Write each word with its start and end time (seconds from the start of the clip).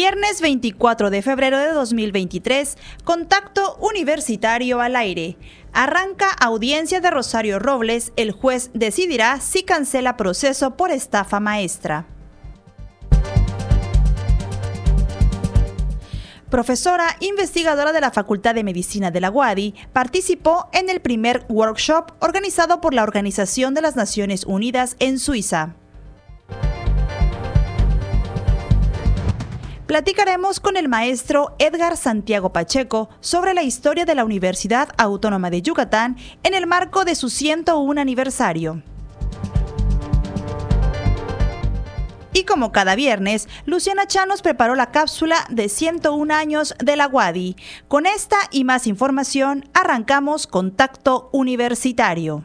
Viernes 0.00 0.40
24 0.40 1.10
de 1.10 1.22
febrero 1.22 1.58
de 1.58 1.72
2023, 1.72 2.78
contacto 3.02 3.76
universitario 3.80 4.80
al 4.80 4.94
aire. 4.94 5.36
Arranca 5.72 6.30
audiencia 6.30 7.00
de 7.00 7.10
Rosario 7.10 7.58
Robles, 7.58 8.12
el 8.14 8.30
juez 8.30 8.70
decidirá 8.74 9.40
si 9.40 9.64
cancela 9.64 10.16
proceso 10.16 10.76
por 10.76 10.92
estafa 10.92 11.40
maestra. 11.40 12.06
Profesora 16.48 17.16
investigadora 17.18 17.90
de 17.92 18.00
la 18.00 18.12
Facultad 18.12 18.54
de 18.54 18.62
Medicina 18.62 19.10
de 19.10 19.20
la 19.20 19.32
UADI, 19.32 19.74
participó 19.92 20.68
en 20.72 20.90
el 20.90 21.00
primer 21.00 21.44
workshop 21.48 22.12
organizado 22.20 22.80
por 22.80 22.94
la 22.94 23.02
Organización 23.02 23.74
de 23.74 23.82
las 23.82 23.96
Naciones 23.96 24.44
Unidas 24.44 24.94
en 25.00 25.18
Suiza. 25.18 25.74
Platicaremos 29.88 30.60
con 30.60 30.76
el 30.76 30.86
maestro 30.86 31.56
Edgar 31.58 31.96
Santiago 31.96 32.52
Pacheco 32.52 33.08
sobre 33.20 33.54
la 33.54 33.62
historia 33.62 34.04
de 34.04 34.14
la 34.14 34.26
Universidad 34.26 34.90
Autónoma 34.98 35.48
de 35.48 35.62
Yucatán 35.62 36.18
en 36.42 36.52
el 36.52 36.66
marco 36.66 37.06
de 37.06 37.14
su 37.14 37.30
101 37.30 37.98
aniversario. 37.98 38.82
Y 42.34 42.44
como 42.44 42.70
cada 42.70 42.96
viernes, 42.96 43.48
Luciana 43.64 44.06
Chanos 44.06 44.42
preparó 44.42 44.74
la 44.74 44.90
cápsula 44.90 45.46
de 45.48 45.70
101 45.70 46.34
años 46.34 46.74
de 46.84 46.94
la 46.94 47.08
UADI. 47.08 47.56
Con 47.88 48.04
esta 48.04 48.36
y 48.50 48.64
más 48.64 48.86
información, 48.86 49.70
arrancamos 49.72 50.46
Contacto 50.46 51.30
Universitario. 51.32 52.44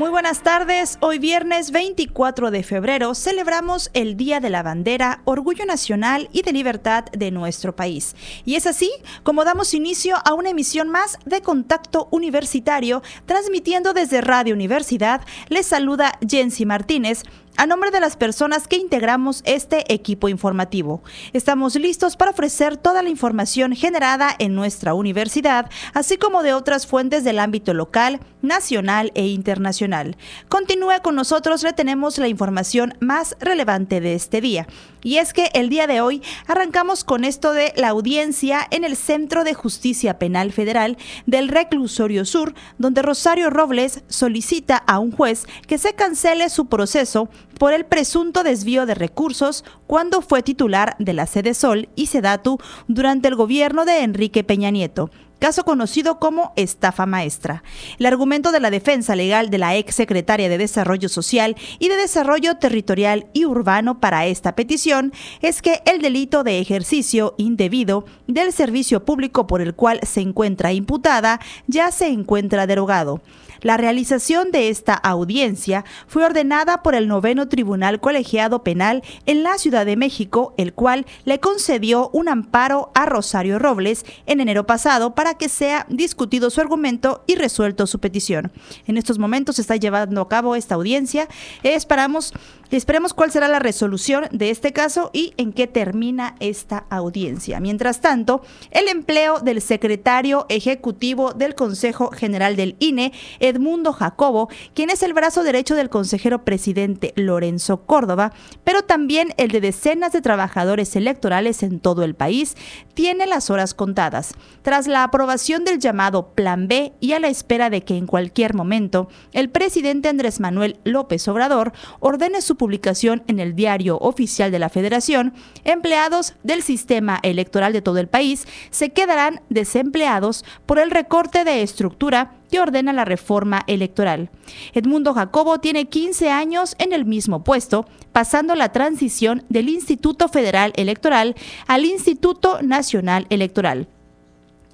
Muy 0.00 0.08
buenas 0.08 0.42
tardes. 0.42 0.96
Hoy 1.02 1.18
viernes 1.18 1.72
24 1.72 2.50
de 2.50 2.62
febrero 2.62 3.14
celebramos 3.14 3.90
el 3.92 4.16
Día 4.16 4.40
de 4.40 4.48
la 4.48 4.62
Bandera, 4.62 5.20
Orgullo 5.26 5.66
Nacional 5.66 6.30
y 6.32 6.40
de 6.40 6.54
Libertad 6.54 7.04
de 7.12 7.30
nuestro 7.30 7.76
país. 7.76 8.16
Y 8.46 8.54
es 8.54 8.66
así 8.66 8.90
como 9.24 9.44
damos 9.44 9.74
inicio 9.74 10.16
a 10.24 10.32
una 10.32 10.48
emisión 10.48 10.88
más 10.88 11.18
de 11.26 11.42
Contacto 11.42 12.08
Universitario, 12.12 13.02
transmitiendo 13.26 13.92
desde 13.92 14.22
Radio 14.22 14.54
Universidad. 14.54 15.20
Les 15.50 15.66
saluda 15.66 16.18
Jensi 16.26 16.64
Martínez 16.64 17.24
a 17.60 17.66
nombre 17.66 17.90
de 17.90 18.00
las 18.00 18.16
personas 18.16 18.66
que 18.66 18.76
integramos 18.76 19.42
este 19.44 19.92
equipo 19.92 20.30
informativo. 20.30 21.02
Estamos 21.34 21.74
listos 21.74 22.16
para 22.16 22.30
ofrecer 22.30 22.78
toda 22.78 23.02
la 23.02 23.10
información 23.10 23.76
generada 23.76 24.34
en 24.38 24.54
nuestra 24.54 24.94
universidad, 24.94 25.68
así 25.92 26.16
como 26.16 26.42
de 26.42 26.54
otras 26.54 26.86
fuentes 26.86 27.22
del 27.22 27.38
ámbito 27.38 27.74
local, 27.74 28.20
nacional 28.40 29.12
e 29.14 29.26
internacional. 29.26 30.16
Continúe 30.48 31.02
con 31.02 31.14
nosotros, 31.16 31.62
le 31.62 31.74
tenemos 31.74 32.16
la 32.16 32.28
información 32.28 32.94
más 32.98 33.36
relevante 33.40 34.00
de 34.00 34.14
este 34.14 34.40
día. 34.40 34.66
Y 35.02 35.16
es 35.16 35.32
que 35.32 35.50
el 35.54 35.68
día 35.68 35.86
de 35.86 36.00
hoy 36.00 36.22
arrancamos 36.46 37.04
con 37.04 37.24
esto 37.24 37.52
de 37.52 37.72
la 37.76 37.88
audiencia 37.88 38.66
en 38.70 38.84
el 38.84 38.96
Centro 38.96 39.44
de 39.44 39.54
Justicia 39.54 40.18
Penal 40.18 40.52
Federal 40.52 40.98
del 41.26 41.48
Reclusorio 41.48 42.24
Sur, 42.24 42.54
donde 42.78 43.02
Rosario 43.02 43.50
Robles 43.50 44.02
solicita 44.08 44.76
a 44.76 44.98
un 44.98 45.12
juez 45.12 45.46
que 45.66 45.78
se 45.78 45.94
cancele 45.94 46.50
su 46.50 46.66
proceso 46.66 47.28
por 47.58 47.72
el 47.72 47.84
presunto 47.84 48.42
desvío 48.42 48.86
de 48.86 48.94
recursos 48.94 49.64
cuando 49.86 50.22
fue 50.22 50.42
titular 50.42 50.96
de 50.98 51.12
la 51.12 51.26
Sede 51.26 51.54
Sol 51.54 51.88
y 51.96 52.06
Sedatu 52.06 52.58
durante 52.88 53.28
el 53.28 53.34
gobierno 53.34 53.84
de 53.84 54.02
Enrique 54.02 54.44
Peña 54.44 54.70
Nieto 54.70 55.10
caso 55.40 55.64
conocido 55.64 56.20
como 56.20 56.52
estafa 56.54 57.06
maestra. 57.06 57.64
El 57.98 58.06
argumento 58.06 58.52
de 58.52 58.60
la 58.60 58.70
defensa 58.70 59.16
legal 59.16 59.50
de 59.50 59.58
la 59.58 59.74
ex 59.74 59.96
secretaria 59.96 60.48
de 60.48 60.58
Desarrollo 60.58 61.08
Social 61.08 61.56
y 61.80 61.88
de 61.88 61.96
Desarrollo 61.96 62.58
Territorial 62.58 63.26
y 63.32 63.46
Urbano 63.46 63.98
para 63.98 64.26
esta 64.26 64.54
petición 64.54 65.12
es 65.40 65.62
que 65.62 65.82
el 65.86 66.00
delito 66.00 66.44
de 66.44 66.60
ejercicio 66.60 67.34
indebido 67.38 68.04
del 68.28 68.52
servicio 68.52 69.04
público 69.04 69.48
por 69.48 69.60
el 69.60 69.74
cual 69.74 69.98
se 70.04 70.20
encuentra 70.20 70.72
imputada 70.72 71.40
ya 71.66 71.90
se 71.90 72.08
encuentra 72.08 72.68
derogado. 72.68 73.20
La 73.62 73.76
realización 73.76 74.50
de 74.50 74.68
esta 74.68 74.94
audiencia 74.94 75.84
fue 76.06 76.24
ordenada 76.24 76.82
por 76.82 76.94
el 76.94 77.08
noveno 77.08 77.48
Tribunal 77.48 78.00
Colegiado 78.00 78.62
Penal 78.62 79.02
en 79.26 79.42
la 79.42 79.58
Ciudad 79.58 79.84
de 79.84 79.96
México, 79.96 80.54
el 80.56 80.72
cual 80.72 81.06
le 81.24 81.40
concedió 81.40 82.10
un 82.12 82.28
amparo 82.28 82.90
a 82.94 83.06
Rosario 83.06 83.58
Robles 83.58 84.04
en 84.26 84.40
enero 84.40 84.66
pasado 84.66 85.14
para 85.14 85.34
que 85.34 85.48
sea 85.48 85.86
discutido 85.88 86.50
su 86.50 86.60
argumento 86.60 87.22
y 87.26 87.34
resuelto 87.34 87.86
su 87.86 87.98
petición. 87.98 88.52
En 88.86 88.96
estos 88.96 89.18
momentos 89.18 89.56
se 89.56 89.62
está 89.62 89.76
llevando 89.76 90.20
a 90.20 90.28
cabo 90.28 90.56
esta 90.56 90.74
audiencia. 90.74 91.28
Esperamos, 91.62 92.32
esperemos 92.76 93.14
cuál 93.14 93.30
será 93.30 93.48
la 93.48 93.58
resolución 93.58 94.26
de 94.30 94.50
este 94.50 94.72
caso 94.72 95.10
y 95.12 95.34
en 95.36 95.52
qué 95.52 95.66
termina 95.66 96.36
esta 96.40 96.86
audiencia. 96.90 97.60
Mientras 97.60 98.00
tanto, 98.00 98.42
el 98.70 98.88
empleo 98.88 99.40
del 99.40 99.60
secretario 99.60 100.46
ejecutivo 100.48 101.32
del 101.32 101.54
Consejo 101.54 102.10
General 102.10 102.56
del 102.56 102.76
INE, 102.78 103.12
Edmundo 103.40 103.92
Jacobo, 103.92 104.48
quien 104.74 104.90
es 104.90 105.02
el 105.02 105.14
brazo 105.14 105.42
derecho 105.42 105.74
del 105.74 105.90
consejero 105.90 106.44
presidente 106.44 107.12
Lorenzo 107.16 107.86
Córdoba, 107.86 108.32
pero 108.64 108.82
también 108.82 109.34
el 109.36 109.50
de 109.50 109.60
decenas 109.60 110.12
de 110.12 110.22
trabajadores 110.22 110.94
electorales 110.96 111.62
en 111.62 111.80
todo 111.80 112.04
el 112.04 112.14
país, 112.14 112.56
tiene 112.94 113.26
las 113.26 113.50
horas 113.50 113.74
contadas. 113.74 114.34
Tras 114.62 114.86
la 114.86 115.04
aprobación 115.04 115.64
del 115.64 115.78
llamado 115.78 116.34
Plan 116.34 116.68
B 116.68 116.92
y 117.00 117.12
a 117.12 117.20
la 117.20 117.28
espera 117.28 117.70
de 117.70 117.82
que 117.82 117.96
en 117.96 118.06
cualquier 118.06 118.54
momento 118.54 119.08
el 119.32 119.50
presidente 119.50 120.08
Andrés 120.08 120.40
Manuel 120.40 120.78
López 120.84 121.26
Obrador 121.28 121.72
ordene 122.00 122.42
su 122.42 122.56
publicación 122.60 123.22
en 123.26 123.40
el 123.40 123.56
diario 123.56 123.96
oficial 123.96 124.52
de 124.52 124.58
la 124.58 124.68
Federación, 124.68 125.32
empleados 125.64 126.34
del 126.42 126.62
sistema 126.62 127.18
electoral 127.22 127.72
de 127.72 127.80
todo 127.80 127.96
el 127.96 128.06
país 128.06 128.46
se 128.70 128.90
quedarán 128.90 129.40
desempleados 129.48 130.44
por 130.66 130.78
el 130.78 130.90
recorte 130.90 131.44
de 131.44 131.62
estructura 131.62 132.34
que 132.50 132.60
ordena 132.60 132.92
la 132.92 133.06
reforma 133.06 133.62
electoral. 133.66 134.28
Edmundo 134.74 135.14
Jacobo 135.14 135.58
tiene 135.60 135.88
15 135.88 136.28
años 136.28 136.76
en 136.78 136.92
el 136.92 137.06
mismo 137.06 137.44
puesto, 137.44 137.86
pasando 138.12 138.54
la 138.54 138.72
transición 138.72 139.42
del 139.48 139.70
Instituto 139.70 140.28
Federal 140.28 140.74
Electoral 140.76 141.36
al 141.66 141.86
Instituto 141.86 142.60
Nacional 142.60 143.26
Electoral 143.30 143.88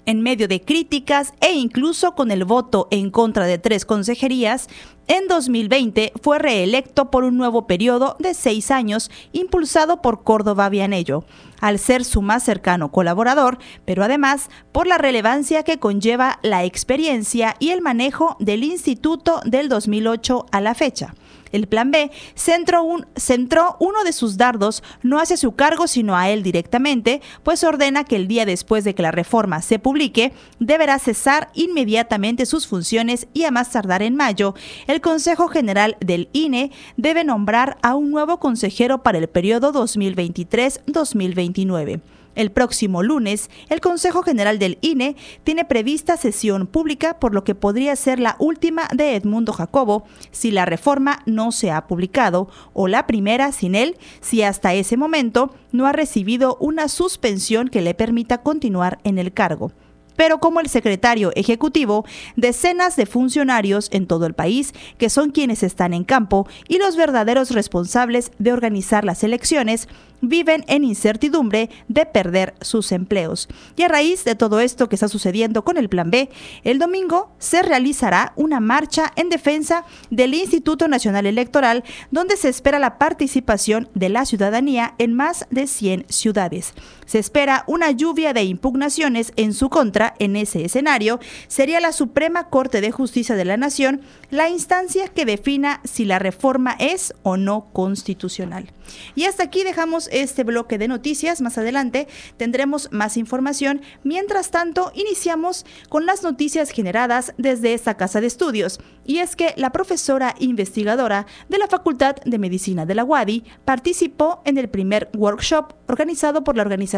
en 0.07 0.23
medio 0.23 0.49
de 0.49 0.63
críticas 0.63 1.35
e 1.41 1.53
incluso 1.53 2.15
con 2.15 2.31
el 2.31 2.45
voto 2.45 2.89
en 2.91 3.11
contra 3.11 3.45
de 3.45 3.59
tres 3.59 3.85
consejerías, 3.85 4.69
en 5.09 5.29
2020 5.29 6.13
fue 6.21 6.39
reelecto 6.39 7.11
por 7.11 7.25
un 7.25 7.37
nuevo 7.37 7.67
periodo 7.67 8.17
de 8.19 8.35
seis 8.35 8.71
años 8.71 9.11
impulsado 9.33 10.03
por 10.03 10.25
Córdoba 10.25 10.69
Vianello, 10.69 11.25
al 11.61 11.79
ser 11.79 12.05
su 12.05 12.23
más 12.23 12.43
cercano 12.43 12.91
colaborador, 12.91 13.59
pero 13.85 14.03
además 14.03 14.51
por 14.73 14.87
la 14.87 14.99
relevancia 14.99 15.63
que 15.63 15.79
conlleva 15.79 16.39
la 16.43 16.65
experiencia 16.65 17.55
y 17.59 17.71
el 17.71 17.83
manejo 17.83 18.37
del 18.41 18.65
instituto 18.65 19.41
del 19.45 19.69
2008 19.69 20.47
a 20.51 20.61
la 20.61 20.75
fecha. 20.75 21.15
El 21.57 21.67
plan 21.67 21.91
B 21.91 22.11
centró, 22.35 22.83
un, 22.83 23.07
centró 23.17 23.77
uno 23.81 24.05
de 24.05 24.13
sus 24.13 24.37
dardos 24.37 24.83
no 25.03 25.19
hacia 25.19 25.37
su 25.37 25.53
cargo, 25.53 25.87
sino 25.87 26.17
a 26.17 26.31
él 26.31 26.43
directamente, 26.43 27.21
pues 27.43 27.65
ordena 27.65 28.05
que 28.05 28.17
el 28.17 28.29
día 28.29 28.47
después 28.47 28.85
de 28.85 28.95
que 28.95 29.03
la 29.03 29.11
reforma 29.11 29.63
se 29.63 29.79
publique, 29.79 30.33
deberá 30.61 30.99
cesar 30.99 31.49
inmediatamente 31.55 32.47
sus 32.47 32.67
funciones 32.67 33.27
y 33.33 33.45
a 33.45 33.51
más 33.51 33.71
tardar 33.71 34.03
en 34.03 34.17
mayo, 34.17 34.55
el 34.87 35.01
Consejo 35.01 35.49
General 35.49 35.97
del 36.01 36.29
INE 36.33 36.71
debe 36.97 37.25
nombrar 37.25 37.79
a 37.83 37.95
un 37.95 38.11
nuevo 38.11 38.39
consejero 38.39 39.03
para 39.03 39.19
el 39.19 39.29
periodo 39.29 39.73
2023-2029. 39.73 42.01
El 42.37 42.53
próximo 42.53 43.03
lunes, 43.03 43.51
el 43.69 43.81
Consejo 43.81 44.23
General 44.23 44.61
del 44.61 44.79
INE 44.83 45.17
tiene 45.43 45.65
prevista 45.65 46.17
sesión 46.17 46.69
pública, 46.69 47.19
por 47.19 47.35
lo 47.35 47.43
que 47.43 47.57
podría 47.57 47.97
ser 47.97 48.21
la 48.21 48.37
última 48.39 48.89
de 48.95 49.17
Edmundo 49.17 49.53
Jacobo 49.53 50.05
si 50.31 50.53
la 50.53 50.67
reforma 50.67 51.23
no 51.27 51.51
se 51.51 51.73
ha 51.73 51.89
publicado, 51.89 52.49
o 52.75 52.87
la 52.87 53.07
primera 53.07 53.51
sin 53.51 53.75
él 53.75 53.97
si 54.21 54.43
hasta 54.43 54.75
ese 54.75 54.97
momento 54.97 55.55
no 55.73 55.87
ha 55.87 55.93
recibido 55.93 56.57
una 56.61 56.89
suspensión 56.89 57.69
que 57.69 57.81
le 57.81 57.95
permita 57.95 58.43
continuar 58.43 58.99
en 59.03 59.19
el 59.19 59.33
cargo. 59.33 59.73
Pero 60.17 60.39
como 60.39 60.61
el 60.61 60.69
secretario 60.69 61.33
ejecutivo, 61.35 62.05
decenas 62.37 62.97
de 62.97 63.07
funcionarios 63.07 63.89
en 63.93 64.07
todo 64.07 64.27
el 64.27 64.35
país, 64.35 64.73
que 64.99 65.11
son 65.11 65.31
quienes 65.31 65.63
están 65.63 65.95
en 65.95 66.05
campo 66.05 66.49
y 66.69 66.79
los 66.79 66.97
verdaderos 66.97 67.51
responsables 67.51 68.33
de 68.39 68.53
organizar 68.53 69.05
las 69.05 69.23
elecciones, 69.23 69.89
viven 70.21 70.65
en 70.67 70.85
incertidumbre 70.85 71.71
de 71.89 72.07
perder 72.07 72.55
sus 72.61 72.93
empleos. 72.93 73.49
Y 73.77 73.83
a 73.83 73.89
raíz 73.89 74.25
de 74.25 74.35
todo 74.35 74.61
esto 74.61 74.89
que 74.89 74.97
está 74.97 75.09
sucediendo 75.09 75.65
con 75.65 75.77
el 75.77 75.89
Plan 75.89 76.11
B, 76.11 76.31
el 76.65 76.79
domingo 76.79 77.31
se 77.39 77.63
realizará 77.63 78.33
una 78.37 78.61
marcha 78.61 79.13
en 79.17 79.29
defensa 79.29 79.85
del 80.11 80.35
Instituto 80.35 80.89
Nacional 80.89 81.27
Electoral, 81.27 81.85
donde 82.11 82.37
se 82.37 82.49
espera 82.49 82.79
la 82.79 82.99
participación 82.99 83.89
de 83.95 84.09
la 84.09 84.25
ciudadanía 84.25 84.95
en 84.99 85.15
más 85.15 85.47
de 85.51 85.67
100 85.67 86.07
ciudades. 86.09 86.75
Se 87.07 87.19
espera 87.19 87.65
una 87.67 87.93
lluvia 87.93 88.33
de 88.33 88.43
impugnaciones 88.43 89.33
en 89.37 89.55
su 89.55 89.71
contra 89.71 90.15
en 90.19 90.37
ese 90.37 90.65
escenario. 90.65 91.21
Sería 91.47 91.81
la 91.81 91.93
Suprema 91.93 92.49
Corte 92.49 92.81
de 92.81 92.91
Justicia 92.91 93.37
de 93.37 93.45
la 93.45 93.57
Nación 93.57 94.03
la 94.31 94.49
instancia 94.49 95.09
que 95.09 95.25
defina 95.25 95.81
si 95.85 96.05
la 96.05 96.19
reforma 96.19 96.77
es 96.81 97.15
o 97.23 97.37
no 97.37 97.69
constitucional. 97.73 98.73
Y 99.15 99.25
hasta 99.25 99.45
aquí 99.45 99.63
dejamos 99.63 100.09
este 100.13 100.43
bloque 100.45 100.79
de 100.79 100.89
noticias. 100.89 101.41
Más 101.41 101.59
adelante 101.59 102.09
tendremos 102.37 102.89
más 102.91 103.17
información. 103.17 103.83
Mientras 104.03 104.51
tanto, 104.51 104.91
iniciamos 104.95 105.65
con 105.89 106.07
las 106.07 106.23
noticias 106.23 106.71
generadas 106.71 107.35
desde 107.39 107.75
esta 107.75 107.97
casa 107.97 108.21
de 108.21 108.27
estudios. 108.27 108.81
Y 109.05 109.19
es 109.19 109.37
que 109.37 109.55
la 109.57 109.71
profesora 109.71 110.35
investigadora 110.41 111.27
de 111.49 111.59
la 111.59 111.69
Facultad 111.69 112.17
de 112.25 112.39
Medicina 112.39 112.85
de 112.85 112.97
la 112.97 113.05
UADI 113.05 113.45
participó 113.65 114.43
en 114.45 114.59
el 114.59 114.69
primer 114.69 115.09
workshop 115.17 115.75
organizado 115.89 116.43
por 116.43 116.57
la 116.57 116.63
Organización 116.63 116.96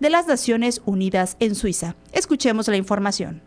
de 0.00 0.10
las 0.10 0.26
Naciones 0.26 0.82
Unidas 0.84 1.36
en 1.40 1.54
Suiza. 1.54 1.96
Escuchemos 2.12 2.68
la 2.68 2.76
información. 2.76 3.42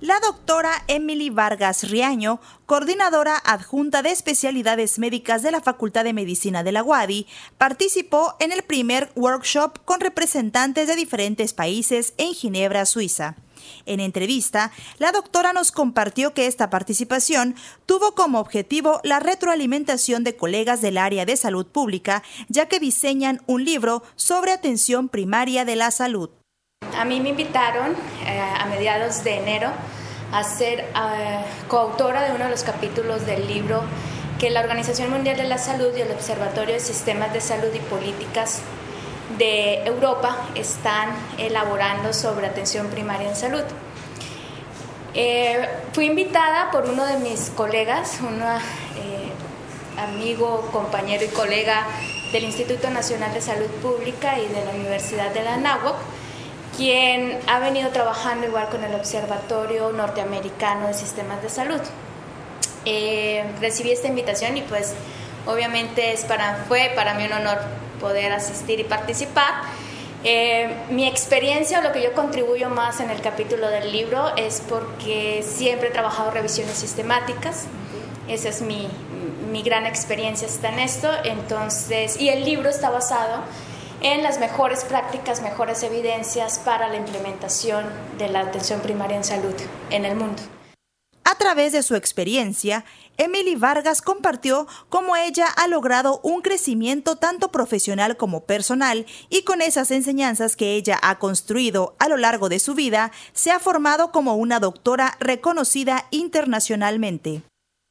La 0.00 0.20
doctora 0.20 0.84
Emily 0.86 1.30
Vargas 1.30 1.88
Riaño, 1.88 2.40
coordinadora 2.66 3.40
adjunta 3.42 4.02
de 4.02 4.10
especialidades 4.10 4.98
médicas 4.98 5.42
de 5.42 5.50
la 5.50 5.62
Facultad 5.62 6.04
de 6.04 6.12
Medicina 6.12 6.62
de 6.62 6.72
la 6.72 6.82
UADI, 6.82 7.26
participó 7.56 8.34
en 8.38 8.52
el 8.52 8.64
primer 8.64 9.10
workshop 9.16 9.78
con 9.86 10.00
representantes 10.00 10.88
de 10.88 10.96
diferentes 10.96 11.54
países 11.54 12.12
en 12.18 12.34
Ginebra, 12.34 12.84
Suiza. 12.84 13.36
En 13.86 14.00
entrevista, 14.00 14.72
la 14.98 15.12
doctora 15.12 15.52
nos 15.52 15.72
compartió 15.72 16.34
que 16.34 16.46
esta 16.46 16.70
participación 16.70 17.54
tuvo 17.86 18.14
como 18.14 18.40
objetivo 18.40 19.00
la 19.04 19.20
retroalimentación 19.20 20.24
de 20.24 20.36
colegas 20.36 20.80
del 20.80 20.98
área 20.98 21.24
de 21.26 21.36
salud 21.36 21.66
pública, 21.66 22.22
ya 22.48 22.66
que 22.66 22.80
diseñan 22.80 23.42
un 23.46 23.64
libro 23.64 24.02
sobre 24.16 24.52
atención 24.52 25.08
primaria 25.08 25.64
de 25.64 25.76
la 25.76 25.90
salud. 25.90 26.30
A 26.96 27.04
mí 27.04 27.20
me 27.20 27.30
invitaron 27.30 27.92
eh, 28.26 28.40
a 28.40 28.66
mediados 28.66 29.24
de 29.24 29.38
enero 29.38 29.70
a 30.32 30.44
ser 30.44 30.80
eh, 30.80 31.44
coautora 31.68 32.22
de 32.22 32.34
uno 32.34 32.44
de 32.44 32.50
los 32.50 32.62
capítulos 32.62 33.24
del 33.26 33.46
libro 33.46 33.82
que 34.38 34.50
la 34.50 34.60
Organización 34.60 35.10
Mundial 35.10 35.36
de 35.36 35.44
la 35.44 35.58
Salud 35.58 35.96
y 35.96 36.00
el 36.00 36.10
Observatorio 36.10 36.74
de 36.74 36.80
Sistemas 36.80 37.32
de 37.32 37.40
Salud 37.40 37.72
y 37.74 37.78
Políticas 37.78 38.60
de 39.38 39.84
Europa 39.84 40.36
están 40.54 41.10
elaborando 41.38 42.12
sobre 42.12 42.46
atención 42.46 42.88
primaria 42.88 43.28
en 43.28 43.36
salud. 43.36 43.64
Eh, 45.14 45.68
fui 45.92 46.06
invitada 46.06 46.70
por 46.70 46.86
uno 46.86 47.04
de 47.06 47.18
mis 47.18 47.50
colegas, 47.50 48.18
un 48.20 48.42
amigo, 49.98 50.68
compañero 50.72 51.24
y 51.24 51.28
colega 51.28 51.86
del 52.32 52.44
Instituto 52.44 52.90
Nacional 52.90 53.32
de 53.32 53.40
Salud 53.40 53.68
Pública 53.82 54.38
y 54.38 54.46
de 54.48 54.64
la 54.64 54.72
Universidad 54.72 55.32
de 55.32 55.42
la 55.42 55.56
Náhuac, 55.56 55.96
quien 56.76 57.38
ha 57.46 57.60
venido 57.60 57.90
trabajando 57.90 58.46
igual 58.46 58.68
con 58.68 58.82
el 58.82 58.94
Observatorio 58.94 59.92
Norteamericano 59.92 60.88
de 60.88 60.94
Sistemas 60.94 61.42
de 61.42 61.48
Salud. 61.48 61.80
Eh, 62.84 63.44
recibí 63.60 63.92
esta 63.92 64.08
invitación 64.08 64.56
y 64.56 64.62
pues 64.62 64.94
obviamente 65.46 66.12
es 66.12 66.24
para, 66.24 66.64
fue 66.68 66.92
para 66.94 67.14
mí 67.14 67.24
un 67.26 67.32
honor 67.32 67.58
poder 68.00 68.32
asistir 68.32 68.80
y 68.80 68.84
participar. 68.84 69.62
Eh, 70.26 70.74
mi 70.90 71.06
experiencia 71.06 71.80
o 71.80 71.82
lo 71.82 71.92
que 71.92 72.02
yo 72.02 72.14
contribuyo 72.14 72.70
más 72.70 73.00
en 73.00 73.10
el 73.10 73.20
capítulo 73.20 73.68
del 73.68 73.92
libro 73.92 74.34
es 74.36 74.62
porque 74.66 75.44
siempre 75.46 75.88
he 75.88 75.90
trabajado 75.90 76.30
revisiones 76.30 76.76
sistemáticas. 76.76 77.66
Esa 78.26 78.48
es 78.48 78.62
mi, 78.62 78.88
mi 79.50 79.62
gran 79.62 79.84
experiencia 79.84 80.48
está 80.48 80.70
en 80.70 80.78
esto. 80.78 81.10
Entonces, 81.24 82.18
y 82.18 82.30
el 82.30 82.44
libro 82.44 82.70
está 82.70 82.88
basado 82.88 83.42
en 84.00 84.22
las 84.22 84.38
mejores 84.38 84.84
prácticas, 84.84 85.42
mejores 85.42 85.82
evidencias 85.82 86.58
para 86.58 86.88
la 86.88 86.96
implementación 86.96 87.84
de 88.18 88.28
la 88.28 88.40
atención 88.40 88.80
primaria 88.80 89.16
en 89.16 89.24
salud 89.24 89.54
en 89.90 90.04
el 90.04 90.16
mundo. 90.16 90.42
A 91.24 91.36
través 91.36 91.72
de 91.72 91.82
su 91.82 91.94
experiencia, 91.94 92.84
Emily 93.16 93.56
Vargas 93.56 94.02
compartió 94.02 94.66
cómo 94.90 95.16
ella 95.16 95.46
ha 95.46 95.68
logrado 95.68 96.20
un 96.22 96.42
crecimiento 96.42 97.16
tanto 97.16 97.50
profesional 97.50 98.18
como 98.18 98.44
personal 98.44 99.06
y 99.30 99.42
con 99.42 99.62
esas 99.62 99.90
enseñanzas 99.90 100.54
que 100.54 100.74
ella 100.74 100.98
ha 101.02 101.18
construido 101.18 101.94
a 101.98 102.08
lo 102.08 102.18
largo 102.18 102.50
de 102.50 102.58
su 102.58 102.74
vida, 102.74 103.10
se 103.32 103.50
ha 103.50 103.58
formado 103.58 104.12
como 104.12 104.34
una 104.34 104.60
doctora 104.60 105.16
reconocida 105.18 106.06
internacionalmente. 106.10 107.42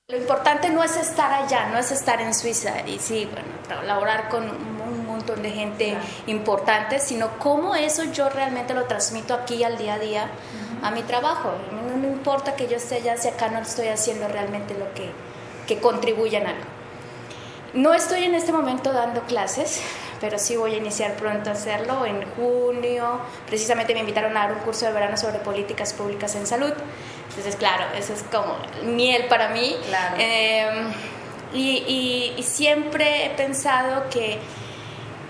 Lo 0.10 0.18
importante 0.18 0.70
no 0.70 0.84
es 0.84 0.96
estar 0.98 1.32
allá, 1.34 1.70
no 1.70 1.80
es 1.80 1.92
estar 1.92 2.22
en 2.22 2.36
Suiza 2.36 2.88
y 2.88 3.00
sí, 3.00 3.28
bueno, 3.32 3.82
laborar 3.84 4.30
con 4.30 4.44
un 4.44 5.08
montón 5.08 5.42
de 5.42 5.50
gente 5.50 5.98
importante, 6.28 7.00
sino 7.00 7.40
cómo 7.40 7.74
eso 7.74 8.04
yo 8.12 8.30
realmente 8.30 8.74
lo 8.74 8.86
transmito 8.86 9.34
aquí 9.34 9.64
al 9.64 9.78
día 9.78 9.96
a 9.96 10.00
día 10.00 10.32
a 10.84 10.92
mi 10.92 11.04
trabajo. 11.04 11.52
No 11.90 11.98
me 11.98 12.08
importa 12.08 12.56
que 12.56 12.68
yo 12.68 12.78
esté 12.78 12.96
allá 12.96 13.18
si 13.18 13.28
acá 13.28 13.50
no 13.50 13.60
estoy 13.60 13.88
haciendo 13.88 14.28
realmente 14.28 14.74
lo 14.74 14.94
que, 14.94 15.12
que 15.68 15.80
contribuye 15.80 16.38
en 16.38 16.48
algo. 16.48 16.66
No 17.74 17.94
estoy 17.94 18.24
en 18.26 18.36
este 18.36 18.52
momento 18.52 18.94
dando 18.94 19.22
clases, 19.22 19.82
pero 20.22 20.38
sí 20.38 20.56
voy 20.56 20.76
a 20.76 20.78
iniciar 20.78 21.16
pronto 21.16 21.50
a 21.50 21.54
hacerlo 21.54 22.06
en 22.06 22.24
junio. 22.36 23.20
Precisamente 23.48 23.94
me 23.96 24.02
invitaron 24.02 24.38
a 24.38 24.42
dar 24.42 24.54
un 24.54 24.60
curso 24.60 24.86
de 24.86 24.92
verano 24.92 25.18
sobre 25.18 25.40
políticas 25.40 25.92
públicas 25.94 26.36
en 26.36 26.46
salud. 26.46 26.72
Entonces, 27.30 27.56
claro, 27.56 27.86
eso 27.98 28.14
es 28.14 28.24
como 28.32 28.58
miel 28.84 29.26
para 29.28 29.50
mí. 29.50 29.76
Em, 30.20 30.94
y, 31.54 32.36
siempre 32.44 33.26
he 33.26 33.30
pensado 33.32 34.08
que 34.12 34.40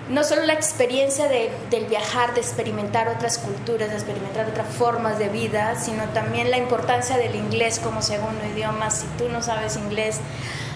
no 0.09 0.23
solo 0.23 0.43
la 0.43 0.53
experiencia 0.53 1.27
de, 1.27 1.49
del 1.69 1.85
viajar, 1.85 2.33
de 2.33 2.41
experimentar 2.41 3.07
otras 3.07 3.37
culturas, 3.37 3.89
de 3.89 3.95
experimentar 3.95 4.47
otras 4.47 4.67
formas 4.67 5.17
de 5.19 5.29
vida, 5.29 5.75
sino 5.79 6.03
también 6.09 6.51
la 6.51 6.57
importancia 6.57 7.17
del 7.17 7.35
inglés 7.35 7.79
como 7.79 8.01
segundo 8.01 8.45
idioma. 8.53 8.91
Si 8.91 9.05
tú 9.17 9.29
no 9.29 9.41
sabes 9.41 9.77
inglés, 9.77 10.19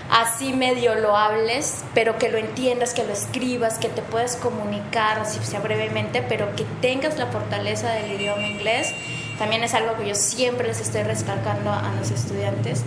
así 0.10 0.54
medio 0.54 0.96
lo 0.96 1.18
hables, 1.18 1.84
pero 1.94 2.18
que 2.18 2.30
lo 2.30 2.38
entiendas, 2.38 2.94
que 2.94 3.04
lo 3.04 3.12
escribas, 3.12 3.78
que 3.78 3.90
te 3.90 4.02
puedas 4.02 4.38
comunicar, 4.38 5.20
así 5.20 5.40
sea 5.44 5.60
brevemente, 5.60 6.22
pero 6.22 6.56
que 6.56 6.66
tengas 6.82 7.18
la 7.18 7.28
fortaleza 7.28 7.92
del 7.92 8.12
idioma 8.14 8.48
inglés 8.48 8.94
también 9.38 9.64
es 9.64 9.74
algo 9.74 9.96
que 9.98 10.08
yo 10.08 10.16
siempre 10.16 10.68
les 10.68 10.82
estoy 10.82 11.04
recalcando 11.04 11.72
a 11.72 11.94
los 12.00 12.12
estudiantes. 12.12 12.84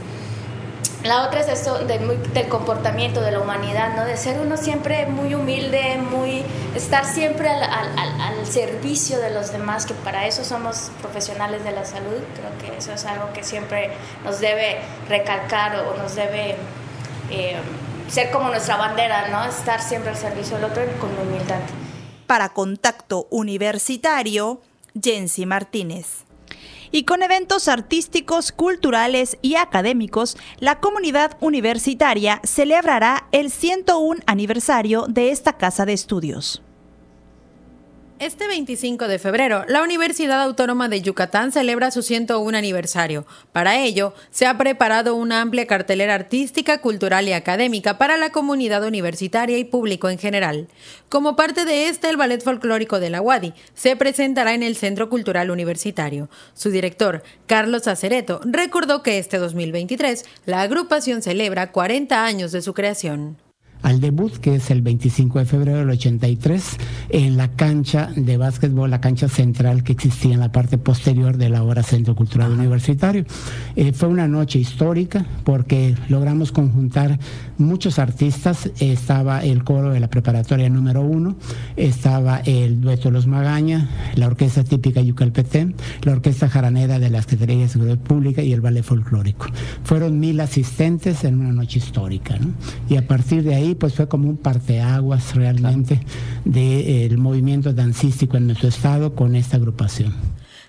La 1.04 1.26
otra 1.26 1.40
es 1.40 1.48
esto 1.48 1.78
del 1.78 2.48
comportamiento 2.48 3.22
de 3.22 3.32
la 3.32 3.40
humanidad, 3.40 3.96
¿no? 3.96 4.04
De 4.04 4.18
ser 4.18 4.38
uno 4.38 4.58
siempre 4.58 5.06
muy 5.06 5.34
humilde, 5.34 5.96
muy 5.96 6.44
estar 6.74 7.06
siempre 7.06 7.48
al, 7.48 7.62
al, 7.62 8.46
servicio 8.46 9.18
de 9.18 9.30
los 9.30 9.50
demás, 9.50 9.86
que 9.86 9.94
para 9.94 10.26
eso 10.26 10.44
somos 10.44 10.90
profesionales 11.00 11.64
de 11.64 11.72
la 11.72 11.86
salud. 11.86 12.20
Creo 12.34 12.50
que 12.60 12.76
eso 12.76 12.92
es 12.92 13.04
algo 13.06 13.32
que 13.32 13.42
siempre 13.42 13.92
nos 14.24 14.40
debe 14.40 14.80
recalcar 15.08 15.76
o 15.86 15.96
nos 15.96 16.16
debe 16.16 16.56
eh, 17.30 17.56
ser 18.08 18.30
como 18.30 18.48
nuestra 18.48 18.76
bandera, 18.76 19.28
¿no? 19.28 19.44
Estar 19.44 19.80
siempre 19.80 20.10
al 20.10 20.16
servicio 20.16 20.56
del 20.56 20.66
otro 20.66 20.82
con 21.00 21.10
humildad. 21.18 21.60
Para 22.26 22.50
Contacto 22.50 23.26
Universitario, 23.30 24.60
Jensi 25.00 25.46
Martínez 25.46 26.24
y 26.92 27.04
con 27.04 27.22
eventos 27.22 27.68
artísticos, 27.68 28.52
culturales 28.52 29.38
y 29.42 29.56
académicos, 29.56 30.36
la 30.58 30.80
comunidad 30.80 31.36
universitaria 31.40 32.40
celebrará 32.44 33.28
el 33.32 33.50
101 33.50 34.20
aniversario 34.26 35.06
de 35.08 35.30
esta 35.30 35.54
casa 35.54 35.86
de 35.86 35.92
estudios. 35.92 36.62
Este 38.20 38.48
25 38.48 39.08
de 39.08 39.18
febrero, 39.18 39.64
la 39.66 39.82
Universidad 39.82 40.42
Autónoma 40.42 40.90
de 40.90 41.00
Yucatán 41.00 41.52
celebra 41.52 41.90
su 41.90 42.02
101 42.02 42.58
aniversario. 42.58 43.24
Para 43.50 43.78
ello, 43.78 44.12
se 44.30 44.44
ha 44.44 44.58
preparado 44.58 45.14
una 45.14 45.40
amplia 45.40 45.66
cartelera 45.66 46.16
artística, 46.16 46.82
cultural 46.82 47.26
y 47.28 47.32
académica 47.32 47.96
para 47.96 48.18
la 48.18 48.28
comunidad 48.28 48.84
universitaria 48.84 49.56
y 49.56 49.64
público 49.64 50.10
en 50.10 50.18
general. 50.18 50.68
Como 51.08 51.34
parte 51.34 51.64
de 51.64 51.88
este, 51.88 52.10
el 52.10 52.18
Ballet 52.18 52.42
Folclórico 52.42 53.00
de 53.00 53.08
la 53.08 53.22
UADI 53.22 53.54
se 53.72 53.96
presentará 53.96 54.52
en 54.52 54.64
el 54.64 54.76
Centro 54.76 55.08
Cultural 55.08 55.50
Universitario. 55.50 56.28
Su 56.52 56.70
director, 56.70 57.22
Carlos 57.46 57.86
Acereto, 57.86 58.42
recordó 58.44 59.02
que 59.02 59.16
este 59.16 59.38
2023 59.38 60.26
la 60.44 60.60
agrupación 60.60 61.22
celebra 61.22 61.72
40 61.72 62.22
años 62.22 62.52
de 62.52 62.60
su 62.60 62.74
creación. 62.74 63.38
Al 63.82 64.00
debut, 64.00 64.32
que 64.36 64.56
es 64.56 64.70
el 64.70 64.82
25 64.82 65.38
de 65.38 65.44
febrero 65.44 65.78
del 65.78 65.90
83, 65.90 66.76
en 67.10 67.36
la 67.36 67.48
cancha 67.48 68.10
de 68.14 68.36
básquetbol, 68.36 68.90
la 68.90 69.00
cancha 69.00 69.28
central 69.28 69.82
que 69.82 69.92
existía 69.92 70.34
en 70.34 70.40
la 70.40 70.52
parte 70.52 70.78
posterior 70.78 71.36
de 71.36 71.48
la 71.48 71.62
hora 71.62 71.82
Centro 71.82 72.14
Cultural 72.14 72.52
Universitario. 72.52 73.24
Eh, 73.76 73.92
fue 73.92 74.08
una 74.08 74.28
noche 74.28 74.58
histórica 74.58 75.26
porque 75.44 75.94
logramos 76.08 76.52
conjuntar 76.52 77.18
muchos 77.58 77.98
artistas. 77.98 78.70
Estaba 78.80 79.44
el 79.44 79.64
coro 79.64 79.90
de 79.90 80.00
la 80.00 80.08
preparatoria 80.08 80.68
número 80.68 81.02
uno, 81.02 81.36
estaba 81.76 82.38
el 82.38 82.80
dueto 82.80 83.10
Los 83.10 83.26
Magaña, 83.26 83.88
la 84.14 84.26
orquesta 84.26 84.64
típica 84.64 85.00
Yucalpetén, 85.00 85.74
la 86.02 86.12
orquesta 86.12 86.48
jaranera 86.48 86.98
de 86.98 87.10
la 87.10 87.22
Secretaría 87.22 87.62
de 87.62 87.68
Seguridad 87.68 87.98
Pública 87.98 88.42
y 88.42 88.52
el 88.52 88.60
ballet 88.60 88.82
folclórico. 88.82 89.46
Fueron 89.84 90.18
mil 90.20 90.40
asistentes 90.40 91.24
en 91.24 91.40
una 91.40 91.52
noche 91.52 91.78
histórica. 91.78 92.38
Y 92.88 92.96
a 92.96 93.06
partir 93.06 93.42
de 93.42 93.54
ahí, 93.54 93.69
pues 93.74 93.94
fue 93.94 94.08
como 94.08 94.28
un 94.28 94.36
parteaguas 94.36 95.34
realmente 95.34 96.00
del 96.44 97.18
movimiento 97.18 97.72
dancístico 97.72 98.36
en 98.36 98.46
nuestro 98.46 98.68
estado 98.68 99.14
con 99.14 99.36
esta 99.36 99.56
agrupación. 99.56 100.14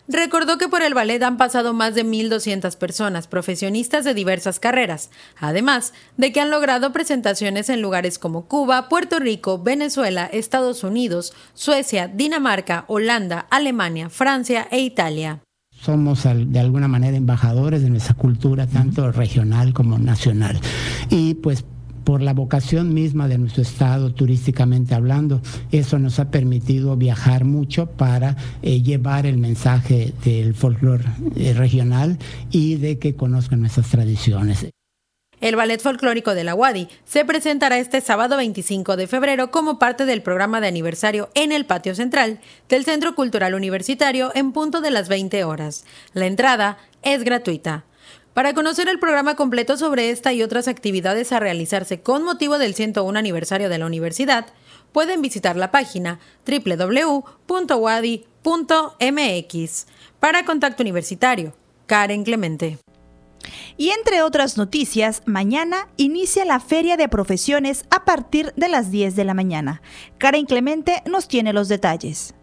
Recordó 0.07 0.57
que 0.57 0.67
por 0.67 0.81
el 0.81 0.93
ballet 0.93 1.23
han 1.23 1.37
pasado 1.37 1.73
más 1.73 1.95
de 1.95 2.05
1.200 2.05 2.75
personas, 2.77 3.27
profesionistas 3.27 4.03
de 4.03 4.13
diversas 4.13 4.59
carreras, 4.59 5.09
además 5.39 5.93
de 6.17 6.33
que 6.33 6.41
han 6.41 6.51
logrado 6.51 6.91
presentaciones 6.91 7.69
en 7.69 7.81
lugares 7.81 8.19
como 8.19 8.45
Cuba, 8.45 8.89
Puerto 8.89 9.19
Rico, 9.19 9.61
Venezuela, 9.63 10.25
Estados 10.25 10.83
Unidos, 10.83 11.33
Suecia, 11.53 12.09
Dinamarca, 12.09 12.83
Holanda, 12.87 13.47
Alemania, 13.49 14.09
Francia 14.09 14.67
e 14.69 14.79
Italia 14.81 15.41
somos 15.81 16.23
de 16.23 16.59
alguna 16.59 16.87
manera 16.87 17.17
embajadores 17.17 17.81
de 17.81 17.89
nuestra 17.89 18.13
cultura, 18.13 18.67
tanto 18.67 19.11
regional 19.11 19.73
como 19.73 19.97
nacional. 19.97 20.59
Y 21.09 21.33
pues 21.35 21.65
por 22.03 22.21
la 22.21 22.33
vocación 22.33 22.93
misma 22.93 23.27
de 23.27 23.37
nuestro 23.37 23.61
estado 23.61 24.13
turísticamente 24.13 24.95
hablando. 24.95 25.41
Eso 25.71 25.99
nos 25.99 26.19
ha 26.19 26.31
permitido 26.31 26.95
viajar 26.97 27.45
mucho 27.45 27.87
para 27.87 28.35
eh, 28.61 28.81
llevar 28.81 29.25
el 29.25 29.37
mensaje 29.37 30.13
del 30.23 30.53
folclore 30.53 31.05
eh, 31.35 31.53
regional 31.53 32.17
y 32.51 32.75
de 32.75 32.99
que 32.99 33.15
conozcan 33.15 33.61
nuestras 33.61 33.89
tradiciones. 33.89 34.67
El 35.41 35.55
Ballet 35.55 35.81
Folclórico 35.81 36.35
de 36.35 36.43
la 36.43 36.53
Wadi 36.53 36.87
se 37.03 37.25
presentará 37.25 37.79
este 37.79 37.99
sábado 37.99 38.37
25 38.37 38.95
de 38.95 39.07
febrero 39.07 39.49
como 39.49 39.79
parte 39.79 40.05
del 40.05 40.21
programa 40.21 40.61
de 40.61 40.67
aniversario 40.67 41.29
en 41.33 41.51
el 41.51 41.65
patio 41.65 41.95
central 41.95 42.39
del 42.69 42.85
Centro 42.85 43.15
Cultural 43.15 43.55
Universitario 43.55 44.31
en 44.35 44.51
punto 44.51 44.81
de 44.81 44.91
las 44.91 45.09
20 45.09 45.43
horas. 45.43 45.83
La 46.13 46.27
entrada 46.27 46.77
es 47.01 47.23
gratuita. 47.23 47.85
Para 48.33 48.53
conocer 48.53 48.87
el 48.87 48.99
programa 48.99 49.35
completo 49.35 49.75
sobre 49.75 50.09
esta 50.09 50.31
y 50.31 50.41
otras 50.41 50.69
actividades 50.69 51.33
a 51.33 51.39
realizarse 51.39 52.01
con 52.01 52.23
motivo 52.23 52.57
del 52.57 52.75
101 52.75 53.19
aniversario 53.19 53.67
de 53.67 53.77
la 53.77 53.85
universidad, 53.85 54.45
pueden 54.93 55.21
visitar 55.21 55.57
la 55.57 55.69
página 55.71 56.19
www.wadi.mx. 56.45 57.47
Para 60.19 60.45
Contacto 60.45 60.81
Universitario, 60.81 61.53
Karen 61.87 62.23
Clemente. 62.23 62.77
Y 63.75 63.89
entre 63.89 64.21
otras 64.21 64.57
noticias, 64.57 65.23
mañana 65.25 65.89
inicia 65.97 66.45
la 66.45 66.61
Feria 66.61 66.95
de 66.95 67.09
Profesiones 67.09 67.83
a 67.89 68.05
partir 68.05 68.53
de 68.55 68.69
las 68.69 68.91
10 68.91 69.15
de 69.15 69.25
la 69.25 69.33
mañana. 69.33 69.81
Karen 70.19 70.45
Clemente 70.45 71.03
nos 71.05 71.27
tiene 71.27 71.51
los 71.51 71.67
detalles. 71.67 72.33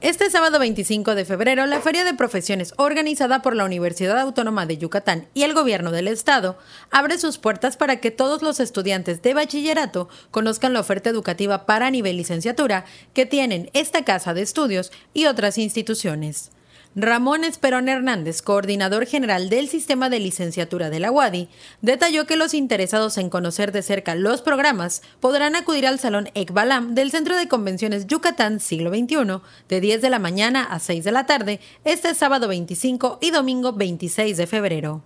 Este 0.00 0.30
sábado 0.30 0.60
25 0.60 1.16
de 1.16 1.24
febrero, 1.24 1.66
la 1.66 1.80
Feria 1.80 2.04
de 2.04 2.14
Profesiones, 2.14 2.72
organizada 2.76 3.42
por 3.42 3.56
la 3.56 3.64
Universidad 3.64 4.16
Autónoma 4.20 4.64
de 4.64 4.78
Yucatán 4.78 5.26
y 5.34 5.42
el 5.42 5.54
Gobierno 5.54 5.90
del 5.90 6.06
Estado, 6.06 6.56
abre 6.92 7.18
sus 7.18 7.38
puertas 7.38 7.76
para 7.76 7.96
que 7.96 8.12
todos 8.12 8.40
los 8.40 8.60
estudiantes 8.60 9.22
de 9.22 9.34
bachillerato 9.34 10.08
conozcan 10.30 10.72
la 10.72 10.78
oferta 10.78 11.10
educativa 11.10 11.66
para 11.66 11.90
nivel 11.90 12.16
licenciatura 12.16 12.84
que 13.12 13.26
tienen 13.26 13.70
esta 13.72 14.04
casa 14.04 14.34
de 14.34 14.42
estudios 14.42 14.92
y 15.14 15.26
otras 15.26 15.58
instituciones. 15.58 16.52
Ramón 17.00 17.44
Esperón 17.44 17.88
Hernández, 17.88 18.42
coordinador 18.42 19.06
general 19.06 19.50
del 19.50 19.68
sistema 19.68 20.08
de 20.08 20.18
licenciatura 20.18 20.90
de 20.90 20.98
la 20.98 21.12
UADI, 21.12 21.48
detalló 21.80 22.26
que 22.26 22.34
los 22.34 22.54
interesados 22.54 23.18
en 23.18 23.30
conocer 23.30 23.70
de 23.70 23.82
cerca 23.82 24.16
los 24.16 24.42
programas 24.42 25.02
podrán 25.20 25.54
acudir 25.54 25.86
al 25.86 26.00
Salón 26.00 26.28
Ekbalam 26.34 26.96
del 26.96 27.12
Centro 27.12 27.36
de 27.36 27.46
Convenciones 27.46 28.08
Yucatán 28.08 28.58
Siglo 28.58 28.90
XXI 28.90 29.40
de 29.68 29.80
10 29.80 30.02
de 30.02 30.10
la 30.10 30.18
mañana 30.18 30.64
a 30.64 30.80
6 30.80 31.04
de 31.04 31.12
la 31.12 31.24
tarde 31.24 31.60
este 31.84 32.16
sábado 32.16 32.48
25 32.48 33.20
y 33.22 33.30
domingo 33.30 33.74
26 33.74 34.36
de 34.36 34.46
febrero. 34.48 35.04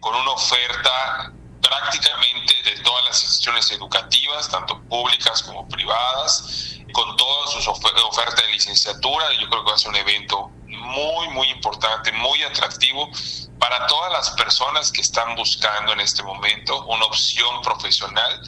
Con 0.00 0.14
una 0.14 0.32
oferta 0.32 1.32
prácticamente 1.62 2.54
de 2.62 2.82
todas 2.82 3.04
las 3.06 3.22
instituciones 3.22 3.70
educativas, 3.70 4.50
tanto 4.50 4.82
públicas 4.82 5.42
como 5.44 5.66
privadas, 5.66 6.76
con 6.92 7.16
toda 7.16 7.46
su 7.46 7.70
oferta 7.70 8.42
de 8.42 8.52
licenciatura. 8.52 9.32
Yo 9.40 9.48
creo 9.48 9.64
que 9.64 9.70
va 9.70 9.76
a 9.76 9.78
ser 9.78 9.88
un 9.88 9.96
evento 9.96 10.50
muy, 10.82 11.28
muy 11.28 11.48
importante, 11.48 12.12
muy 12.12 12.42
atractivo 12.42 13.10
para 13.58 13.86
todas 13.86 14.12
las 14.12 14.30
personas 14.30 14.90
que 14.90 15.00
están 15.00 15.34
buscando 15.36 15.92
en 15.92 16.00
este 16.00 16.22
momento 16.22 16.84
una 16.86 17.04
opción 17.04 17.62
profesional, 17.62 18.40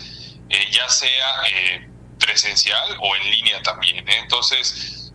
eh, 0.48 0.70
ya 0.70 0.88
sea 0.88 1.42
eh, 1.50 1.88
presencial 2.18 2.98
o 3.00 3.16
en 3.16 3.30
línea 3.30 3.62
también. 3.62 4.08
¿eh? 4.08 4.18
Entonces, 4.18 5.12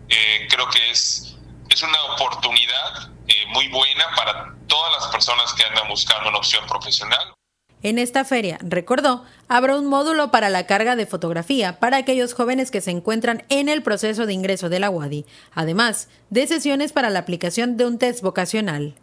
creo 0.48 0.68
que 0.70 0.90
es, 0.90 1.36
es 1.68 1.82
una 1.82 2.02
oportunidad 2.14 3.10
muy 3.48 3.68
buena 3.68 4.08
para 4.16 4.54
todas 4.66 4.92
las 4.92 5.06
personas 5.12 5.52
que 5.54 5.64
andan 5.64 5.86
buscando 5.88 6.28
una 6.28 6.38
opción 6.38 6.66
profesional. 6.66 7.34
En 7.82 7.98
esta 7.98 8.26
feria, 8.26 8.58
recordó, 8.62 9.24
habrá 9.48 9.76
un 9.76 9.86
módulo 9.86 10.30
para 10.30 10.50
la 10.50 10.66
carga 10.66 10.96
de 10.96 11.06
fotografía 11.06 11.80
para 11.80 11.96
aquellos 11.96 12.34
jóvenes 12.34 12.70
que 12.70 12.82
se 12.82 12.90
encuentran 12.90 13.42
en 13.48 13.70
el 13.70 13.82
proceso 13.82 14.26
de 14.26 14.34
ingreso 14.34 14.68
de 14.68 14.80
la 14.80 14.90
UADI, 14.90 15.24
además 15.54 16.08
de 16.28 16.46
sesiones 16.46 16.92
para 16.92 17.08
la 17.08 17.20
aplicación 17.20 17.78
de 17.78 17.86
un 17.86 17.96
test 17.96 18.20
vocacional. 18.22 18.94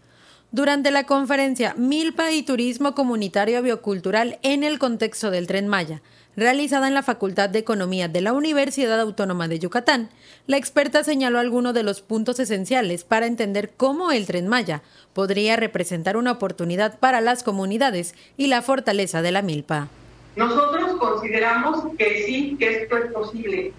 Durante 0.53 0.91
la 0.91 1.05
conferencia 1.05 1.75
Milpa 1.77 2.33
y 2.33 2.43
Turismo 2.43 2.95
Comunitario 2.95 3.63
Biocultural 3.63 4.39
en 4.43 4.65
el 4.65 4.79
contexto 4.79 5.31
del 5.31 5.47
tren 5.47 5.69
Maya, 5.69 6.01
realizada 6.41 6.89
en 6.89 6.95
la 6.95 7.03
Facultad 7.03 7.51
de 7.51 7.59
Economía 7.59 8.09
de 8.09 8.23
la 8.23 8.33
Universidad 8.33 8.99
Autónoma 8.99 9.47
de 9.47 9.59
Yucatán, 9.59 10.09
la 10.47 10.57
experta 10.57 11.05
señaló 11.05 11.39
algunos 11.39 11.75
de 11.75 11.83
los 11.83 12.01
puntos 12.01 12.41
esenciales 12.41 13.05
para 13.05 13.27
entender 13.27 13.73
cómo 13.77 14.11
el 14.11 14.27
tren 14.27 14.49
Maya 14.49 14.83
podría 15.13 15.57
representar 15.57 16.17
una 16.17 16.33
oportunidad 16.33 16.99
para 16.99 17.21
las 17.21 17.43
comunidades 17.43 18.15
y 18.39 18.47
la 18.47 18.63
fortaleza 18.63 19.21
de 19.21 19.33
la 19.33 19.43
milpa. 19.43 19.89
Nosotros 20.35 20.97
consideramos 20.99 21.85
que 21.99 22.25
sí, 22.25 22.57
que 22.59 22.85
esto 22.85 22.97
es 22.97 23.13
posible. 23.13 23.73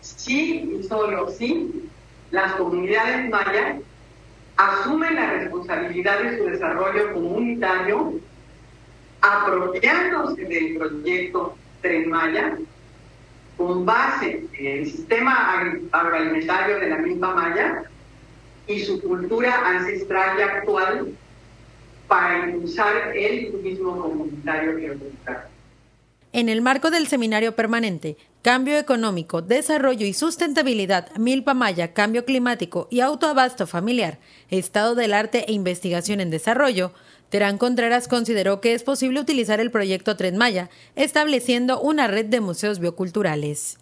Sí 0.00 0.78
y 0.80 0.88
solo 0.88 1.28
sí, 1.30 1.70
las 2.30 2.54
comunidades 2.54 3.28
mayas 3.28 3.82
asumen 4.56 5.16
la 5.16 5.32
responsabilidad 5.32 6.22
de 6.22 6.38
su 6.38 6.44
desarrollo 6.44 7.12
comunitario 7.12 8.14
apropiándose 9.20 10.44
del 10.44 10.78
proyecto 10.78 11.56
Tren 11.84 12.08
Maya 12.08 12.56
con 13.58 13.84
base 13.84 14.42
en 14.58 14.66
el 14.78 14.90
sistema 14.90 15.62
agroalimentario 15.92 16.80
de 16.80 16.88
la 16.88 16.96
misma 16.96 17.34
Maya 17.34 17.82
y 18.66 18.80
su 18.80 19.00
cultura 19.02 19.68
ancestral 19.68 20.38
y 20.38 20.42
actual 20.42 21.08
para 22.08 22.48
impulsar 22.48 23.14
el 23.14 23.52
turismo 23.52 24.00
comunitario 24.00 24.94
busca. 24.94 25.48
En 26.32 26.48
el 26.48 26.62
marco 26.62 26.90
del 26.90 27.06
seminario 27.06 27.54
permanente 27.54 28.16
Cambio 28.40 28.78
Económico, 28.78 29.42
Desarrollo 29.42 30.06
y 30.06 30.14
Sustentabilidad, 30.14 31.14
Milpa 31.16 31.54
Maya, 31.54 31.92
Cambio 31.92 32.24
Climático 32.24 32.88
y 32.90 33.00
Autoabasto 33.00 33.66
Familiar, 33.66 34.18
Estado 34.50 34.94
del 34.94 35.12
Arte 35.12 35.44
e 35.48 35.52
Investigación 35.52 36.20
en 36.20 36.30
Desarrollo, 36.30 36.92
Terán 37.30 37.58
Contreras 37.58 38.06
consideró 38.08 38.60
que 38.60 38.74
es 38.74 38.82
posible 38.82 39.20
utilizar 39.20 39.60
el 39.60 39.70
proyecto 39.70 40.16
Tren 40.16 40.36
Maya, 40.36 40.70
estableciendo 40.94 41.80
una 41.80 42.06
red 42.06 42.26
de 42.26 42.40
museos 42.40 42.78
bioculturales. 42.78 43.78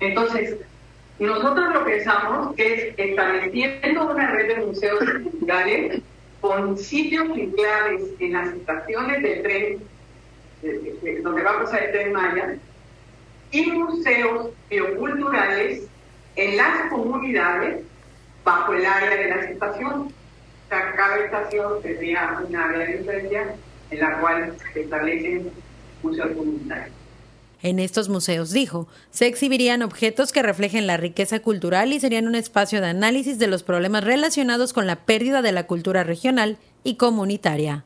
Entonces, 0.00 0.56
nosotros 1.18 1.72
lo 1.72 1.84
que 1.84 1.92
pensamos 1.92 2.54
es 2.58 2.94
estableciendo 2.96 4.10
una 4.10 4.30
red 4.32 4.56
de 4.56 4.66
museos 4.66 4.98
culturales 5.22 6.02
con 6.40 6.76
sitios 6.76 7.28
claves 7.54 8.02
en 8.18 8.32
las 8.32 8.48
estaciones 8.54 9.22
del 9.22 9.42
tren, 9.42 9.78
donde 11.22 11.42
va 11.42 11.50
a 11.52 11.62
pasar 11.62 11.84
el 11.84 11.92
tren 11.92 12.12
Maya, 12.12 12.56
y 13.52 13.70
museos 13.70 14.48
bioculturales 14.68 15.82
en 16.36 16.56
las 16.56 16.90
comunidades 16.90 17.84
bajo 18.44 18.72
el 18.74 18.84
área 18.84 19.10
de 19.10 19.28
las 19.28 19.50
estaciones. 19.50 20.12
Cada 20.72 21.18
estación 21.18 21.82
tendría 21.82 22.40
una 22.48 22.64
área 22.64 22.86
de 22.86 22.96
influencia 22.96 23.54
en 23.90 24.00
la 24.00 24.20
cual 24.20 24.56
se 24.72 24.80
establecen 24.80 25.50
museos 26.02 26.30
comunitarios. 26.34 26.96
En 27.62 27.78
estos 27.78 28.08
museos, 28.08 28.50
dijo, 28.50 28.88
se 29.10 29.26
exhibirían 29.26 29.82
objetos 29.82 30.32
que 30.32 30.42
reflejen 30.42 30.86
la 30.86 30.96
riqueza 30.96 31.40
cultural 31.40 31.92
y 31.92 32.00
serían 32.00 32.26
un 32.26 32.34
espacio 32.34 32.80
de 32.80 32.88
análisis 32.88 33.38
de 33.38 33.48
los 33.48 33.62
problemas 33.62 34.02
relacionados 34.02 34.72
con 34.72 34.86
la 34.86 34.96
pérdida 34.96 35.42
de 35.42 35.52
la 35.52 35.66
cultura 35.66 36.04
regional 36.04 36.56
y 36.84 36.96
comunitaria. 36.96 37.84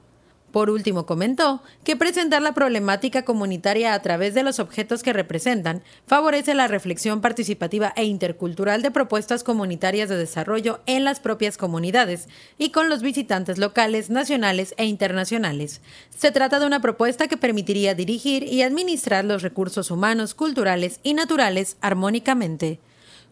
Por 0.53 0.71
último, 0.71 1.05
comentó 1.07 1.63
que 1.85 1.97
presentar 1.97 2.41
la 2.41 2.55
problemática 2.55 3.25
comunitaria 3.25 3.93
a 3.93 4.01
través 4.01 4.33
de 4.33 4.43
los 4.43 4.59
objetos 4.59 5.03
que 5.03 5.13
representan 5.13 5.83
favorece 6.07 6.55
la 6.55 6.69
reflexión 6.69 7.21
participativa 7.21 7.93
e 7.97 8.05
intercultural 8.05 8.81
de 8.81 8.91
propuestas 8.91 9.45
comunitarias 9.45 10.09
de 10.09 10.17
desarrollo 10.17 10.81
en 10.87 11.05
las 11.05 11.21
propias 11.21 11.59
comunidades 11.59 12.29
y 12.59 12.71
con 12.71 12.89
los 12.89 13.03
visitantes 13.03 13.59
locales, 13.59 14.09
nacionales 14.09 14.75
e 14.79 14.87
internacionales. 14.87 15.83
Se 16.17 16.31
trata 16.31 16.59
de 16.59 16.67
una 16.67 16.81
propuesta 16.81 17.29
que 17.29 17.37
permitiría 17.37 17.95
dirigir 17.95 18.45
y 18.45 18.63
administrar 18.63 19.25
los 19.25 19.43
recursos 19.43 19.91
humanos, 19.91 20.35
culturales 20.35 21.01
y 21.03 21.15
naturales 21.15 21.77
armónicamente. 21.81 22.79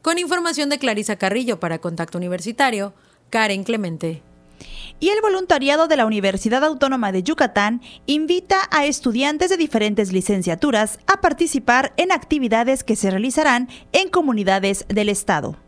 Con 0.02 0.18
información 0.18 0.68
de 0.68 0.78
Clarisa 0.78 1.16
Carrillo 1.16 1.58
para 1.58 1.78
Contacto 1.78 2.18
Universitario, 2.18 2.92
Karen 3.30 3.64
Clemente 3.64 4.22
y 5.04 5.10
el 5.10 5.20
voluntariado 5.20 5.86
de 5.86 5.98
la 5.98 6.06
Universidad 6.06 6.64
Autónoma 6.64 7.12
de 7.12 7.22
Yucatán 7.22 7.82
invita 8.06 8.56
a 8.70 8.86
estudiantes 8.86 9.50
de 9.50 9.58
diferentes 9.58 10.14
licenciaturas 10.14 10.98
a 11.06 11.20
participar 11.20 11.92
en 11.98 12.10
actividades 12.10 12.84
que 12.84 12.96
se 12.96 13.10
realizarán 13.10 13.68
en 13.92 14.08
comunidades 14.08 14.86
del 14.88 15.10
Estado. 15.10 15.58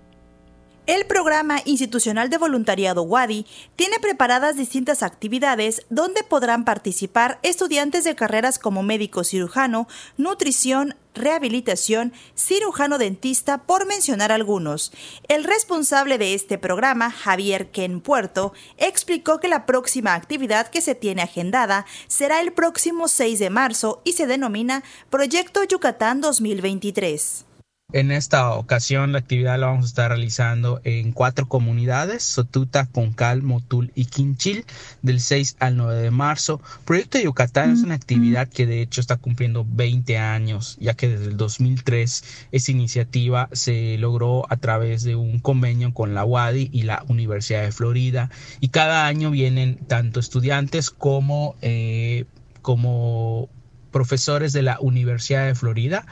El 0.86 1.04
programa 1.04 1.58
institucional 1.66 2.30
de 2.30 2.38
voluntariado 2.38 3.02
WADI 3.02 3.44
tiene 3.74 3.98
preparadas 3.98 4.56
distintas 4.56 5.02
actividades 5.02 5.84
donde 5.90 6.22
podrán 6.22 6.64
participar 6.64 7.38
estudiantes 7.42 8.04
de 8.04 8.14
carreras 8.14 8.58
como 8.58 8.82
médico 8.82 9.22
cirujano, 9.22 9.86
nutrición, 10.16 10.94
rehabilitación, 11.16 12.12
cirujano 12.36 12.98
dentista, 12.98 13.64
por 13.64 13.86
mencionar 13.86 14.30
algunos. 14.30 14.92
El 15.28 15.44
responsable 15.44 16.18
de 16.18 16.34
este 16.34 16.58
programa, 16.58 17.10
Javier 17.10 17.70
Ken 17.70 18.00
Puerto, 18.00 18.52
explicó 18.76 19.40
que 19.40 19.48
la 19.48 19.66
próxima 19.66 20.14
actividad 20.14 20.68
que 20.68 20.80
se 20.80 20.94
tiene 20.94 21.22
agendada 21.22 21.86
será 22.06 22.40
el 22.40 22.52
próximo 22.52 23.08
6 23.08 23.38
de 23.38 23.50
marzo 23.50 24.00
y 24.04 24.12
se 24.12 24.26
denomina 24.26 24.84
Proyecto 25.10 25.64
Yucatán 25.64 26.20
2023. 26.20 27.46
En 27.92 28.10
esta 28.10 28.52
ocasión 28.54 29.12
la 29.12 29.20
actividad 29.20 29.60
la 29.60 29.68
vamos 29.68 29.84
a 29.84 29.86
estar 29.86 30.10
realizando 30.10 30.80
en 30.82 31.12
cuatro 31.12 31.46
comunidades, 31.46 32.24
Sotuta, 32.24 32.86
Concal, 32.86 33.44
Motul 33.44 33.92
y 33.94 34.06
Quinchil, 34.06 34.64
del 35.02 35.20
6 35.20 35.54
al 35.60 35.76
9 35.76 36.02
de 36.02 36.10
marzo. 36.10 36.60
Proyecto 36.84 37.20
Yucatán 37.20 37.74
es 37.74 37.84
una 37.84 37.94
actividad 37.94 38.48
que 38.48 38.66
de 38.66 38.82
hecho 38.82 39.00
está 39.00 39.18
cumpliendo 39.18 39.64
20 39.64 40.18
años, 40.18 40.76
ya 40.80 40.94
que 40.94 41.06
desde 41.08 41.26
el 41.26 41.36
2003 41.36 42.24
esa 42.50 42.72
iniciativa 42.72 43.48
se 43.52 43.96
logró 43.98 44.50
a 44.50 44.56
través 44.56 45.04
de 45.04 45.14
un 45.14 45.38
convenio 45.38 45.94
con 45.94 46.12
la 46.12 46.24
UADI 46.24 46.70
y 46.72 46.82
la 46.82 47.04
Universidad 47.06 47.62
de 47.62 47.70
Florida. 47.70 48.30
Y 48.58 48.70
cada 48.70 49.06
año 49.06 49.30
vienen 49.30 49.76
tanto 49.86 50.18
estudiantes 50.18 50.90
como, 50.90 51.54
eh, 51.62 52.24
como 52.62 53.48
profesores 53.92 54.52
de 54.52 54.62
la 54.62 54.80
Universidad 54.80 55.46
de 55.46 55.54
Florida 55.54 56.04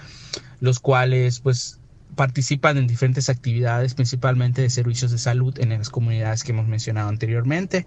los 0.61 0.81
cuales 0.81 1.40
pues 1.40 1.81
participan 2.14 2.79
en 2.79 2.87
diferentes 2.87 3.29
actividades, 3.29 3.95
principalmente 3.95 4.62
de 4.62 4.71
servicios 4.71 5.11
de 5.11 5.19
salud 5.19 5.59
en 5.59 5.71
las 5.71 5.90
comunidades 5.90 6.45
que 6.45 6.53
hemos 6.53 6.67
mencionado 6.67 7.09
anteriormente. 7.09 7.87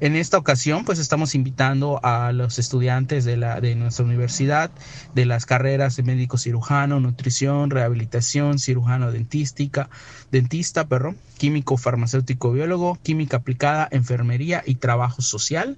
En 0.00 0.16
esta 0.16 0.38
ocasión, 0.38 0.84
pues 0.84 0.98
estamos 0.98 1.34
invitando 1.34 2.00
a 2.02 2.32
los 2.32 2.58
estudiantes 2.58 3.24
de, 3.24 3.36
la, 3.36 3.60
de 3.60 3.74
nuestra 3.74 4.04
universidad 4.04 4.70
de 5.14 5.26
las 5.26 5.46
carreras 5.46 5.96
de 5.96 6.02
médico 6.02 6.38
cirujano, 6.38 7.00
nutrición, 7.00 7.70
rehabilitación, 7.70 8.58
cirujano 8.58 9.10
dentística, 9.10 9.88
dentista, 10.30 10.86
perdón, 10.86 11.16
químico 11.38 11.76
farmacéutico 11.76 12.52
biólogo, 12.52 12.98
química 13.02 13.38
aplicada, 13.38 13.88
enfermería 13.90 14.62
y 14.66 14.76
trabajo 14.76 15.22
social. 15.22 15.76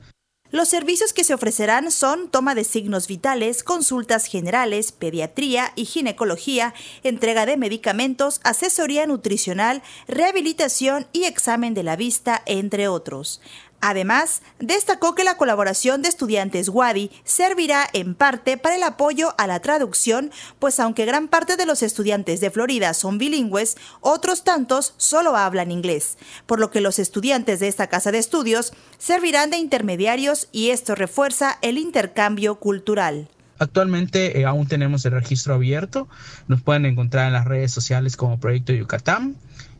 Los 0.54 0.68
servicios 0.68 1.12
que 1.12 1.24
se 1.24 1.34
ofrecerán 1.34 1.90
son 1.90 2.28
toma 2.28 2.54
de 2.54 2.62
signos 2.62 3.08
vitales, 3.08 3.64
consultas 3.64 4.26
generales, 4.26 4.92
pediatría 4.92 5.72
y 5.74 5.84
ginecología, 5.84 6.74
entrega 7.02 7.44
de 7.44 7.56
medicamentos, 7.56 8.40
asesoría 8.44 9.04
nutricional, 9.04 9.82
rehabilitación 10.06 11.08
y 11.12 11.24
examen 11.24 11.74
de 11.74 11.82
la 11.82 11.96
vista, 11.96 12.40
entre 12.46 12.86
otros. 12.86 13.40
Además, 13.86 14.40
destacó 14.60 15.14
que 15.14 15.24
la 15.24 15.36
colaboración 15.36 16.00
de 16.00 16.08
estudiantes 16.08 16.70
WADI 16.70 17.10
servirá 17.22 17.86
en 17.92 18.14
parte 18.14 18.56
para 18.56 18.76
el 18.76 18.82
apoyo 18.82 19.34
a 19.36 19.46
la 19.46 19.60
traducción, 19.60 20.30
pues 20.58 20.80
aunque 20.80 21.04
gran 21.04 21.28
parte 21.28 21.58
de 21.58 21.66
los 21.66 21.82
estudiantes 21.82 22.40
de 22.40 22.50
Florida 22.50 22.94
son 22.94 23.18
bilingües, 23.18 23.76
otros 24.00 24.42
tantos 24.42 24.94
solo 24.96 25.36
hablan 25.36 25.70
inglés, 25.70 26.16
por 26.46 26.60
lo 26.60 26.70
que 26.70 26.80
los 26.80 26.98
estudiantes 26.98 27.60
de 27.60 27.68
esta 27.68 27.88
casa 27.88 28.10
de 28.10 28.16
estudios 28.16 28.72
servirán 28.96 29.50
de 29.50 29.58
intermediarios 29.58 30.48
y 30.50 30.70
esto 30.70 30.94
refuerza 30.94 31.58
el 31.60 31.76
intercambio 31.76 32.54
cultural. 32.54 33.28
Actualmente 33.58 34.40
eh, 34.40 34.46
aún 34.46 34.66
tenemos 34.66 35.04
el 35.04 35.12
registro 35.12 35.56
abierto, 35.56 36.08
nos 36.48 36.62
pueden 36.62 36.86
encontrar 36.86 37.26
en 37.26 37.34
las 37.34 37.44
redes 37.44 37.70
sociales 37.70 38.16
como 38.16 38.40
Proyecto 38.40 38.72
Yucatán 38.72 39.36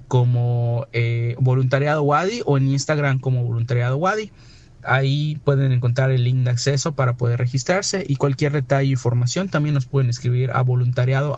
como 0.09 0.87
eh, 0.93 1.37
voluntariado 1.38 2.03
Wadi 2.03 2.43
o 2.45 2.57
en 2.57 2.69
Instagram 2.69 3.19
como 3.19 3.45
voluntariado 3.45 3.97
Wadi. 3.97 4.31
Ahí 4.87 5.40
pueden 5.44 5.73
encontrar 5.73 6.11
el 6.11 6.25
link 6.25 6.44
de 6.44 6.51
acceso 6.51 6.92
para 6.92 7.14
poder 7.16 7.38
registrarse 7.38 8.05
y 8.07 8.16
cualquier 8.16 8.53
detalle 8.53 8.88
o 8.88 8.92
información 8.92 9.49
también 9.49 9.75
nos 9.75 9.87
pueden 9.87 10.11
escribir 10.11 10.51
a 10.53 10.62
voluntariado 10.62 11.35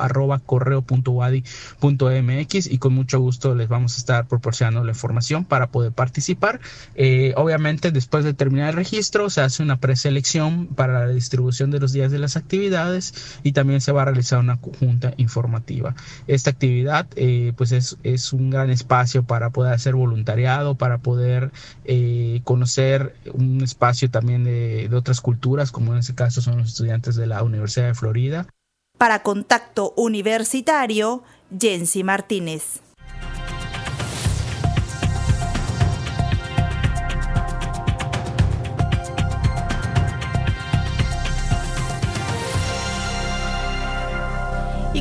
y 2.67 2.79
con 2.79 2.95
mucho 2.95 3.21
gusto 3.21 3.55
les 3.55 3.69
vamos 3.69 3.95
a 3.95 3.99
estar 3.99 4.27
proporcionando 4.27 4.85
la 4.85 4.93
información 4.93 5.45
para 5.45 5.69
poder 5.69 5.93
participar. 5.93 6.61
Eh, 6.95 7.33
obviamente 7.37 7.91
después 7.91 8.25
de 8.25 8.35
terminar 8.35 8.71
el 8.71 8.77
registro 8.77 9.31
se 9.31 9.41
hace 9.41 9.63
una 9.63 9.79
preselección 9.79 10.67
para 10.67 11.07
la 11.07 11.09
distribución 11.09 11.71
de 11.71 11.81
los 11.81 11.93
días 11.93 12.11
de 12.11 12.19
las 12.19 12.37
actividades 12.37 13.41
y 13.43 13.53
también 13.53 13.81
se 13.81 13.93
va 13.93 14.03
a 14.03 14.05
realizar 14.07 14.39
una 14.39 14.57
junta 14.57 15.15
informativa. 15.17 15.95
Esta 16.27 16.51
actividad 16.51 17.07
eh, 17.17 17.53
pues 17.57 17.73
es, 17.73 17.97
es, 18.03 18.33
un 18.33 18.51
gran 18.51 18.71
espacio 18.71 19.23
para 19.23 19.51
poder 19.51 19.73
hacer 19.73 19.95
voluntariado, 19.95 20.75
para 20.75 20.99
poder 20.99 21.51
eh, 21.85 22.41
conocer 22.45 23.15
un 23.37 23.63
espacio 23.63 24.11
también 24.11 24.45
de, 24.45 24.89
de 24.89 24.97
otras 24.97 25.21
culturas, 25.21 25.73
como 25.73 25.93
en 25.93 25.99
este 26.01 26.15
caso 26.15 26.41
son 26.41 26.59
los 26.59 26.69
estudiantes 26.69 27.17
de 27.17 27.27
la 27.27 27.43
Universidad 27.43 27.87
de 27.87 27.95
Florida. 27.95 28.47
Para 28.99 29.23
Contacto 29.23 29.93
Universitario, 29.97 31.23
Jensi 31.59 32.03
Martínez. 32.03 32.81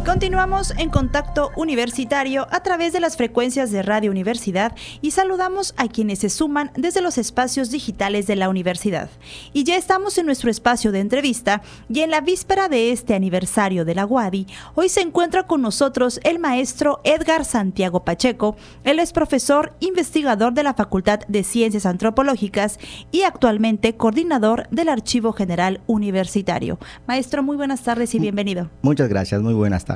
Continuamos 0.06 0.72
en 0.78 0.92
contacto 0.92 1.50
universitario 1.56 2.46
a 2.52 2.62
través 2.62 2.94
de 2.94 3.00
las 3.00 3.18
frecuencias 3.18 3.72
de 3.72 3.82
Radio 3.82 4.12
Universidad 4.12 4.76
y 5.02 5.12
saludamos 5.12 5.74
a 5.78 5.88
quienes 5.88 6.20
se 6.20 6.30
suman 6.30 6.70
desde 6.78 7.02
los 7.02 7.18
espacios 7.18 7.72
digitales 7.72 8.28
de 8.28 8.36
la 8.36 8.48
universidad. 8.48 9.10
Y 9.52 9.64
ya 9.64 9.76
estamos 9.76 10.20
en 10.20 10.28
nuestro 10.28 10.52
espacio 10.52 10.92
de 10.92 11.00
entrevista 11.00 11.64
y 11.90 12.02
en 12.02 12.12
la 12.12 12.22
víspera 12.22 12.70
de 12.70 12.92
este 12.92 13.16
aniversario 13.16 13.84
de 13.84 13.96
la 13.96 14.06
UADI, 14.06 14.46
hoy 14.76 14.90
se 14.90 15.02
encuentra 15.02 15.48
con 15.48 15.64
nosotros 15.64 16.20
el 16.24 16.38
maestro 16.38 17.02
Edgar 17.04 17.44
Santiago 17.44 18.06
Pacheco. 18.06 18.58
Él 18.84 19.00
es 19.00 19.12
profesor 19.12 19.74
investigador 19.80 20.54
de 20.54 20.62
la 20.62 20.76
Facultad 20.76 21.22
de 21.28 21.44
Ciencias 21.44 21.88
Antropológicas 21.88 22.78
y 23.12 23.24
actualmente 23.24 23.98
coordinador 23.98 24.70
del 24.70 24.90
Archivo 24.90 25.34
General 25.34 25.82
Universitario. 25.88 26.78
Maestro, 27.08 27.42
muy 27.42 27.58
buenas 27.58 27.82
tardes 27.82 28.14
y 28.14 28.20
bienvenido. 28.20 28.70
Muchas 28.84 29.10
gracias, 29.10 29.42
muy 29.42 29.56
buenas 29.56 29.84
tardes. 29.84 29.96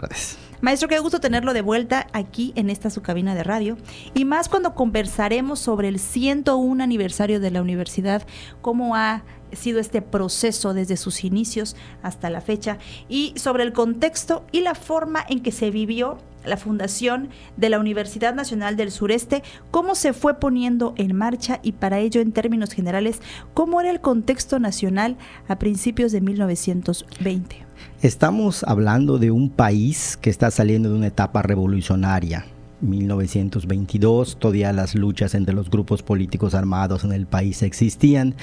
Maestro, 0.62 0.89
qué 0.89 1.00
gusto 1.00 1.22
tenerlo 1.22 1.54
de 1.54 1.62
vuelta 1.62 2.08
aquí 2.12 2.52
en 2.56 2.69
esta 2.69 2.89
su 2.89 3.02
cabina 3.02 3.34
de 3.34 3.43
radio. 3.43 3.78
Y 4.13 4.26
más 4.26 4.50
cuando 4.50 4.76
conversaremos 4.76 5.60
sobre 5.60 5.88
el 5.88 6.00
101 6.00 6.84
aniversario 6.84 7.39
de 7.39 7.50
la 7.50 7.62
universidad, 7.62 8.24
cómo 8.62 8.95
ha 8.95 9.24
sido 9.54 9.80
este 9.80 10.02
proceso 10.02 10.74
desde 10.74 10.98
sus 10.98 11.24
inicios 11.24 11.76
hasta 12.02 12.30
la 12.30 12.42
fecha 12.42 12.78
y 13.08 13.34
sobre 13.36 13.64
el 13.64 13.74
contexto 13.74 14.46
y 14.52 14.62
la 14.62 14.76
forma 14.76 15.24
en 15.28 15.42
que 15.42 15.52
se 15.52 15.72
vivió 15.72 16.18
la 16.46 16.58
fundación 16.58 17.30
de 17.58 17.70
la 17.70 17.80
Universidad 17.80 18.34
Nacional 18.34 18.78
del 18.78 18.92
Sureste, 18.92 19.44
cómo 19.72 19.96
se 19.96 20.14
fue 20.14 20.40
poniendo 20.40 20.94
en 20.98 21.16
marcha 21.16 21.60
y 21.64 21.74
para 21.74 22.00
ello 22.00 22.22
en 22.22 22.32
términos 22.32 22.72
generales, 22.72 23.22
cómo 23.54 23.82
era 23.82 23.90
el 23.90 24.02
contexto 24.02 24.60
nacional 24.60 25.18
a 25.48 25.60
principios 25.60 26.12
de 26.12 26.22
1920. 26.22 27.66
Estamos 28.02 28.64
hablando 28.64 29.18
de 29.18 29.32
un 29.32 29.50
país 29.50 30.18
que 30.18 30.30
está 30.30 30.52
saliendo 30.52 30.90
de 30.90 30.96
una 30.96 31.08
etapa 31.08 31.42
revolucionaria. 31.42 32.46
1922, 32.82 34.38
todavía 34.38 34.74
las 34.74 34.96
luchas 34.96 35.36
entre 35.36 35.54
los 35.54 35.70
grupos 35.70 36.04
políticos 36.04 36.54
armados 36.54 37.04
en 37.04 37.12
el 37.12 37.26
país 37.26 37.62
existían. 37.63 38.36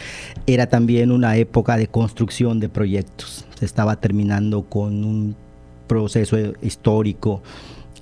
Era 0.47 0.67
también 0.67 1.11
una 1.11 1.37
época 1.37 1.77
de 1.77 1.89
construcción 1.89 2.61
de 2.61 2.69
proyectos. 2.69 3.47
Se 3.59 3.65
estaba 3.65 3.97
terminando 3.97 4.63
con 4.63 5.05
un 5.05 5.37
proceso 5.87 6.37
histórico 6.63 7.43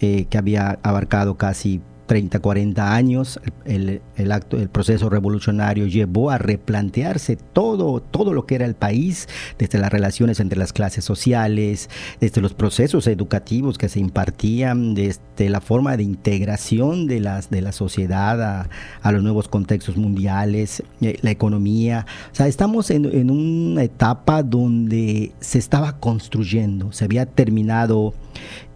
eh, 0.00 0.26
que 0.28 0.38
había 0.38 0.78
abarcado 0.82 1.36
casi 1.36 1.80
30, 2.06 2.38
40 2.40 2.94
años, 2.94 3.40
el, 3.64 4.00
acto, 4.32 4.58
el 4.58 4.68
proceso 4.68 5.08
revolucionario 5.08 5.86
llevó 5.86 6.30
a 6.30 6.38
replantearse 6.38 7.36
todo, 7.36 8.00
todo 8.00 8.32
lo 8.34 8.46
que 8.46 8.56
era 8.56 8.66
el 8.66 8.74
país, 8.74 9.28
desde 9.58 9.78
las 9.78 9.92
relaciones 9.92 10.40
entre 10.40 10.58
las 10.58 10.72
clases 10.72 11.04
sociales, 11.04 11.88
desde 12.20 12.40
los 12.40 12.54
procesos 12.54 13.06
educativos 13.06 13.78
que 13.78 13.88
se 13.88 14.00
impartían, 14.00 14.94
desde 14.94 15.48
la 15.48 15.60
forma 15.60 15.96
de 15.96 16.02
integración 16.02 17.06
de, 17.06 17.20
las, 17.20 17.50
de 17.50 17.62
la 17.62 17.72
sociedad 17.72 18.68
a, 19.02 19.12
los 19.12 19.22
nuevos 19.22 19.48
contextos 19.48 19.96
mundiales, 19.96 20.82
eh, 21.00 21.18
la 21.22 21.30
economía. 21.30 22.06
O 22.32 22.34
sea, 22.34 22.48
estamos 22.48 22.90
en, 22.90 23.04
en 23.06 23.30
una 23.30 23.82
etapa 23.82 24.42
donde 24.42 25.32
se 25.40 25.58
estaba 25.58 25.98
construyendo, 25.98 26.92
se 26.92 27.04
había 27.04 27.26
terminado 27.26 28.14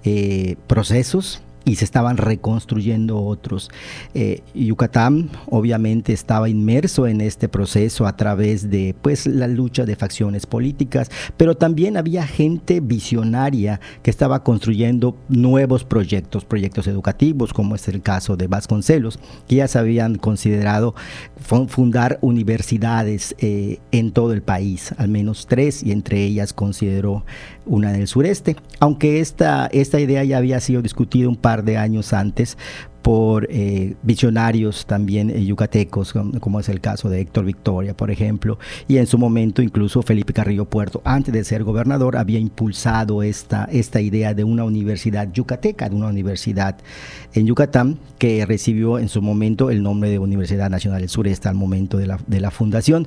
eh, 0.04 0.56
procesos 0.66 1.42
y 1.68 1.76
se 1.76 1.84
estaban 1.84 2.16
reconstruyendo 2.16 3.22
otros. 3.22 3.70
Eh, 4.14 4.42
Yucatán 4.54 5.28
obviamente 5.46 6.14
estaba 6.14 6.48
inmerso 6.48 7.06
en 7.06 7.20
este 7.20 7.48
proceso 7.48 8.06
a 8.06 8.16
través 8.16 8.70
de 8.70 8.94
pues 9.02 9.26
la 9.26 9.46
lucha 9.46 9.84
de 9.84 9.94
facciones 9.94 10.46
políticas, 10.46 11.10
pero 11.36 11.56
también 11.56 11.98
había 11.98 12.26
gente 12.26 12.80
visionaria 12.80 13.80
que 14.02 14.10
estaba 14.10 14.42
construyendo 14.42 15.16
nuevos 15.28 15.84
proyectos, 15.84 16.46
proyectos 16.46 16.86
educativos, 16.86 17.52
como 17.52 17.74
es 17.74 17.86
el 17.88 18.00
caso 18.00 18.36
de 18.36 18.46
Vasconcelos, 18.46 19.18
que 19.46 19.56
ya 19.56 19.68
se 19.68 19.78
habían 19.78 20.16
considerado 20.16 20.94
fundar 21.40 22.18
universidades 22.20 23.34
eh, 23.38 23.78
en 23.90 24.12
todo 24.12 24.32
el 24.32 24.42
país, 24.42 24.94
al 24.98 25.08
menos 25.08 25.46
tres, 25.46 25.82
y 25.82 25.92
entre 25.92 26.22
ellas 26.22 26.52
consideró 26.52 27.24
una 27.66 27.94
en 27.94 28.00
el 28.00 28.06
sureste, 28.06 28.56
aunque 28.80 29.20
esta, 29.20 29.66
esta 29.72 30.00
idea 30.00 30.24
ya 30.24 30.38
había 30.38 30.60
sido 30.60 30.82
discutida 30.82 31.28
un 31.28 31.36
par 31.36 31.64
de 31.64 31.76
años 31.76 32.12
antes 32.12 32.56
por 33.08 33.46
eh, 33.48 33.94
visionarios 34.02 34.84
también 34.84 35.30
eh, 35.30 35.42
yucatecos, 35.42 36.12
como 36.40 36.60
es 36.60 36.68
el 36.68 36.82
caso 36.82 37.08
de 37.08 37.22
Héctor 37.22 37.46
Victoria, 37.46 37.96
por 37.96 38.10
ejemplo, 38.10 38.58
y 38.86 38.98
en 38.98 39.06
su 39.06 39.16
momento 39.16 39.62
incluso 39.62 40.02
Felipe 40.02 40.34
Carrillo 40.34 40.66
Puerto, 40.66 41.00
antes 41.06 41.32
de 41.32 41.42
ser 41.42 41.64
gobernador, 41.64 42.18
había 42.18 42.38
impulsado 42.38 43.22
esta, 43.22 43.66
esta 43.72 44.02
idea 44.02 44.34
de 44.34 44.44
una 44.44 44.64
universidad 44.64 45.32
yucateca, 45.32 45.88
de 45.88 45.96
una 45.96 46.08
universidad 46.08 46.76
en 47.32 47.46
Yucatán, 47.46 47.98
que 48.18 48.44
recibió 48.44 48.98
en 48.98 49.08
su 49.08 49.22
momento 49.22 49.70
el 49.70 49.82
nombre 49.82 50.10
de 50.10 50.18
Universidad 50.18 50.68
Nacional 50.68 51.00
del 51.00 51.08
Sureste 51.08 51.48
al 51.48 51.54
momento 51.54 51.96
de 51.96 52.08
la, 52.08 52.20
de 52.26 52.40
la 52.42 52.50
fundación. 52.50 53.06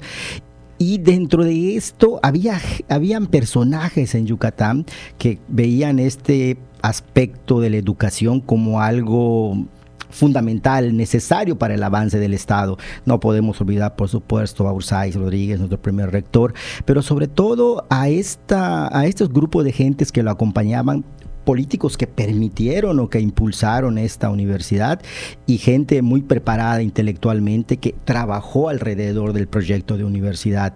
Y 0.80 0.98
dentro 0.98 1.44
de 1.44 1.76
esto 1.76 2.20
había 2.24 2.60
habían 2.90 3.28
personajes 3.28 4.16
en 4.16 4.26
Yucatán 4.26 4.88
que 5.20 5.38
veían 5.48 6.00
este 6.00 6.58
aspecto 6.82 7.60
de 7.60 7.70
la 7.70 7.78
educación 7.78 8.40
como 8.40 8.82
algo 8.82 9.68
fundamental, 10.12 10.96
necesario 10.96 11.58
para 11.58 11.74
el 11.74 11.84
avance 11.84 12.20
del 12.20 12.34
Estado. 12.34 12.78
No 13.06 13.20
podemos 13.20 13.60
olvidar, 13.62 13.96
por 13.96 14.10
supuesto, 14.10 14.68
a 14.68 14.74
Ursáis 14.74 15.16
Rodríguez, 15.16 15.60
nuestro 15.60 15.82
primer 15.82 16.12
rector, 16.12 16.54
pero 16.86 17.02
sobre 17.02 17.28
todo 17.28 17.86
a, 17.90 18.10
esta, 18.10 18.96
a 18.98 19.06
estos 19.06 19.30
grupos 19.30 19.64
de 19.64 19.72
gentes 19.72 20.12
que 20.12 20.24
lo 20.24 20.32
acompañaban 20.32 21.04
políticos 21.44 21.98
que 21.98 22.08
permitieron 22.08 23.00
o 23.00 23.10
que 23.10 23.20
impulsaron 23.20 23.98
esta 23.98 24.30
universidad 24.30 25.02
y 25.46 25.58
gente 25.58 26.02
muy 26.02 26.22
preparada 26.22 26.82
intelectualmente 26.82 27.78
que 27.78 27.96
trabajó 28.06 28.70
alrededor 28.70 29.34
del 29.34 29.48
proyecto 29.48 29.98
de 29.98 30.04
universidad. 30.04 30.74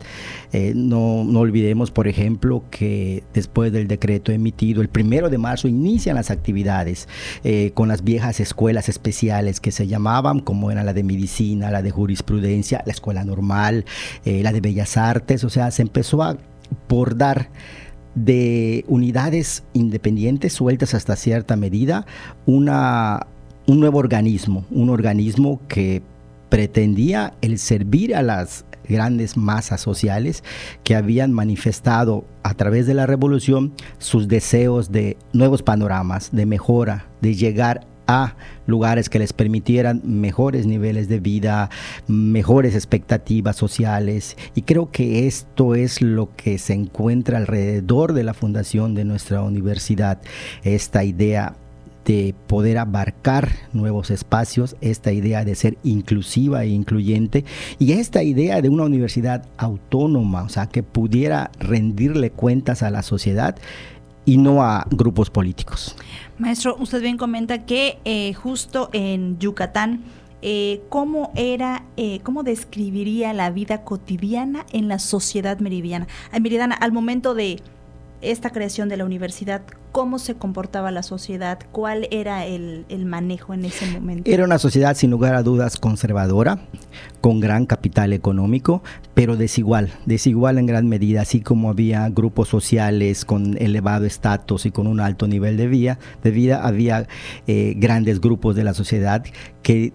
Eh, 0.53 0.73
no, 0.75 1.23
no, 1.23 1.39
olvidemos, 1.39 1.91
por 1.91 2.07
ejemplo, 2.07 2.63
que 2.69 3.23
después 3.33 3.71
del 3.71 3.87
decreto 3.87 4.31
emitido 4.31 4.81
el 4.81 4.89
primero 4.89 5.29
de 5.29 5.37
marzo 5.37 5.67
inician 5.67 6.15
las 6.15 6.31
actividades 6.31 7.07
eh, 7.43 7.71
con 7.73 7.87
las 7.87 8.03
viejas 8.03 8.39
escuelas 8.39 8.89
especiales 8.89 9.59
que 9.59 9.71
se 9.71 9.87
llamaban, 9.87 10.39
como 10.39 10.71
era 10.71 10.83
la 10.83 10.93
de 10.93 11.03
medicina, 11.03 11.71
la 11.71 11.81
de 11.81 11.91
jurisprudencia, 11.91 12.83
la 12.85 12.91
escuela 12.91 13.23
normal, 13.23 13.85
eh, 14.25 14.41
la 14.43 14.51
de 14.51 14.61
bellas 14.61 14.97
artes, 14.97 15.43
o 15.43 15.49
sea, 15.49 15.71
se 15.71 15.81
empezó 15.81 16.23
a 16.23 16.37
por 16.87 17.17
dar 17.17 17.49
de 18.15 18.85
unidades 18.87 19.63
independientes 19.73 20.53
sueltas 20.53 20.93
hasta 20.93 21.15
cierta 21.15 21.55
medida, 21.55 22.05
una, 22.45 23.27
un 23.67 23.79
nuevo 23.79 23.99
organismo, 23.99 24.65
un 24.71 24.89
organismo 24.89 25.59
que 25.67 26.01
pretendía 26.49 27.33
el 27.41 27.59
servir 27.59 28.15
a 28.15 28.21
las 28.21 28.65
grandes 28.87 29.35
masas 29.35 29.81
sociales 29.81 30.43
que 30.83 30.95
habían 30.95 31.33
manifestado 31.33 32.25
a 32.43 32.53
través 32.53 32.87
de 32.87 32.93
la 32.93 33.05
revolución 33.05 33.73
sus 33.97 34.27
deseos 34.27 34.91
de 34.91 35.17
nuevos 35.33 35.63
panoramas, 35.63 36.29
de 36.31 36.45
mejora, 36.45 37.05
de 37.21 37.33
llegar 37.33 37.85
a 38.07 38.35
lugares 38.67 39.09
que 39.09 39.19
les 39.19 39.33
permitieran 39.33 40.01
mejores 40.03 40.65
niveles 40.65 41.07
de 41.07 41.19
vida, 41.19 41.69
mejores 42.07 42.75
expectativas 42.75 43.55
sociales. 43.55 44.37
Y 44.55 44.63
creo 44.63 44.91
que 44.91 45.27
esto 45.27 45.75
es 45.75 46.01
lo 46.01 46.35
que 46.35 46.57
se 46.57 46.73
encuentra 46.73 47.37
alrededor 47.37 48.13
de 48.13 48.23
la 48.23 48.33
fundación 48.33 48.95
de 48.95 49.05
nuestra 49.05 49.41
universidad, 49.41 50.19
esta 50.63 51.03
idea 51.03 51.55
de 52.05 52.35
poder 52.47 52.77
abarcar 52.77 53.49
nuevos 53.73 54.11
espacios, 54.11 54.75
esta 54.79 55.11
idea 55.11 55.43
de 55.43 55.55
ser 55.55 55.77
inclusiva 55.83 56.63
e 56.63 56.67
incluyente 56.67 57.43
y 57.79 57.93
esta 57.93 58.21
idea 58.23 58.61
de 58.61 58.69
una 58.69 58.83
universidad 58.83 59.45
autónoma, 59.57 60.43
o 60.43 60.49
sea, 60.49 60.67
que 60.67 60.83
pudiera 60.83 61.51
rendirle 61.59 62.29
cuentas 62.29 62.83
a 62.83 62.91
la 62.91 63.01
sociedad 63.01 63.55
y 64.25 64.37
no 64.37 64.63
a 64.63 64.85
grupos 64.89 65.29
políticos. 65.29 65.95
Maestro, 66.37 66.75
usted 66.79 67.01
bien 67.01 67.17
comenta 67.17 67.65
que 67.65 67.99
eh, 68.03 68.33
justo 68.33 68.89
en 68.91 69.39
Yucatán, 69.39 70.03
eh, 70.41 70.81
¿cómo 70.89 71.31
era, 71.35 71.85
eh, 71.97 72.19
cómo 72.23 72.43
describiría 72.43 73.33
la 73.33 73.49
vida 73.51 73.83
cotidiana 73.83 74.65
en 74.73 74.87
la 74.87 74.99
sociedad 74.99 75.59
meridiana, 75.59 76.07
meridiana 76.33 76.75
al 76.75 76.91
momento 76.91 77.33
de 77.33 77.61
esta 78.31 78.49
creación 78.49 78.89
de 78.89 78.97
la 78.97 79.05
universidad, 79.05 79.61
cómo 79.91 80.19
se 80.19 80.35
comportaba 80.35 80.91
la 80.91 81.03
sociedad, 81.03 81.59
cuál 81.71 82.07
era 82.11 82.45
el, 82.45 82.85
manejo 83.05 83.53
en 83.53 83.65
ese 83.65 83.85
momento. 83.87 84.29
Era 84.29 84.43
una 84.43 84.59
sociedad 84.59 84.95
sin 84.95 85.11
lugar 85.11 85.35
a 85.35 85.43
dudas 85.43 85.77
conservadora, 85.77 86.59
con 87.21 87.39
gran 87.39 87.65
capital 87.65 88.13
económico, 88.13 88.83
pero 89.13 89.37
desigual, 89.37 89.91
desigual 90.05 90.57
en 90.57 90.65
gran 90.65 90.87
medida, 90.87 91.21
así 91.21 91.41
como 91.41 91.69
había 91.69 92.09
grupos 92.09 92.49
sociales 92.49 93.25
con 93.25 93.57
elevado 93.57 94.05
estatus 94.05 94.65
y 94.65 94.71
con 94.71 94.87
un 94.87 94.99
alto 94.99 95.27
nivel 95.27 95.57
de 95.57 95.67
vida, 95.67 95.99
de 96.23 96.31
vida 96.31 96.65
había 96.65 97.07
eh, 97.47 97.73
grandes 97.77 98.21
grupos 98.21 98.55
de 98.55 98.63
la 98.63 98.73
sociedad 98.73 99.23
que 99.61 99.93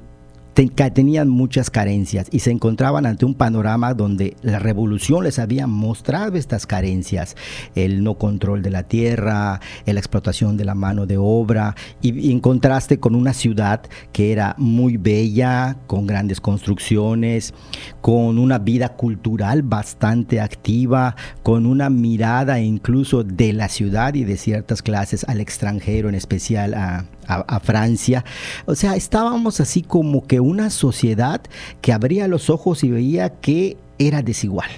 tenían 0.55 1.29
muchas 1.29 1.71
carencias 1.71 2.29
y 2.31 2.41
se 2.41 2.51
encontraban 2.51 3.07
ante 3.07 3.25
un 3.25 3.35
panorama 3.35 3.95
donde 3.95 4.37
la 4.43 4.59
revolución 4.59 5.25
les 5.25 5.39
había 5.39 5.67
mostrado 5.67 6.37
estas 6.37 6.67
carencias, 6.67 7.37
el 7.75 8.03
no 8.03 8.15
control 8.15 8.63
de 8.63 8.71
la 8.71 8.83
tierra, 8.85 9.61
la 9.87 9.99
explotación 9.99 10.57
de 10.57 10.65
la 10.65 10.75
mano 10.75 11.07
de 11.07 11.17
obra 11.19 11.75
y, 12.03 12.31
en 12.31 12.41
contraste 12.41 13.01
con 13.01 13.15
una 13.15 13.33
ciudad 13.33 13.83
que 14.13 14.33
era 14.33 14.55
muy 14.59 14.97
bella, 14.97 15.77
con 15.87 16.07
grandes 16.07 16.41
construcciones, 16.41 17.55
con 18.01 18.39
una 18.39 18.59
vida 18.59 18.91
cultural 18.91 19.63
bastante 19.63 20.41
activa, 20.41 21.17
con 21.43 21.67
una 21.67 21.91
mirada 21.91 22.61
incluso 22.61 23.25
de 23.25 23.53
la 23.53 23.69
ciudad 23.69 24.15
y 24.15 24.25
de 24.25 24.37
ciertas 24.37 24.83
clases 24.83 25.25
al 25.25 25.41
extranjero, 25.41 26.09
en 26.09 26.15
especial 26.15 26.75
a, 26.75 27.07
a, 27.31 27.61
Francia. 27.61 28.25
O 28.67 28.75
sea, 28.75 28.97
estábamos 28.97 29.61
así 29.61 29.83
como 29.83 30.27
que 30.27 30.41
una 30.41 30.71
sociedad 30.71 31.41
que 31.81 31.93
abría 31.93 32.29
los 32.29 32.51
ojos 32.51 32.85
y 32.85 32.91
veía 32.91 33.31
que 33.41 33.77
era 33.99 34.23
desigual. 34.23 34.71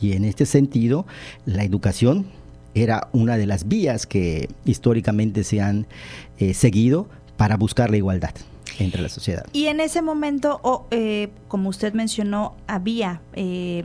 Y 0.00 0.12
en 0.12 0.24
este 0.24 0.46
sentido, 0.46 1.06
la 1.46 1.64
educación 1.64 2.26
era 2.74 3.08
una 3.12 3.38
de 3.38 3.46
las 3.46 3.68
vías 3.68 4.06
que 4.06 4.48
históricamente 4.64 5.44
se 5.44 5.60
han 5.60 5.86
eh, 6.38 6.52
seguido 6.52 7.08
para 7.36 7.56
buscar 7.56 7.90
la 7.90 7.96
igualdad 7.96 8.34
entre 8.78 9.00
la 9.00 9.08
sociedad. 9.08 9.46
Y 9.52 9.66
en 9.66 9.80
ese 9.80 10.02
momento, 10.02 10.86
eh, 10.90 11.28
como 11.48 11.70
usted 11.70 11.94
mencionó, 11.94 12.54
había 12.66 13.22
eh, 13.32 13.84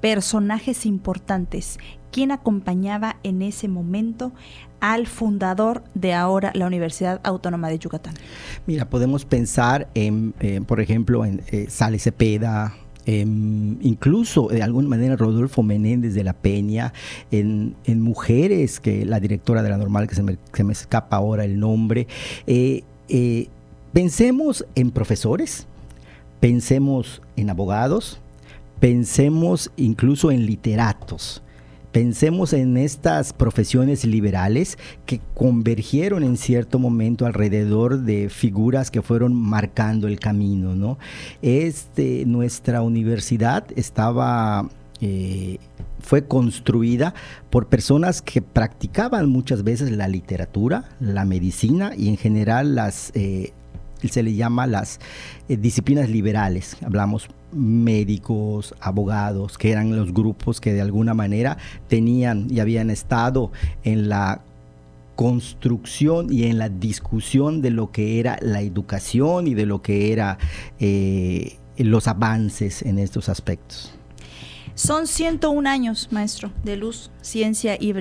personajes 0.00 0.86
importantes. 0.86 1.78
¿Quién 2.10 2.30
acompañaba 2.30 3.16
en 3.22 3.42
ese 3.42 3.68
momento 3.68 4.32
al 4.80 5.06
fundador 5.06 5.84
de 5.94 6.14
ahora 6.14 6.52
la 6.54 6.66
Universidad 6.66 7.20
Autónoma 7.24 7.68
de 7.68 7.78
Yucatán? 7.78 8.14
Mira, 8.66 8.88
podemos 8.88 9.24
pensar 9.24 9.88
en, 9.94 10.32
por 10.66 10.80
ejemplo, 10.80 11.24
en 11.24 11.42
eh, 11.48 11.68
Cepeda, 11.68 12.74
incluso 13.06 14.48
de 14.48 14.62
alguna 14.62 14.88
manera 14.88 15.16
Rodolfo 15.16 15.62
Menéndez 15.62 16.14
de 16.14 16.24
la 16.24 16.32
Peña, 16.32 16.92
en, 17.30 17.76
mujeres, 18.00 18.80
que 18.80 19.04
la 19.04 19.20
directora 19.20 19.62
de 19.62 19.70
la 19.70 19.76
normal, 19.76 20.08
que 20.08 20.14
se 20.14 20.22
me, 20.22 20.38
me 20.64 20.72
escapa 20.72 21.16
ahora 21.16 21.44
el 21.44 21.58
nombre. 21.58 22.06
Eh, 22.46 22.82
eh, 23.08 23.48
pensemos 23.92 24.66
en 24.74 24.90
profesores, 24.90 25.66
pensemos 26.40 27.22
en 27.36 27.50
abogados, 27.50 28.20
pensemos 28.80 29.70
incluso 29.76 30.30
en 30.30 30.46
literatos. 30.46 31.42
Pensemos 31.96 32.52
en 32.52 32.76
estas 32.76 33.32
profesiones 33.32 34.04
liberales 34.04 34.76
que 35.06 35.18
convergieron 35.32 36.24
en 36.24 36.36
cierto 36.36 36.78
momento 36.78 37.24
alrededor 37.24 38.00
de 38.00 38.28
figuras 38.28 38.90
que 38.90 39.00
fueron 39.00 39.34
marcando 39.34 40.06
el 40.06 40.20
camino. 40.20 40.74
¿no? 40.74 40.98
Este, 41.40 42.26
nuestra 42.26 42.82
universidad 42.82 43.64
estaba 43.76 44.68
eh, 45.00 45.56
fue 46.00 46.26
construida 46.26 47.14
por 47.48 47.68
personas 47.68 48.20
que 48.20 48.42
practicaban 48.42 49.30
muchas 49.30 49.64
veces 49.64 49.90
la 49.90 50.06
literatura, 50.06 50.90
la 51.00 51.24
medicina 51.24 51.92
y 51.96 52.10
en 52.10 52.18
general 52.18 52.74
las 52.74 53.10
eh, 53.14 53.54
se 54.10 54.22
le 54.22 54.34
llama 54.34 54.66
las 54.66 55.00
eh, 55.48 55.56
disciplinas 55.56 56.08
liberales. 56.08 56.76
Hablamos 56.84 57.28
médicos, 57.52 58.74
abogados, 58.80 59.58
que 59.58 59.72
eran 59.72 59.96
los 59.96 60.12
grupos 60.12 60.60
que 60.60 60.72
de 60.72 60.80
alguna 60.80 61.14
manera 61.14 61.58
tenían 61.88 62.48
y 62.50 62.60
habían 62.60 62.90
estado 62.90 63.50
en 63.84 64.08
la 64.08 64.42
construcción 65.16 66.32
y 66.32 66.44
en 66.44 66.58
la 66.58 66.68
discusión 66.68 67.62
de 67.62 67.70
lo 67.70 67.90
que 67.90 68.20
era 68.20 68.38
la 68.42 68.60
educación 68.60 69.46
y 69.46 69.54
de 69.54 69.66
lo 69.66 69.80
que 69.80 70.12
era 70.12 70.38
eh, 70.78 71.56
los 71.78 72.06
avances 72.06 72.82
en 72.82 72.98
estos 72.98 73.28
aspectos. 73.28 73.92
Son 74.74 75.06
101 75.06 75.68
años, 75.70 76.08
maestro, 76.10 76.52
de 76.62 76.76
luz, 76.76 77.10
ciencia 77.22 77.76
y, 77.80 77.94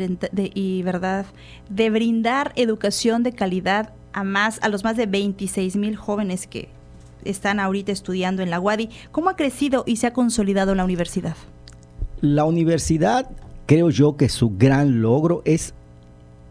y 0.54 0.84
verdad, 0.84 1.26
de 1.70 1.90
brindar 1.90 2.52
educación 2.58 3.24
de 3.24 3.32
calidad 3.32 3.94
a 4.16 4.24
más 4.24 4.60
a 4.64 4.70
los 4.70 4.84
más 4.84 4.96
de 4.96 5.06
26 5.06 5.76
mil 5.76 5.96
jóvenes 5.98 6.48
que 6.48 6.70
están 7.26 7.60
ahorita 7.60 7.92
estudiando 7.92 8.42
en 8.42 8.50
la 8.50 8.60
UADI. 8.60 8.90
¿Cómo 9.12 9.30
ha 9.30 9.36
crecido 9.36 9.84
y 9.86 9.98
se 9.98 10.08
ha 10.08 10.14
consolidado 10.14 10.74
la 10.74 10.86
universidad? 10.86 11.36
La 12.22 12.46
universidad, 12.46 13.30
creo 13.66 13.90
yo 13.90 14.16
que 14.16 14.30
su 14.30 14.52
gran 14.58 15.02
logro 15.02 15.42
es 15.44 15.74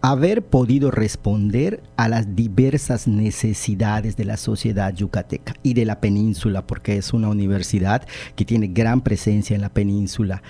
haber 0.02 0.42
podido 0.42 0.90
responder 0.90 1.82
a 1.96 2.08
las 2.08 2.36
diversas 2.36 3.08
necesidades 3.08 4.18
de 4.18 4.26
la 4.26 4.36
sociedad 4.36 4.92
yucateca 4.92 5.54
y 5.62 5.72
de 5.72 5.86
la 5.86 6.00
península, 6.00 6.66
porque 6.66 6.98
es 6.98 7.14
una 7.14 7.30
universidad 7.30 8.06
que 8.36 8.44
tiene 8.44 8.66
gran 8.66 9.00
presencia 9.00 9.54
en 9.54 9.62
la 9.62 9.70
península. 9.70 10.42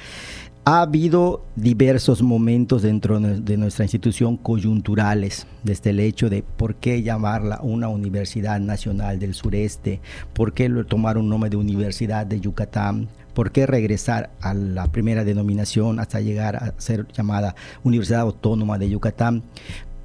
Ha 0.67 0.81
habido 0.81 1.45
diversos 1.57 2.23
momentos 2.23 2.81
dentro 2.81 3.21
de 3.21 3.57
nuestra 3.59 3.85
institución 3.85 4.39
coyunturales, 4.39 5.47
desde 5.63 5.91
el 5.91 6.01
hecho 6.01 6.31
de 6.31 6.43
por 6.43 6.77
qué 6.77 7.03
llamarla 7.03 7.61
una 7.63 7.89
Universidad 7.89 8.59
Nacional 8.61 9.19
del 9.19 9.35
Sureste, 9.35 10.01
por 10.33 10.55
qué 10.55 10.71
tomar 10.89 11.19
un 11.19 11.29
nombre 11.29 11.51
de 11.51 11.59
Universidad 11.59 12.25
de 12.25 12.41
Yucatán, 12.41 13.09
por 13.35 13.53
qué 13.53 13.67
regresar 13.67 14.31
a 14.41 14.55
la 14.55 14.91
primera 14.91 15.23
denominación 15.23 16.01
hasta 16.01 16.23
llegar 16.23 16.57
a 16.57 16.73
ser 16.79 17.07
llamada 17.13 17.55
Universidad 17.83 18.21
Autónoma 18.23 18.79
de 18.79 18.89
Yucatán. 18.89 19.43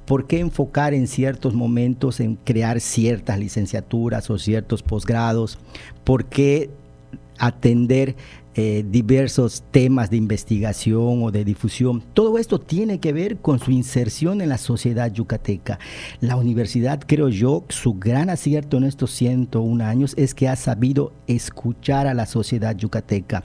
¿Por 0.04 0.26
qué 0.26 0.40
enfocar 0.40 0.92
en 0.92 1.06
ciertos 1.06 1.54
momentos 1.54 2.20
en 2.20 2.36
crear 2.36 2.80
ciertas 2.80 3.38
licenciaturas 3.38 4.28
o 4.28 4.36
ciertos 4.36 4.82
posgrados? 4.82 5.58
¿Por 6.04 6.26
qué 6.26 6.68
atender 7.40 8.14
eh, 8.56 8.84
diversos 8.88 9.62
temas 9.70 10.10
de 10.10 10.16
investigación 10.16 11.22
o 11.22 11.30
de 11.30 11.44
difusión. 11.44 12.02
Todo 12.14 12.36
esto 12.36 12.58
tiene 12.58 12.98
que 12.98 13.12
ver 13.12 13.36
con 13.36 13.60
su 13.60 13.70
inserción 13.70 14.40
en 14.40 14.48
la 14.48 14.58
sociedad 14.58 15.12
yucateca. 15.12 15.78
La 16.20 16.34
universidad, 16.34 17.00
creo 17.06 17.28
yo, 17.28 17.64
su 17.68 17.94
gran 17.94 18.28
acierto 18.28 18.76
en 18.76 18.84
estos 18.84 19.12
101 19.12 19.84
años 19.84 20.14
es 20.16 20.34
que 20.34 20.48
ha 20.48 20.56
sabido 20.56 21.12
escuchar 21.28 22.08
a 22.08 22.14
la 22.14 22.26
sociedad 22.26 22.76
yucateca. 22.76 23.44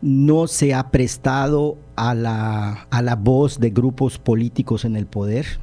No 0.00 0.46
se 0.46 0.74
ha 0.74 0.92
prestado 0.92 1.76
a 1.96 2.14
la, 2.14 2.86
a 2.90 3.02
la 3.02 3.16
voz 3.16 3.58
de 3.58 3.70
grupos 3.70 4.18
políticos 4.18 4.84
en 4.84 4.94
el 4.94 5.06
poder, 5.06 5.58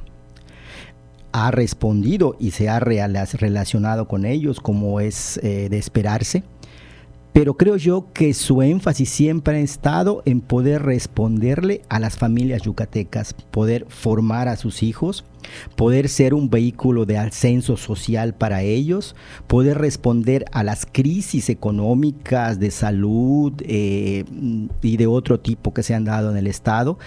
ha 1.32 1.50
respondido 1.50 2.36
y 2.38 2.52
se 2.52 2.68
ha 2.68 2.78
relacionado 2.78 4.06
con 4.06 4.24
ellos 4.24 4.60
como 4.60 5.00
es 5.00 5.40
eh, 5.42 5.68
de 5.68 5.78
esperarse 5.78 6.44
pero 7.34 7.54
creo 7.54 7.76
yo 7.76 8.12
que 8.14 8.32
su 8.32 8.62
énfasis 8.62 9.10
siempre 9.10 9.56
ha 9.56 9.60
estado 9.60 10.22
en 10.24 10.40
poder 10.40 10.82
responderle 10.82 11.82
a 11.88 11.98
las 11.98 12.16
familias 12.16 12.62
yucatecas, 12.62 13.34
poder 13.34 13.86
formar 13.88 14.46
a 14.46 14.54
sus 14.54 14.84
hijos, 14.84 15.24
poder 15.74 16.08
ser 16.08 16.32
un 16.32 16.48
vehículo 16.48 17.06
de 17.06 17.18
ascenso 17.18 17.76
social 17.76 18.34
para 18.34 18.62
ellos, 18.62 19.16
poder 19.48 19.78
responder 19.78 20.44
a 20.52 20.62
las 20.62 20.86
crisis 20.86 21.48
económicas, 21.48 22.60
de 22.60 22.70
salud 22.70 23.52
eh, 23.64 24.24
y 24.80 24.96
de 24.96 25.06
otro 25.08 25.40
tipo 25.40 25.74
que 25.74 25.82
se 25.82 25.92
han 25.92 26.04
dado 26.04 26.30
en 26.30 26.36
el 26.36 26.46
Estado 26.46 26.98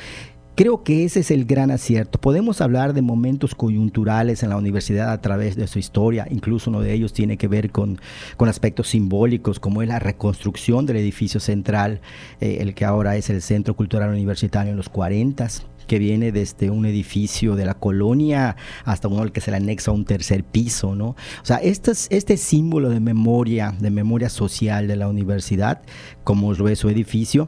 Creo 0.58 0.82
que 0.82 1.06
ese 1.06 1.20
es 1.20 1.30
el 1.30 1.46
gran 1.46 1.70
acierto. 1.70 2.20
Podemos 2.20 2.62
hablar 2.62 2.96
de 2.96 3.04
momentos 3.04 3.54
coyunturales 3.54 4.41
en 4.41 4.50
la 4.50 4.58
universidad 4.58 5.12
a 5.12 5.22
través 5.22 5.56
de 5.56 5.67
su 5.67 5.78
historia, 5.78 6.26
incluso 6.32 6.72
uno 6.72 6.82
de 6.82 6.93
ellos 6.93 7.13
tiene 7.13 7.38
que 7.38 7.48
ver 7.48 7.70
con, 7.70 8.00
aspectos 8.39 8.88
simbólicos, 8.88 9.60
como 9.60 9.84
es 9.84 9.88
la 9.88 10.00
reconstrucción 10.00 10.88
del 10.88 10.98
edificio 10.98 11.39
central, 11.39 12.02
eh, 12.41 12.58
el 12.62 12.74
que 12.74 12.86
ahora 12.86 13.17
es 13.17 13.30
el 13.30 13.43
Centro 13.43 13.76
Cultural 13.76 14.10
Universitario 14.10 14.72
en 14.72 14.78
los 14.78 14.89
40 14.89 15.48
que 15.86 16.00
viene 16.00 16.32
desde 16.32 16.72
un 16.72 16.88
edificio 16.88 17.56
de 17.56 17.65
la 17.65 17.76
colonia 17.76 18.56
hasta 18.84 19.08
uno 19.08 19.22
al 19.22 19.32
que 19.32 19.41
se 19.41 19.52
le 19.52 19.58
anexa 19.58 19.91
un 19.91 20.06
tercer 20.06 20.43
piso, 20.43 20.96
¿no? 20.96 21.10
O 21.10 21.46
sea, 21.46 21.58
este, 21.58 21.91
este 22.10 22.36
símbolo 22.36 22.89
de 22.89 23.00
memoria, 23.00 23.76
de 23.80 23.91
memoria 23.91 24.30
social 24.30 24.88
de 24.88 24.96
la 24.96 25.08
universidad, 25.08 25.84
como 26.24 26.52
lo 26.56 26.67
es 26.67 26.80
su 26.80 26.89
edificio, 26.89 27.48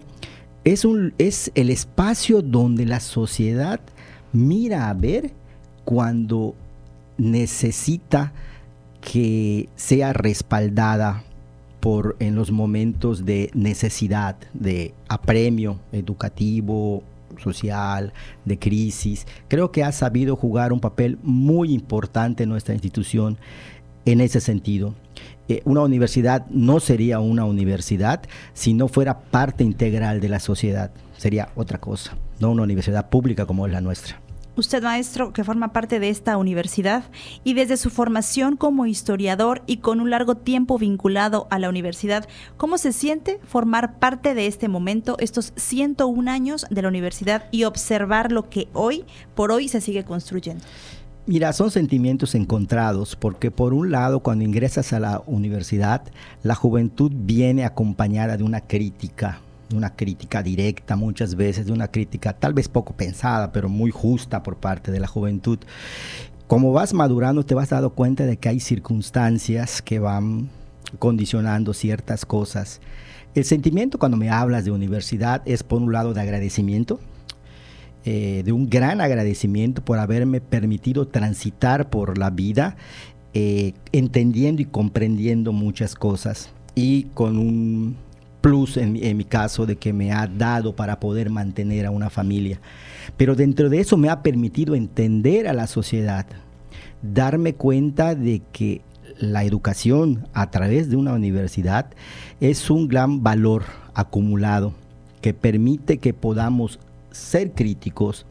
es, 0.74 0.86
un, 0.86 1.14
es 1.18 1.52
el 1.56 1.72
espacio 1.72 2.44
donde 2.44 2.86
la 2.86 3.00
sociedad 3.00 3.80
mira 4.32 4.90
a 4.90 4.94
ver 4.94 5.32
cuando 5.84 6.54
necesita 7.18 8.34
que 9.02 9.68
sea 9.76 10.14
respaldada 10.14 11.24
por 11.80 12.16
en 12.20 12.36
los 12.36 12.52
momentos 12.52 13.26
de 13.26 13.50
necesidad, 13.56 14.36
de 14.54 14.94
apremio 15.08 15.80
educativo, 15.92 17.02
social, 17.40 18.14
de 18.46 18.60
crisis. 18.60 19.26
Creo 19.48 19.72
que 19.72 19.84
ha 19.84 19.92
sabido 19.92 20.36
jugar 20.36 20.72
un 20.72 20.82
papel 20.82 21.18
muy 21.24 21.74
importante 21.74 22.44
en 22.44 22.50
nuestra 22.50 22.76
institución 22.76 23.38
en 24.06 24.22
ese 24.22 24.42
sentido. 24.42 24.96
Eh, 25.48 25.62
una 25.66 25.82
universidad 25.82 26.46
no 26.50 26.80
sería 26.80 27.20
una 27.20 27.46
universidad 27.46 28.22
si 28.54 28.74
no 28.74 28.88
fuera 28.88 29.20
parte 29.20 29.64
integral 29.64 30.22
de 30.22 30.30
la 30.30 30.40
sociedad. 30.40 30.92
Sería 31.18 31.50
otra 31.56 31.80
cosa, 31.80 32.16
no 32.40 32.52
una 32.52 32.64
universidad 32.64 33.10
pública 33.10 33.46
como 33.46 33.66
es 33.66 33.74
la 33.74 33.82
nuestra 33.82 34.20
usted 34.60 34.84
maestro 34.84 35.34
que 35.34 35.44
forma 35.44 35.74
parte 35.74 36.00
de 36.00 36.10
esta 36.10 36.38
universidad 36.38 37.04
y 37.44 37.54
desde 37.54 37.78
su 37.78 37.90
formación 37.90 38.58
como 38.58 38.86
historiador 38.86 39.64
y 39.66 39.78
con 39.78 40.02
un 40.02 40.10
largo 40.10 40.36
tiempo 40.36 40.78
vinculado 40.78 41.48
a 41.50 41.60
la 41.60 41.70
universidad, 41.70 42.28
¿cómo 42.58 42.78
se 42.78 42.94
siente 42.94 43.40
formar 43.46 44.00
parte 44.00 44.34
de 44.34 44.48
este 44.48 44.68
momento, 44.68 45.18
estos 45.20 45.54
101 45.56 46.30
años 46.30 46.66
de 46.70 46.82
la 46.82 46.88
universidad 46.88 47.46
y 47.52 47.64
observar 47.64 48.32
lo 48.32 48.50
que 48.50 48.68
hoy 48.74 49.06
por 49.36 49.52
hoy 49.52 49.68
se 49.68 49.82
sigue 49.82 50.04
construyendo? 50.04 50.64
Mira, 51.30 51.54
son 51.54 51.70
sentimientos 51.70 52.34
encontrados 52.34 53.16
porque 53.16 53.52
por 53.52 53.72
un 53.72 53.92
lado 53.92 54.22
cuando 54.22 54.44
ingresas 54.44 54.94
a 54.94 55.00
la 55.00 55.22
universidad, 55.28 56.02
la 56.42 56.56
juventud 56.56 57.12
viene 57.14 57.66
acompañada 57.66 58.36
de 58.36 58.44
una 58.44 58.62
crítica, 58.62 59.40
una 59.72 59.96
crítica 59.96 60.42
directa 60.42 60.96
muchas 60.96 61.36
veces, 61.36 61.68
de 61.68 61.72
una 61.72 61.88
crítica 61.88 62.34
tal 62.34 62.56
vez 62.56 62.68
poco 62.68 62.94
pensada, 62.94 63.52
pero 63.52 63.70
muy 63.70 63.92
justa 63.92 64.42
por 64.42 64.56
parte 64.58 64.92
de 64.92 65.00
la 65.00 65.06
juventud. 65.06 65.60
Como 66.48 66.74
vas 66.74 66.96
madurando 66.96 67.46
te 67.46 67.54
vas 67.54 67.70
dando 67.70 67.92
cuenta 67.92 68.26
de 68.26 68.38
que 68.38 68.50
hay 68.50 68.60
circunstancias 68.60 69.84
que 69.84 70.00
van 70.00 70.50
condicionando 70.98 71.76
ciertas 71.76 72.26
cosas. 72.26 72.82
El 73.36 73.46
sentimiento 73.46 74.00
cuando 74.00 74.18
me 74.18 74.32
hablas 74.32 74.66
de 74.66 74.72
universidad 74.72 75.44
es 75.46 75.62
por 75.62 75.80
un 75.80 75.94
lado 75.94 76.16
de 76.16 76.22
agradecimiento, 76.22 77.00
eh, 78.06 78.44
de 78.46 78.52
un 78.52 78.70
gran 78.70 79.02
agradecimiento 79.02 79.84
por 79.84 80.00
haberme 80.00 80.42
permitido 80.42 81.08
transitar 81.08 81.90
por 81.90 82.18
la 82.18 82.30
vida, 82.30 82.78
eh, 83.34 83.74
entendiendo 83.92 84.62
y 84.62 84.66
comprendiendo 84.66 85.52
muchas 85.52 85.96
cosas 85.96 86.50
y 86.76 87.04
con 87.14 87.38
un 87.38 87.98
plus 88.42 88.78
en, 88.78 88.96
en, 89.04 89.18
mi 89.18 89.26
caso 89.26 89.66
de 89.66 89.76
que 89.76 89.92
me 89.92 90.14
ha 90.14 90.28
dado 90.28 90.76
para 90.76 91.00
poder 91.00 91.30
mantener 91.30 91.86
a 91.86 91.92
una 91.92 92.10
familia. 92.10 92.62
Pero 93.18 93.36
dentro 93.36 93.70
de 93.70 93.82
eso 93.82 93.98
me 93.98 94.10
ha 94.10 94.24
permitido 94.24 94.76
entender 94.76 95.48
a 95.48 95.54
la 95.54 95.68
sociedad, 95.68 96.26
darme 97.02 97.54
cuenta 97.54 98.16
de 98.16 98.42
que 98.54 98.82
la 99.20 99.44
educación 99.44 100.28
a 100.34 100.50
través 100.50 100.90
de 100.90 100.96
una 100.96 101.14
universidad 101.14 101.88
es 102.40 102.70
un 102.70 102.88
gran 102.88 103.22
valor 103.24 103.66
acumulado 103.94 104.74
que 105.22 105.34
permite 105.34 105.98
que 105.98 106.14
podamos 106.14 106.80
ser 107.12 107.52
críticos, 107.52 108.26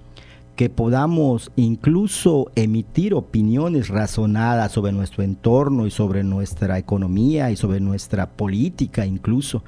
que 0.58 0.68
podamos 0.68 1.52
incluso 1.54 2.50
emitir 2.56 3.14
opiniones 3.14 3.86
razonadas 3.86 4.72
sobre 4.72 4.90
nuestro 4.90 5.22
entorno 5.22 5.86
y 5.86 5.92
sobre 5.92 6.24
nuestra 6.24 6.78
economía 6.78 7.52
y 7.52 7.56
sobre 7.56 7.78
nuestra 7.78 8.28
política 8.28 9.06
incluso. 9.06 9.62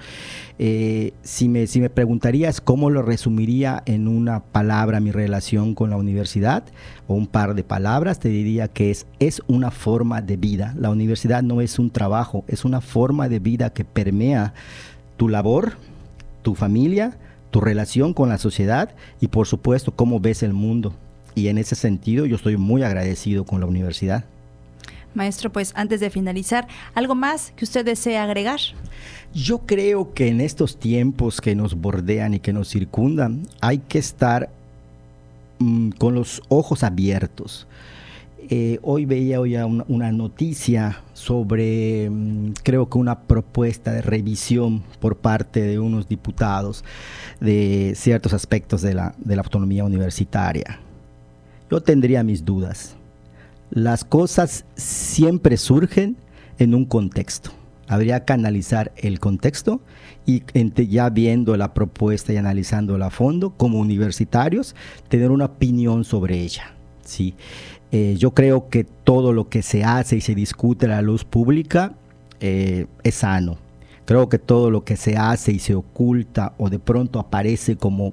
Eh, 0.58 1.12
si, 1.22 1.48
me, 1.48 1.68
si 1.68 1.80
me 1.80 1.90
preguntarías 1.90 2.60
cómo 2.60 2.90
lo 2.90 3.02
resumiría 3.02 3.84
en 3.86 4.08
una 4.08 4.40
palabra 4.40 4.98
mi 4.98 5.12
relación 5.12 5.76
con 5.76 5.90
la 5.90 5.96
universidad 5.96 6.64
o 7.06 7.14
un 7.14 7.28
par 7.28 7.54
de 7.54 7.62
palabras, 7.62 8.18
te 8.18 8.28
diría 8.28 8.66
que 8.66 8.90
es, 8.90 9.06
es 9.20 9.42
una 9.46 9.70
forma 9.70 10.22
de 10.22 10.38
vida. 10.38 10.74
La 10.76 10.90
universidad 10.90 11.44
no 11.44 11.60
es 11.60 11.78
un 11.78 11.90
trabajo, 11.90 12.44
es 12.48 12.64
una 12.64 12.80
forma 12.80 13.28
de 13.28 13.38
vida 13.38 13.70
que 13.70 13.84
permea 13.84 14.54
tu 15.16 15.28
labor, 15.28 15.74
tu 16.42 16.56
familia, 16.56 17.16
tu 17.50 17.60
relación 17.60 18.14
con 18.14 18.28
la 18.28 18.38
sociedad 18.38 18.90
y 19.20 19.28
por 19.28 19.46
supuesto 19.46 19.92
cómo 19.92 20.20
ves 20.20 20.42
el 20.42 20.52
mundo. 20.52 20.94
Y 21.34 21.48
en 21.48 21.58
ese 21.58 21.74
sentido 21.74 22.26
yo 22.26 22.36
estoy 22.36 22.56
muy 22.56 22.82
agradecido 22.82 23.44
con 23.44 23.60
la 23.60 23.66
universidad. 23.66 24.24
Maestro, 25.14 25.50
pues 25.50 25.72
antes 25.74 26.00
de 26.00 26.10
finalizar, 26.10 26.68
¿algo 26.94 27.14
más 27.14 27.52
que 27.56 27.64
usted 27.64 27.84
desee 27.84 28.16
agregar? 28.16 28.60
Yo 29.34 29.58
creo 29.66 30.14
que 30.14 30.28
en 30.28 30.40
estos 30.40 30.78
tiempos 30.78 31.40
que 31.40 31.56
nos 31.56 31.74
bordean 31.74 32.34
y 32.34 32.40
que 32.40 32.52
nos 32.52 32.68
circundan, 32.68 33.46
hay 33.60 33.78
que 33.78 33.98
estar 33.98 34.50
mmm, 35.58 35.90
con 35.90 36.14
los 36.14 36.42
ojos 36.48 36.84
abiertos. 36.84 37.66
Eh, 38.48 38.78
hoy 38.82 39.04
veía 39.04 39.40
hoy 39.40 39.56
una, 39.56 39.84
una, 39.88 40.12
noticia 40.12 41.02
sobre, 41.20 42.08
mmm, 42.08 42.52
creo 42.62 42.88
que 42.88 42.96
una 42.96 43.20
propuesta 43.20 43.92
de 43.92 44.00
revisión 44.00 44.82
por 45.00 45.16
parte 45.16 45.60
de 45.60 45.78
unos 45.78 46.08
diputados 46.08 46.82
de 47.40 47.92
ciertos 47.94 48.32
aspectos 48.32 48.80
de 48.80 48.94
la, 48.94 49.14
de 49.18 49.36
la 49.36 49.42
autonomía 49.42 49.84
universitaria. 49.84 50.80
Yo 51.70 51.82
tendría 51.82 52.22
mis 52.22 52.44
dudas. 52.44 52.96
Las 53.70 54.02
cosas 54.02 54.64
siempre 54.76 55.56
surgen 55.58 56.16
en 56.58 56.74
un 56.74 56.86
contexto. 56.86 57.50
Habría 57.86 58.24
que 58.24 58.32
analizar 58.32 58.92
el 58.96 59.20
contexto 59.20 59.80
y 60.24 60.42
ya 60.88 61.10
viendo 61.10 61.56
la 61.56 61.74
propuesta 61.74 62.32
y 62.32 62.36
analizándola 62.36 63.06
a 63.06 63.10
fondo, 63.10 63.50
como 63.50 63.78
universitarios, 63.78 64.74
tener 65.08 65.30
una 65.30 65.46
opinión 65.46 66.04
sobre 66.04 66.40
ella. 66.40 66.72
¿sí? 67.04 67.34
Eh, 67.92 68.14
yo 68.18 68.32
creo 68.32 68.68
que 68.68 68.84
todo 68.84 69.32
lo 69.32 69.48
que 69.48 69.62
se 69.62 69.84
hace 69.84 70.16
y 70.16 70.20
se 70.20 70.34
discute 70.34 70.86
a 70.86 70.90
la 70.90 71.02
luz 71.02 71.24
pública 71.24 71.94
eh, 72.40 72.86
es 73.02 73.16
sano. 73.16 73.58
Creo 74.04 74.28
que 74.28 74.38
todo 74.38 74.70
lo 74.70 74.84
que 74.84 74.96
se 74.96 75.16
hace 75.16 75.52
y 75.52 75.58
se 75.58 75.74
oculta 75.74 76.54
o 76.58 76.70
de 76.70 76.78
pronto 76.78 77.18
aparece 77.18 77.76
como 77.76 78.12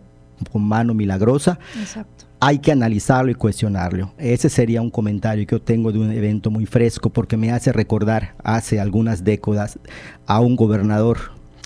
con 0.51 0.63
mano 0.63 0.93
milagrosa, 0.93 1.57
Exacto. 1.79 2.25
hay 2.39 2.59
que 2.59 2.71
analizarlo 2.71 3.31
y 3.31 3.35
cuestionarlo. 3.35 4.13
Ese 4.17 4.49
sería 4.49 4.81
un 4.81 4.91
comentario 4.91 5.45
que 5.47 5.55
yo 5.55 5.61
tengo 5.61 5.91
de 5.91 5.99
un 5.99 6.11
evento 6.11 6.51
muy 6.51 6.65
fresco 6.65 7.09
porque 7.09 7.37
me 7.37 7.51
hace 7.51 7.71
recordar 7.71 8.35
hace 8.43 8.79
algunas 8.79 9.23
décadas 9.23 9.79
a 10.27 10.39
un 10.39 10.55
gobernador 10.55 11.17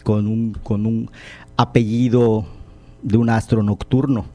con 0.04 0.28
un, 0.28 0.54
con 0.64 0.86
un 0.86 1.10
apellido 1.58 2.46
de 3.04 3.18
un 3.18 3.30
astro 3.30 3.64
nocturno 3.64 4.26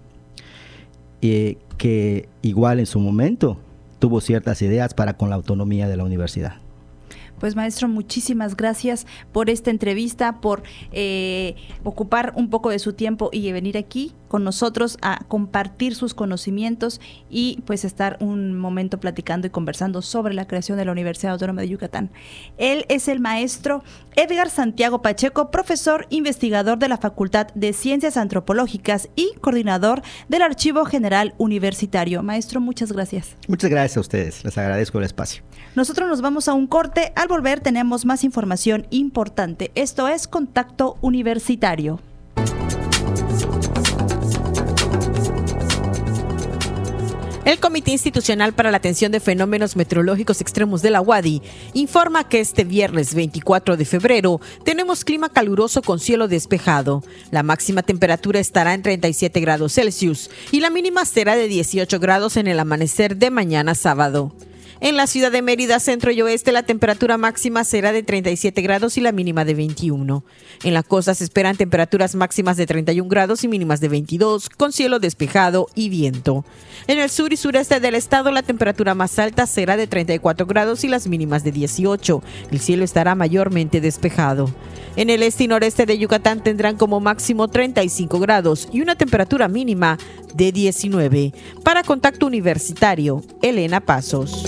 eh, 1.23 1.57
que 1.79 2.29
igual 2.43 2.81
en 2.81 2.87
su 2.87 3.01
momento 3.01 3.59
tuvo 3.99 4.21
ciertas 4.21 4.63
ideas 4.63 4.95
para 4.95 5.17
con 5.17 5.31
la 5.31 5.37
autonomía 5.37 5.89
de 5.89 5.97
la 5.97 6.05
universidad. 6.05 6.61
Pues 7.39 7.55
maestro, 7.55 7.89
muchísimas 7.89 8.57
gracias 8.57 9.07
por 9.31 9.51
esta 9.51 9.71
entrevista, 9.71 10.41
por 10.41 10.63
eh, 10.93 11.55
ocupar 11.85 12.33
un 12.35 12.49
poco 12.49 12.71
de 12.71 12.79
su 12.79 12.95
tiempo 12.95 13.29
y 13.31 13.53
venir 13.53 13.77
aquí 13.77 14.15
con 14.29 14.45
nosotros 14.45 14.99
a 15.03 15.25
compartir 15.29 15.95
sus 15.95 16.15
conocimientos 16.15 17.01
y 17.31 17.63
pues 17.67 17.85
estar 17.85 18.17
un 18.21 18.59
momento 18.59 18.99
platicando 18.99 19.47
y 19.47 19.51
conversando 19.51 20.03
sobre 20.03 20.35
la 20.35 20.47
creación 20.47 20.79
de 20.79 20.85
la 20.85 20.93
Universidad 20.93 21.33
Autónoma 21.33 21.63
de 21.63 21.69
Yucatán. 21.69 22.11
Él 22.59 22.85
es 22.89 23.09
el 23.09 23.21
maestro 23.21 23.83
Edgar 24.15 24.51
Santiago 24.51 25.03
Pacheco, 25.03 25.51
profesor 25.51 26.07
investigador 26.11 26.79
de 26.79 26.89
la 26.89 26.97
Facultad 26.97 27.49
de 27.55 27.73
Ciencias 27.73 28.17
Antropológicas 28.17 29.09
y 29.15 29.35
coordinador 29.41 30.03
del 30.29 30.43
Archivo 30.43 30.85
General 30.85 31.35
Universitario. 31.39 32.23
Maestro, 32.23 32.61
muchas 32.61 32.93
gracias. 32.93 33.37
Muchas 33.49 33.71
gracias 33.71 33.97
a 33.97 34.01
ustedes, 34.01 34.45
les 34.45 34.57
agradezco 34.59 34.99
el 34.99 35.05
espacio. 35.05 35.43
Nosotros 35.75 36.09
nos 36.09 36.23
vamos 36.23 36.49
a 36.49 36.55
un 36.55 36.67
corte, 36.67 37.13
al 37.15 37.29
volver 37.29 37.61
tenemos 37.61 38.07
más 38.07 38.25
información 38.25 38.87
importante. 38.91 39.71
Esto 39.75 40.09
es 40.09 40.27
Contacto 40.27 40.97
Universitario. 41.03 42.01
El 47.47 47.61
Comité 47.61 47.93
Institucional 47.93 48.55
para 48.55 48.73
la 48.73 48.79
Atención 48.79 49.13
de 49.13 49.21
Fenómenos 49.21 49.77
Meteorológicos 49.77 50.41
Extremos 50.41 50.83
de 50.83 50.91
la 50.91 51.01
UADI 51.01 51.43
informa 51.75 52.29
que 52.29 52.41
este 52.41 52.65
viernes 52.65 53.15
24 53.15 53.77
de 53.77 53.85
febrero 53.85 54.41
tenemos 54.65 55.05
clima 55.05 55.29
caluroso 55.29 55.81
con 55.81 56.01
cielo 56.01 56.27
despejado. 56.27 57.05
La 57.31 57.45
máxima 57.45 57.85
temperatura 57.85 58.41
estará 58.41 58.75
en 58.75 58.83
37 58.83 59.39
grados 59.39 59.75
Celsius 59.75 60.29
y 60.51 60.59
la 60.59 60.71
mínima 60.71 61.05
será 61.05 61.37
de 61.37 61.47
18 61.47 62.01
grados 62.01 62.37
en 62.37 62.49
el 62.49 62.59
amanecer 62.59 63.17
de 63.17 63.31
mañana 63.31 63.77
sábado. 63.77 64.33
En 64.81 64.97
la 64.97 65.07
ciudad 65.07 65.33
de 65.33 65.41
Mérida, 65.41 65.81
centro 65.81 66.11
y 66.11 66.21
oeste, 66.21 66.53
la 66.53 66.63
temperatura 66.63 67.17
máxima 67.17 67.65
será 67.65 67.93
de 67.93 68.03
37 68.03 68.61
grados 68.61 68.99
y 68.99 69.01
la 69.01 69.11
mínima 69.11 69.47
de 69.47 69.55
21. 69.55 70.23
En 70.65 70.75
la 70.75 70.83
costa 70.83 71.15
se 71.15 71.25
esperan 71.25 71.57
temperaturas 71.57 72.15
máximas 72.15 72.59
de 72.59 72.67
31 72.67 73.09
grados 73.09 73.43
y 73.43 73.49
mínimas 73.49 73.81
de 73.81 73.89
22, 73.89 74.51
con 74.51 74.73
cielo 74.73 74.99
despejado 74.99 75.69
y 75.75 75.89
viento. 75.89 76.45
En 76.89 76.99
el 76.99 77.09
sur 77.09 77.33
y 77.33 77.39
sureste 77.39 77.81
del 77.81 77.95
estado, 77.95 78.31
la 78.31 78.43
temperatura 78.43 78.95
más 78.95 79.19
alta 79.19 79.47
será 79.47 79.79
de 79.79 79.87
34 79.87 80.47
grados 80.47 80.85
y 80.85 80.89
las 80.89 81.07
mínimas 81.07 81.43
de 81.43 81.53
18. 81.53 82.23
El 82.51 82.61
cielo 82.61 82.85
estará 82.85 83.15
mayormente 83.15 83.81
despejado. 83.81 84.53
En 84.97 85.09
el 85.09 85.23
este 85.23 85.45
y 85.45 85.49
noreste 85.49 85.87
de 85.87 85.99
Yucatán 85.99 86.43
tendrán 86.43 86.77
como 86.77 87.01
máximo 87.01 87.49
35 87.49 88.19
grados 88.19 88.69
y 88.73 88.83
una 88.83 88.95
temperatura 88.95 89.49
mínima 89.49 89.99
de 90.35 90.53
19. 90.53 91.33
Para 91.63 91.83
Contacto 91.83 92.27
Universitario, 92.27 93.23
Elena 93.43 93.81
Pasos. 93.81 94.45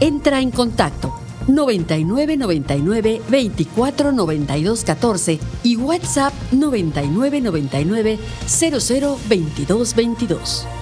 Entra 0.00 0.40
en 0.40 0.50
contacto 0.50 1.12
9999 1.48 3.22
24 3.28 4.12
92 4.12 4.84
14 4.84 5.40
y 5.64 5.76
WhatsApp 5.76 6.32
9999 6.52 8.18
00 8.46 9.18
22 9.28 9.94
22. 9.96 10.77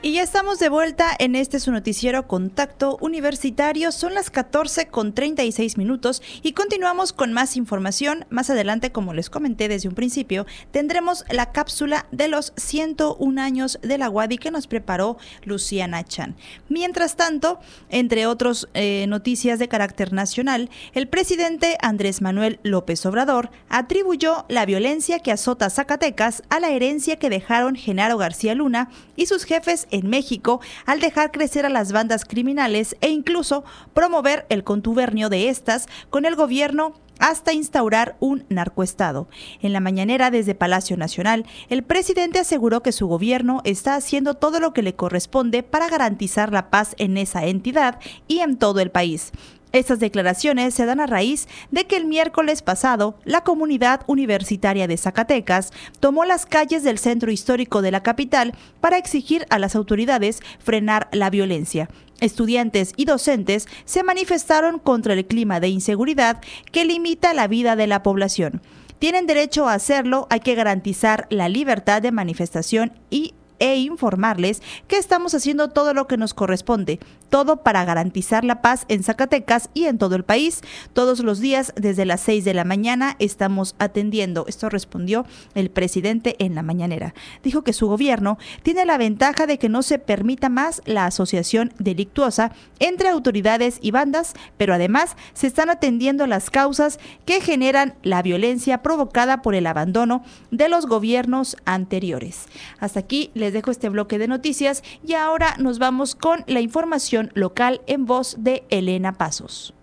Y 0.00 0.12
ya 0.12 0.22
estamos 0.22 0.60
de 0.60 0.68
vuelta 0.68 1.10
en 1.18 1.34
este 1.34 1.58
su 1.58 1.72
noticiero 1.72 2.28
Contacto 2.28 2.98
Universitario. 3.00 3.90
Son 3.90 4.14
las 4.14 4.30
14 4.30 4.86
con 4.86 5.12
36 5.12 5.76
minutos 5.76 6.22
y 6.40 6.52
continuamos 6.52 7.12
con 7.12 7.32
más 7.32 7.56
información. 7.56 8.24
Más 8.30 8.48
adelante, 8.48 8.92
como 8.92 9.12
les 9.12 9.28
comenté 9.28 9.66
desde 9.66 9.88
un 9.88 9.96
principio, 9.96 10.46
tendremos 10.70 11.24
la 11.32 11.50
cápsula 11.50 12.06
de 12.12 12.28
los 12.28 12.52
101 12.56 13.42
años 13.42 13.80
de 13.82 13.98
la 13.98 14.08
UADI 14.08 14.38
que 14.38 14.52
nos 14.52 14.68
preparó 14.68 15.18
Luciana 15.42 16.04
Chan. 16.04 16.36
Mientras 16.68 17.16
tanto, 17.16 17.58
entre 17.88 18.26
otras 18.26 18.68
eh, 18.74 19.06
noticias 19.08 19.58
de 19.58 19.66
carácter 19.66 20.12
nacional, 20.12 20.70
el 20.94 21.08
presidente 21.08 21.76
Andrés 21.80 22.22
Manuel 22.22 22.60
López 22.62 23.04
Obrador 23.04 23.50
atribuyó 23.68 24.44
la 24.48 24.64
violencia 24.64 25.18
que 25.18 25.32
azota 25.32 25.70
Zacatecas 25.70 26.44
a 26.50 26.60
la 26.60 26.70
herencia 26.70 27.18
que 27.18 27.30
dejaron 27.30 27.74
Genaro 27.74 28.16
García 28.16 28.54
Luna 28.54 28.90
y 29.16 29.26
sus 29.26 29.42
jefes 29.42 29.87
en 29.90 30.08
México 30.08 30.60
al 30.86 31.00
dejar 31.00 31.30
crecer 31.30 31.66
a 31.66 31.70
las 31.70 31.92
bandas 31.92 32.24
criminales 32.24 32.96
e 33.00 33.10
incluso 33.10 33.64
promover 33.94 34.46
el 34.48 34.64
contubernio 34.64 35.28
de 35.28 35.48
estas 35.48 35.86
con 36.10 36.24
el 36.24 36.36
gobierno 36.36 36.94
hasta 37.18 37.52
instaurar 37.52 38.16
un 38.20 38.44
narcoestado. 38.48 39.28
En 39.60 39.72
la 39.72 39.80
mañanera 39.80 40.30
desde 40.30 40.54
Palacio 40.54 40.96
Nacional, 40.96 41.46
el 41.68 41.82
presidente 41.82 42.38
aseguró 42.38 42.82
que 42.82 42.92
su 42.92 43.06
gobierno 43.06 43.60
está 43.64 43.94
haciendo 43.94 44.34
todo 44.34 44.60
lo 44.60 44.72
que 44.72 44.82
le 44.82 44.94
corresponde 44.94 45.62
para 45.62 45.88
garantizar 45.88 46.52
la 46.52 46.70
paz 46.70 46.94
en 46.98 47.16
esa 47.16 47.44
entidad 47.46 47.98
y 48.26 48.38
en 48.38 48.56
todo 48.56 48.80
el 48.80 48.90
país. 48.90 49.32
Estas 49.72 50.00
declaraciones 50.00 50.74
se 50.74 50.86
dan 50.86 50.98
a 50.98 51.06
raíz 51.06 51.46
de 51.70 51.86
que 51.86 51.96
el 51.96 52.06
miércoles 52.06 52.62
pasado 52.62 53.18
la 53.24 53.42
comunidad 53.42 54.00
universitaria 54.06 54.86
de 54.86 54.96
Zacatecas 54.96 55.72
tomó 56.00 56.24
las 56.24 56.46
calles 56.46 56.84
del 56.84 56.98
centro 56.98 57.30
histórico 57.30 57.82
de 57.82 57.90
la 57.90 58.02
capital 58.02 58.54
para 58.80 58.96
exigir 58.96 59.46
a 59.50 59.58
las 59.58 59.76
autoridades 59.76 60.40
frenar 60.58 61.08
la 61.12 61.28
violencia. 61.28 61.90
Estudiantes 62.20 62.94
y 62.96 63.04
docentes 63.04 63.66
se 63.84 64.02
manifestaron 64.02 64.78
contra 64.78 65.12
el 65.12 65.26
clima 65.26 65.60
de 65.60 65.68
inseguridad 65.68 66.40
que 66.72 66.84
limita 66.84 67.34
la 67.34 67.46
vida 67.46 67.76
de 67.76 67.86
la 67.86 68.02
población. 68.02 68.62
Tienen 68.98 69.26
derecho 69.26 69.68
a 69.68 69.74
hacerlo, 69.74 70.26
hay 70.30 70.40
que 70.40 70.54
garantizar 70.54 71.26
la 71.30 71.48
libertad 71.48 72.02
de 72.02 72.10
manifestación 72.10 72.92
y 73.10 73.34
e 73.58 73.76
informarles 73.76 74.62
que 74.86 74.96
estamos 74.96 75.34
haciendo 75.34 75.68
todo 75.68 75.94
lo 75.94 76.06
que 76.06 76.16
nos 76.16 76.34
corresponde, 76.34 77.00
todo 77.28 77.62
para 77.62 77.84
garantizar 77.84 78.44
la 78.44 78.62
paz 78.62 78.84
en 78.88 79.02
Zacatecas 79.02 79.70
y 79.74 79.84
en 79.84 79.98
todo 79.98 80.14
el 80.16 80.24
país. 80.24 80.62
Todos 80.92 81.20
los 81.20 81.40
días 81.40 81.72
desde 81.76 82.04
las 82.04 82.20
6 82.22 82.44
de 82.44 82.54
la 82.54 82.64
mañana 82.64 83.16
estamos 83.18 83.74
atendiendo. 83.78 84.44
Esto 84.48 84.68
respondió 84.68 85.26
el 85.54 85.70
presidente 85.70 86.36
en 86.38 86.54
la 86.54 86.62
mañanera. 86.62 87.14
Dijo 87.42 87.62
que 87.62 87.72
su 87.72 87.88
gobierno 87.88 88.38
tiene 88.62 88.84
la 88.84 88.98
ventaja 88.98 89.46
de 89.46 89.58
que 89.58 89.68
no 89.68 89.82
se 89.82 89.98
permita 89.98 90.48
más 90.48 90.82
la 90.84 91.06
asociación 91.06 91.72
delictuosa 91.78 92.52
entre 92.78 93.08
autoridades 93.08 93.78
y 93.80 93.90
bandas, 93.90 94.34
pero 94.56 94.74
además 94.74 95.16
se 95.34 95.46
están 95.46 95.70
atendiendo 95.70 96.26
las 96.26 96.50
causas 96.50 96.98
que 97.24 97.40
generan 97.40 97.94
la 98.02 98.22
violencia 98.22 98.82
provocada 98.82 99.42
por 99.42 99.54
el 99.54 99.66
abandono 99.66 100.22
de 100.50 100.68
los 100.68 100.86
gobiernos 100.86 101.56
anteriores. 101.64 102.46
Hasta 102.78 103.00
aquí 103.00 103.30
les 103.34 103.52
dejo 103.52 103.70
este 103.70 103.88
bloque 103.88 104.18
de 104.18 104.28
noticias 104.28 104.82
y 105.06 105.14
ahora 105.14 105.54
nos 105.58 105.78
vamos 105.78 106.14
con 106.14 106.44
la 106.46 106.60
información 106.60 107.17
local 107.34 107.82
en 107.86 108.06
voz 108.06 108.36
de 108.38 108.64
Elena 108.70 109.12
Pasos. 109.14 109.74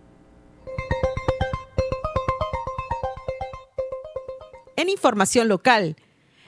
En 4.78 4.90
información 4.90 5.48
local, 5.48 5.96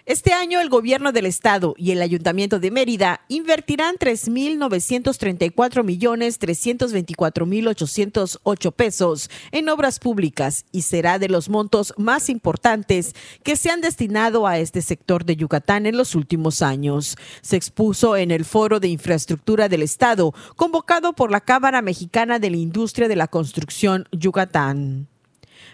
este 0.07 0.31
año 0.31 0.61
el 0.61 0.69
gobierno 0.69 1.11
del 1.11 1.25
estado 1.25 1.75
y 1.77 1.91
el 1.91 2.01
ayuntamiento 2.01 2.61
de 2.61 2.71
Mérida 2.71 3.19
invertirán 3.27 3.97
3.934 3.97 5.83
millones 5.83 6.39
324 6.39 7.45
mil 7.45 7.67
808 7.67 8.71
pesos 8.71 9.29
en 9.51 9.67
obras 9.67 9.99
públicas 9.99 10.63
y 10.71 10.83
será 10.83 11.19
de 11.19 11.27
los 11.27 11.49
montos 11.49 11.93
más 11.97 12.29
importantes 12.29 13.15
que 13.43 13.57
se 13.57 13.69
han 13.69 13.81
destinado 13.81 14.47
a 14.47 14.59
este 14.59 14.81
sector 14.81 15.25
de 15.25 15.35
Yucatán 15.35 15.85
en 15.85 15.97
los 15.97 16.15
últimos 16.15 16.61
años. 16.61 17.17
Se 17.41 17.57
expuso 17.57 18.15
en 18.15 18.31
el 18.31 18.45
Foro 18.45 18.79
de 18.79 18.87
Infraestructura 18.87 19.67
del 19.67 19.81
Estado, 19.81 20.33
convocado 20.55 21.11
por 21.11 21.31
la 21.31 21.41
Cámara 21.41 21.81
Mexicana 21.81 22.39
de 22.39 22.49
la 22.49 22.57
Industria 22.57 23.09
de 23.09 23.17
la 23.17 23.27
Construcción 23.27 24.07
Yucatán. 24.13 25.09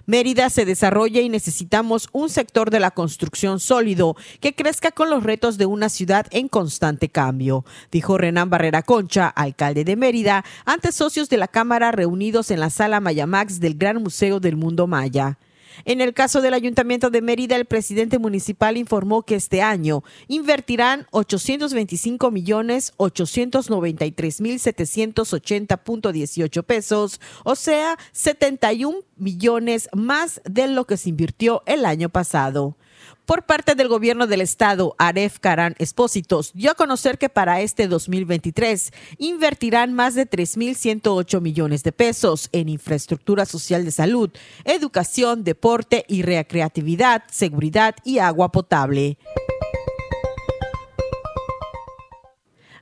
Mérida 0.05 0.49
se 0.49 0.65
desarrolla 0.65 1.21
y 1.21 1.29
necesitamos 1.29 2.09
un 2.11 2.29
sector 2.29 2.69
de 2.69 2.79
la 2.79 2.91
construcción 2.91 3.59
sólido 3.59 4.15
que 4.39 4.53
crezca 4.53 4.91
con 4.91 5.09
los 5.09 5.23
retos 5.23 5.57
de 5.57 5.65
una 5.65 5.89
ciudad 5.89 6.27
en 6.31 6.47
constante 6.47 7.09
cambio, 7.09 7.65
dijo 7.91 8.17
Renán 8.17 8.49
Barrera 8.49 8.83
Concha, 8.83 9.27
alcalde 9.27 9.83
de 9.83 9.95
Mérida, 9.95 10.43
ante 10.65 10.91
socios 10.91 11.29
de 11.29 11.37
la 11.37 11.47
Cámara 11.47 11.91
reunidos 11.91 12.51
en 12.51 12.59
la 12.59 12.69
sala 12.69 12.99
Mayamax 12.99 13.59
del 13.59 13.75
Gran 13.75 14.01
Museo 14.01 14.39
del 14.39 14.57
Mundo 14.57 14.87
Maya. 14.87 15.37
En 15.85 16.01
el 16.01 16.13
caso 16.13 16.41
del 16.41 16.53
Ayuntamiento 16.53 17.09
de 17.09 17.21
Mérida, 17.21 17.55
el 17.55 17.63
presidente 17.65 18.19
municipal 18.19 18.75
informó 18.77 19.23
que 19.23 19.35
este 19.35 19.61
año 19.61 20.03
invertirán 20.27 21.07
825 21.11 22.31
millones 22.31 22.91
893 22.97 24.41
mil 24.41 24.59
780.18 24.59 26.63
pesos, 26.63 27.21
o 27.43 27.55
sea, 27.55 27.97
71 28.11 28.99
millones 29.17 29.89
más 29.93 30.41
de 30.45 30.67
lo 30.67 30.85
que 30.85 30.97
se 30.97 31.09
invirtió 31.09 31.63
el 31.65 31.85
año 31.85 32.09
pasado. 32.09 32.77
Por 33.25 33.43
parte 33.45 33.75
del 33.75 33.87
gobierno 33.87 34.27
del 34.27 34.41
estado, 34.41 34.95
Aref 34.97 35.39
Karan 35.39 35.75
Espósitos 35.79 36.51
dio 36.53 36.71
a 36.71 36.75
conocer 36.75 37.17
que 37.17 37.29
para 37.29 37.61
este 37.61 37.87
2023 37.87 38.91
invertirán 39.17 39.93
más 39.93 40.13
de 40.15 40.29
3.108 40.29 41.39
millones 41.39 41.83
de 41.83 41.91
pesos 41.91 42.49
en 42.51 42.67
infraestructura 42.67 43.45
social 43.45 43.85
de 43.85 43.91
salud, 43.91 44.29
educación, 44.65 45.43
deporte 45.43 46.05
y 46.07 46.21
recreatividad, 46.23 47.23
seguridad 47.31 47.95
y 48.03 48.19
agua 48.19 48.51
potable. 48.51 49.17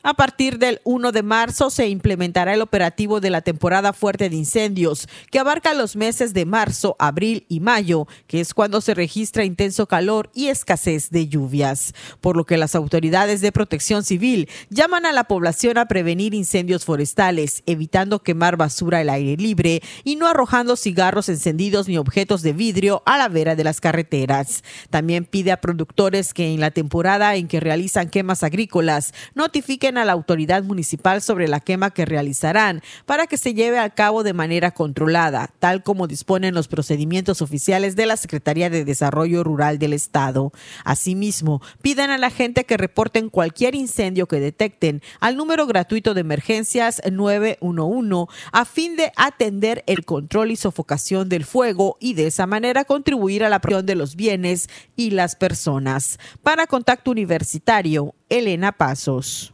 A 0.04 0.16
partir 0.16 0.58
del 0.58 0.82
1 0.84 1.12
de 1.12 1.22
marzo 1.22 1.70
se 1.70 1.88
implementará 1.88 2.56
el 2.56 2.64
operativo 2.64 3.20
de 3.20 3.30
la 3.30 3.42
temporada 3.42 3.94
fuerte 3.94 4.30
de 4.30 4.36
incendios, 4.36 5.08
que 5.30 5.38
abarca 5.38 5.76
los 5.76 5.96
meses 5.96 6.34
de 6.34 6.46
marzo, 6.46 6.96
abril 6.98 7.46
y 7.50 7.60
mayo, 7.60 8.08
que 8.26 8.40
es 8.40 8.56
cuando 8.56 8.82
se 8.82 8.96
registra 8.96 9.46
intenso 9.46 9.86
calor 9.86 10.32
y 10.34 10.48
escasez 10.48 11.12
de 11.12 11.28
lluvias. 11.28 11.94
Por 12.20 12.36
lo 12.36 12.46
que 12.46 12.58
las 12.58 12.74
autoridades 12.74 13.42
de 13.42 13.52
protección 13.52 14.04
civil 14.04 14.50
llaman 14.72 15.06
a 15.06 15.12
la 15.12 15.26
población 15.26 15.78
a 15.78 15.88
prevenir 15.88 16.34
incendios 16.34 16.84
forestales, 16.84 17.62
evitando 17.68 18.24
quemar 18.24 18.58
basura 18.58 19.00
al 19.00 19.10
aire 19.10 19.38
libre 19.38 19.84
y 20.04 20.16
no 20.16 20.28
arrojando 20.28 20.78
cigarros 20.78 21.30
encendidos 21.30 21.88
ni 21.88 22.00
objetos 22.00 22.42
de 22.42 22.54
vidrio 22.54 23.04
a 23.06 23.20
la 23.20 23.30
vera 23.30 23.56
de 23.56 23.64
las 23.64 23.80
carreteras. 23.80 24.64
También 24.90 25.26
pide 25.26 25.52
a 25.52 25.62
productores 25.62 26.34
que 26.34 26.52
en 26.52 26.60
la 26.60 26.72
temporada 26.72 27.36
en 27.36 27.48
que 27.48 27.60
realizan 27.60 28.10
quemas 28.10 28.42
agrícolas 28.42 29.14
notifiquen 29.36 29.91
a 29.98 30.06
la 30.06 30.12
autoridad 30.12 30.64
municipal 30.64 31.22
sobre 31.22 31.48
la 31.48 31.60
quema 31.60 31.90
que 31.90 32.06
realizarán 32.06 32.84
para 33.08 33.26
que 33.26 33.38
se 33.38 33.56
lleve 33.56 33.80
a 33.80 33.90
cabo 33.90 34.22
de 34.22 34.34
manera 34.34 34.72
controlada, 34.72 35.50
tal 35.58 35.82
como 35.82 36.06
disponen 36.06 36.54
los 36.54 36.68
procedimientos 36.68 37.42
oficiales 37.42 37.96
de 37.96 38.06
la 38.06 38.18
Secretaría 38.18 38.70
de 38.70 38.86
Desarrollo 38.86 39.44
Rural 39.44 39.80
del 39.80 39.94
Estado. 39.94 40.52
Asimismo, 40.86 41.62
piden 41.82 42.12
a 42.12 42.20
la 42.20 42.30
gente 42.30 42.66
que 42.66 42.78
reporten 42.78 43.30
cualquier 43.30 43.74
incendio 43.74 44.28
que 44.28 44.40
detecten 44.40 45.02
al 45.20 45.38
número 45.38 45.66
gratuito 45.66 46.14
de 46.14 46.22
emergencias 46.22 47.02
911 47.10 48.32
a 48.52 48.66
fin 48.66 48.96
de 48.96 49.12
atender 49.16 49.84
el 49.88 50.06
control 50.06 50.52
y 50.52 50.56
sofocación 50.56 51.30
del 51.30 51.46
fuego 51.46 51.98
y 52.00 52.14
de 52.14 52.28
esa 52.28 52.46
manera 52.46 52.86
contribuir 52.86 53.44
a 53.44 53.50
la 53.50 53.60
protección 53.60 53.72
de 53.80 53.96
los 53.96 54.18
bienes 54.18 54.68
y 54.98 55.12
las 55.12 55.36
personas. 55.38 56.20
Para 56.44 56.68
Contacto 56.68 57.12
Universitario, 57.12 58.14
Elena 58.28 58.74
Pasos. 58.74 59.54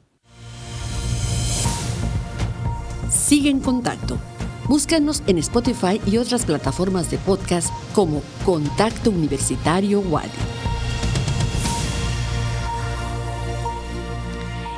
Sigue 3.10 3.50
en 3.50 3.62
contacto. 3.62 4.18
Búscanos 4.68 5.24
en 5.28 5.38
Spotify 5.38 6.02
y 6.06 6.18
otras 6.18 6.46
plataformas 6.46 7.10
de 7.10 7.18
podcast 7.18 7.72
como 7.94 8.22
Contacto 8.46 9.12
Universitario 9.12 10.02
Wadi. 10.02 10.28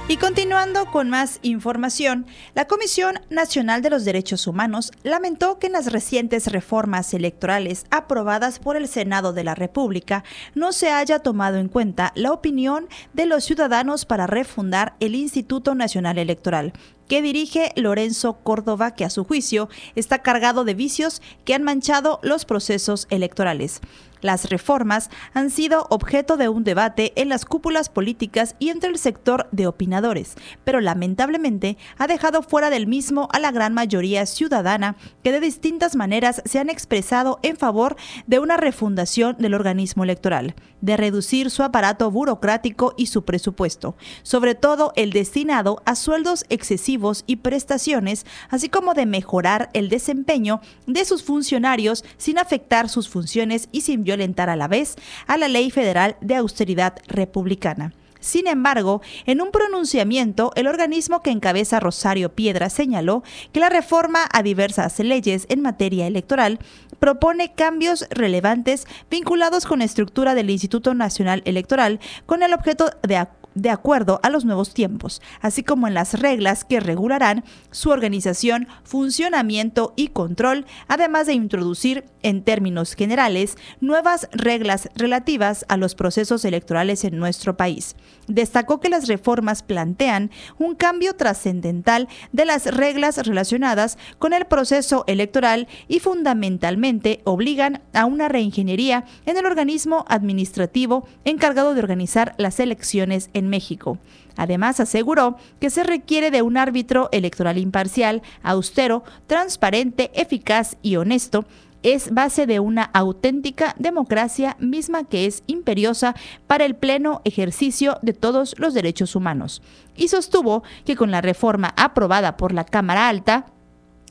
Y 0.08 0.18
continuando 0.18 0.88
con 0.88 1.10
más 1.10 1.40
información, 1.44 2.26
la 2.56 2.66
Comisión 2.66 3.20
Nacional 3.30 3.84
de 3.84 3.92
los 3.92 4.06
Derechos 4.06 4.48
Humanos 4.48 4.92
lamentó 5.04 5.60
que 5.60 5.68
en 5.68 5.74
las 5.74 5.92
recientes 5.92 6.52
reformas 6.52 7.14
electorales 7.14 7.86
aprobadas 7.92 8.58
por 8.58 8.76
el 8.76 8.88
Senado 8.88 9.34
de 9.34 9.44
la 9.44 9.54
República 9.54 10.24
no 10.56 10.72
se 10.72 10.90
haya 10.90 11.20
tomado 11.20 11.58
en 11.58 11.68
cuenta 11.68 12.12
la 12.16 12.32
opinión 12.32 12.88
de 13.14 13.28
los 13.28 13.44
ciudadanos 13.44 14.06
para 14.06 14.26
refundar 14.26 14.96
el 15.00 15.14
Instituto 15.14 15.76
Nacional 15.76 16.18
Electoral, 16.18 16.74
que 17.10 17.22
dirige 17.24 17.74
Lorenzo 17.76 18.38
Córdoba, 18.44 18.92
que 18.92 19.04
a 19.04 19.10
su 19.10 19.26
juicio 19.26 19.68
está 19.96 20.20
cargado 20.20 20.64
de 20.64 20.76
vicios 20.76 21.22
que 21.44 21.56
han 21.56 21.64
manchado 21.64 22.20
los 22.22 22.46
procesos 22.46 23.08
electorales. 23.10 23.82
Las 24.22 24.50
reformas 24.50 25.10
han 25.34 25.50
sido 25.50 25.88
objeto 25.90 26.36
de 26.36 26.50
un 26.50 26.66
debate 26.66 27.14
en 27.16 27.30
las 27.30 27.46
cúpulas 27.46 27.88
políticas 27.90 28.56
y 28.60 28.70
entre 28.70 28.90
el 28.90 28.98
sector 28.98 29.48
de 29.52 29.66
opinadores, 29.66 30.36
pero 30.66 30.82
lamentablemente 30.82 31.78
ha 31.98 32.06
dejado 32.08 32.42
fuera 32.42 32.70
del 32.70 32.86
mismo 32.86 33.30
a 33.32 33.40
la 33.40 33.52
gran 33.52 33.74
mayoría 33.74 34.26
ciudadana 34.26 34.98
que 35.24 35.32
de 35.32 35.40
distintas 35.40 35.96
maneras 35.96 36.42
se 36.46 36.60
han 36.60 36.70
expresado 36.70 37.40
en 37.44 37.56
favor 37.56 37.96
de 38.28 38.40
una 38.40 38.58
refundación 38.58 39.38
del 39.40 39.54
organismo 39.54 40.04
electoral, 40.04 40.54
de 40.82 40.98
reducir 40.98 41.50
su 41.50 41.64
aparato 41.64 42.12
burocrático 42.12 42.94
y 42.98 43.06
su 43.06 43.24
presupuesto, 43.24 43.96
sobre 44.24 44.54
todo 44.54 44.92
el 44.98 45.12
destinado 45.12 45.82
a 45.86 45.96
sueldos 45.96 46.44
excesivos 46.50 46.99
y 47.26 47.38
prestaciones, 47.38 48.26
así 48.50 48.70
como 48.70 48.94
de 48.94 49.06
mejorar 49.06 49.70
el 49.74 49.90
desempeño 49.90 50.62
de 50.86 51.06
sus 51.06 51.24
funcionarios 51.24 52.04
sin 52.18 52.38
afectar 52.38 52.90
sus 52.90 53.10
funciones 53.10 53.70
y 53.72 53.82
sin 53.82 54.04
violentar 54.04 54.50
a 54.50 54.56
la 54.56 54.68
vez 54.68 54.96
a 55.28 55.38
la 55.38 55.48
Ley 55.48 55.72
Federal 55.72 56.18
de 56.22 56.36
Austeridad 56.36 56.98
Republicana. 57.08 57.94
Sin 58.20 58.48
embargo, 58.48 59.02
en 59.26 59.42
un 59.42 59.52
pronunciamiento, 59.52 60.52
el 60.56 60.68
organismo 60.68 61.22
que 61.22 61.32
encabeza 61.32 61.80
Rosario 61.80 62.36
Piedra 62.36 62.70
señaló 62.70 63.24
que 63.54 63.62
la 63.62 63.70
reforma 63.70 64.28
a 64.34 64.44
diversas 64.44 65.00
leyes 65.00 65.46
en 65.48 65.62
materia 65.62 66.06
electoral 66.06 66.60
propone 67.00 67.54
cambios 67.54 68.06
relevantes 68.10 68.88
vinculados 69.10 69.66
con 69.66 69.80
la 69.80 69.86
estructura 69.86 70.36
del 70.36 70.50
Instituto 70.50 70.94
Nacional 70.94 71.42
Electoral 71.46 72.02
con 72.26 72.44
el 72.44 72.54
objeto 72.54 72.90
de 73.04 73.16
de 73.56 73.70
acuerdo 73.70 74.20
a 74.24 74.30
los 74.30 74.46
nuevos 74.46 74.74
tiempos, 74.74 75.22
así 75.42 75.64
como 75.64 75.88
en 75.88 75.94
las 75.94 76.20
reglas 76.20 76.64
que 76.64 76.80
regularán 76.80 77.44
su 77.72 77.90
organización, 77.90 78.68
funcionamiento 78.84 79.94
y 79.96 80.10
control, 80.10 80.66
además 80.88 81.28
de 81.28 81.34
introducir, 81.34 82.06
en 82.22 82.44
términos 82.44 82.96
generales, 82.96 83.58
nuevas 83.80 84.28
reglas 84.34 84.90
relativas 84.96 85.66
a 85.70 85.78
los 85.78 85.96
procesos 85.96 86.44
electorales 86.44 87.06
en 87.06 87.18
nuestro 87.18 87.56
país. 87.56 87.96
Destacó 88.28 88.80
que 88.80 88.90
las 88.90 89.08
reformas 89.08 89.64
plantean 89.64 90.30
un 90.58 90.76
cambio 90.76 91.16
trascendental 91.16 92.08
de 92.32 92.46
las 92.46 92.66
reglas 92.66 93.26
relacionadas 93.26 93.98
con 94.18 94.34
el 94.34 94.46
proceso 94.46 95.06
electoral 95.08 95.68
y 95.88 96.00
fundamentalmente 96.00 97.22
obligan 97.24 97.82
a 97.94 98.06
una 98.06 98.28
reingeniería 98.28 99.06
en 99.26 99.38
el 99.38 99.46
organismo 99.46 100.06
administrativo 100.08 101.08
encargado 101.26 101.74
de 101.74 101.82
organizar 101.82 102.36
las 102.38 102.60
elecciones 102.60 103.30
en 103.34 103.49
México. 103.50 103.98
Además, 104.38 104.80
aseguró 104.80 105.38
que 105.60 105.70
se 105.70 105.84
requiere 105.84 106.32
de 106.32 106.42
un 106.42 106.58
árbitro 106.58 107.10
electoral 107.12 107.58
imparcial, 107.58 108.22
austero, 108.42 109.04
transparente, 109.28 110.12
eficaz 110.14 110.78
y 110.82 110.96
honesto, 110.96 111.46
es 111.84 112.14
base 112.14 112.46
de 112.46 112.60
una 112.60 112.84
auténtica 112.84 113.76
democracia 113.78 114.58
misma 114.60 115.06
que 115.06 115.26
es 115.26 115.44
imperiosa 115.48 116.16
para 116.46 116.66
el 116.66 116.76
pleno 116.76 117.22
ejercicio 117.24 118.00
de 118.02 118.14
todos 118.14 118.56
los 118.58 118.74
derechos 118.74 119.16
humanos. 119.16 119.62
Y 119.96 120.10
sostuvo 120.10 120.64
que 120.86 120.96
con 120.96 121.12
la 121.12 121.22
reforma 121.22 121.74
aprobada 121.78 122.38
por 122.38 122.54
la 122.54 122.66
Cámara 122.66 123.08
Alta, 123.08 123.46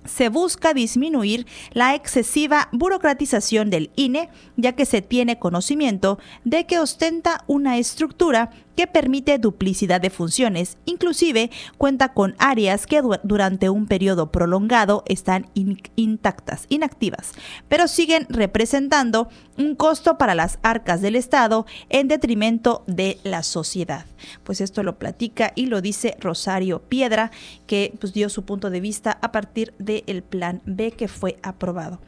se 0.05 0.31
busca 0.31 0.73
disminuir 0.73 1.47
la 1.73 1.95
excesiva 1.95 2.69
burocratización 2.73 3.69
del 3.69 3.91
INE, 3.95 4.31
ya 4.57 4.73
que 4.73 4.87
se 4.87 5.03
tiene 5.03 5.39
conocimiento 5.39 6.19
de 6.45 6.67
que 6.67 6.79
ostenta 6.79 7.45
una 7.47 7.77
estructura 7.77 8.51
que 8.79 8.87
permite 8.87 9.39
duplicidad 9.39 10.01
de 10.01 10.09
funciones. 10.09 10.79
Inclusive 10.85 11.51
cuenta 11.79 12.13
con 12.13 12.37
áreas 12.39 12.87
que 12.87 13.03
durante 13.25 13.71
un 13.71 13.89
periodo 13.89 14.31
prolongado 14.31 15.03
están 15.09 15.51
intactas, 15.97 16.67
inactivas, 16.69 17.33
pero 17.69 17.89
siguen 17.89 18.29
representando 18.29 19.31
un 19.57 19.75
costo 19.75 20.17
para 20.17 20.37
las 20.37 20.61
arcas 20.63 21.03
del 21.03 21.17
Estado 21.17 21.67
en 21.89 22.07
detrimento 22.07 22.85
de 22.87 23.19
la 23.25 23.43
sociedad. 23.43 24.07
Pues 24.45 24.61
esto 24.61 24.85
lo 24.85 24.97
platica 24.97 25.53
y 25.57 25.67
lo 25.67 25.81
dice 25.81 26.17
Rosario 26.21 26.81
Piedra, 26.83 27.33
que 27.67 27.93
pues, 27.99 28.13
dio 28.13 28.29
su 28.29 28.45
punto 28.45 28.71
de 28.71 28.79
vista 28.79 29.19
a 29.23 29.33
partir 29.33 29.75
del 29.81 30.23
plan 30.23 30.63
B 30.67 30.93
que 30.93 31.09
fue 31.09 31.41
aprobado. 31.43 31.99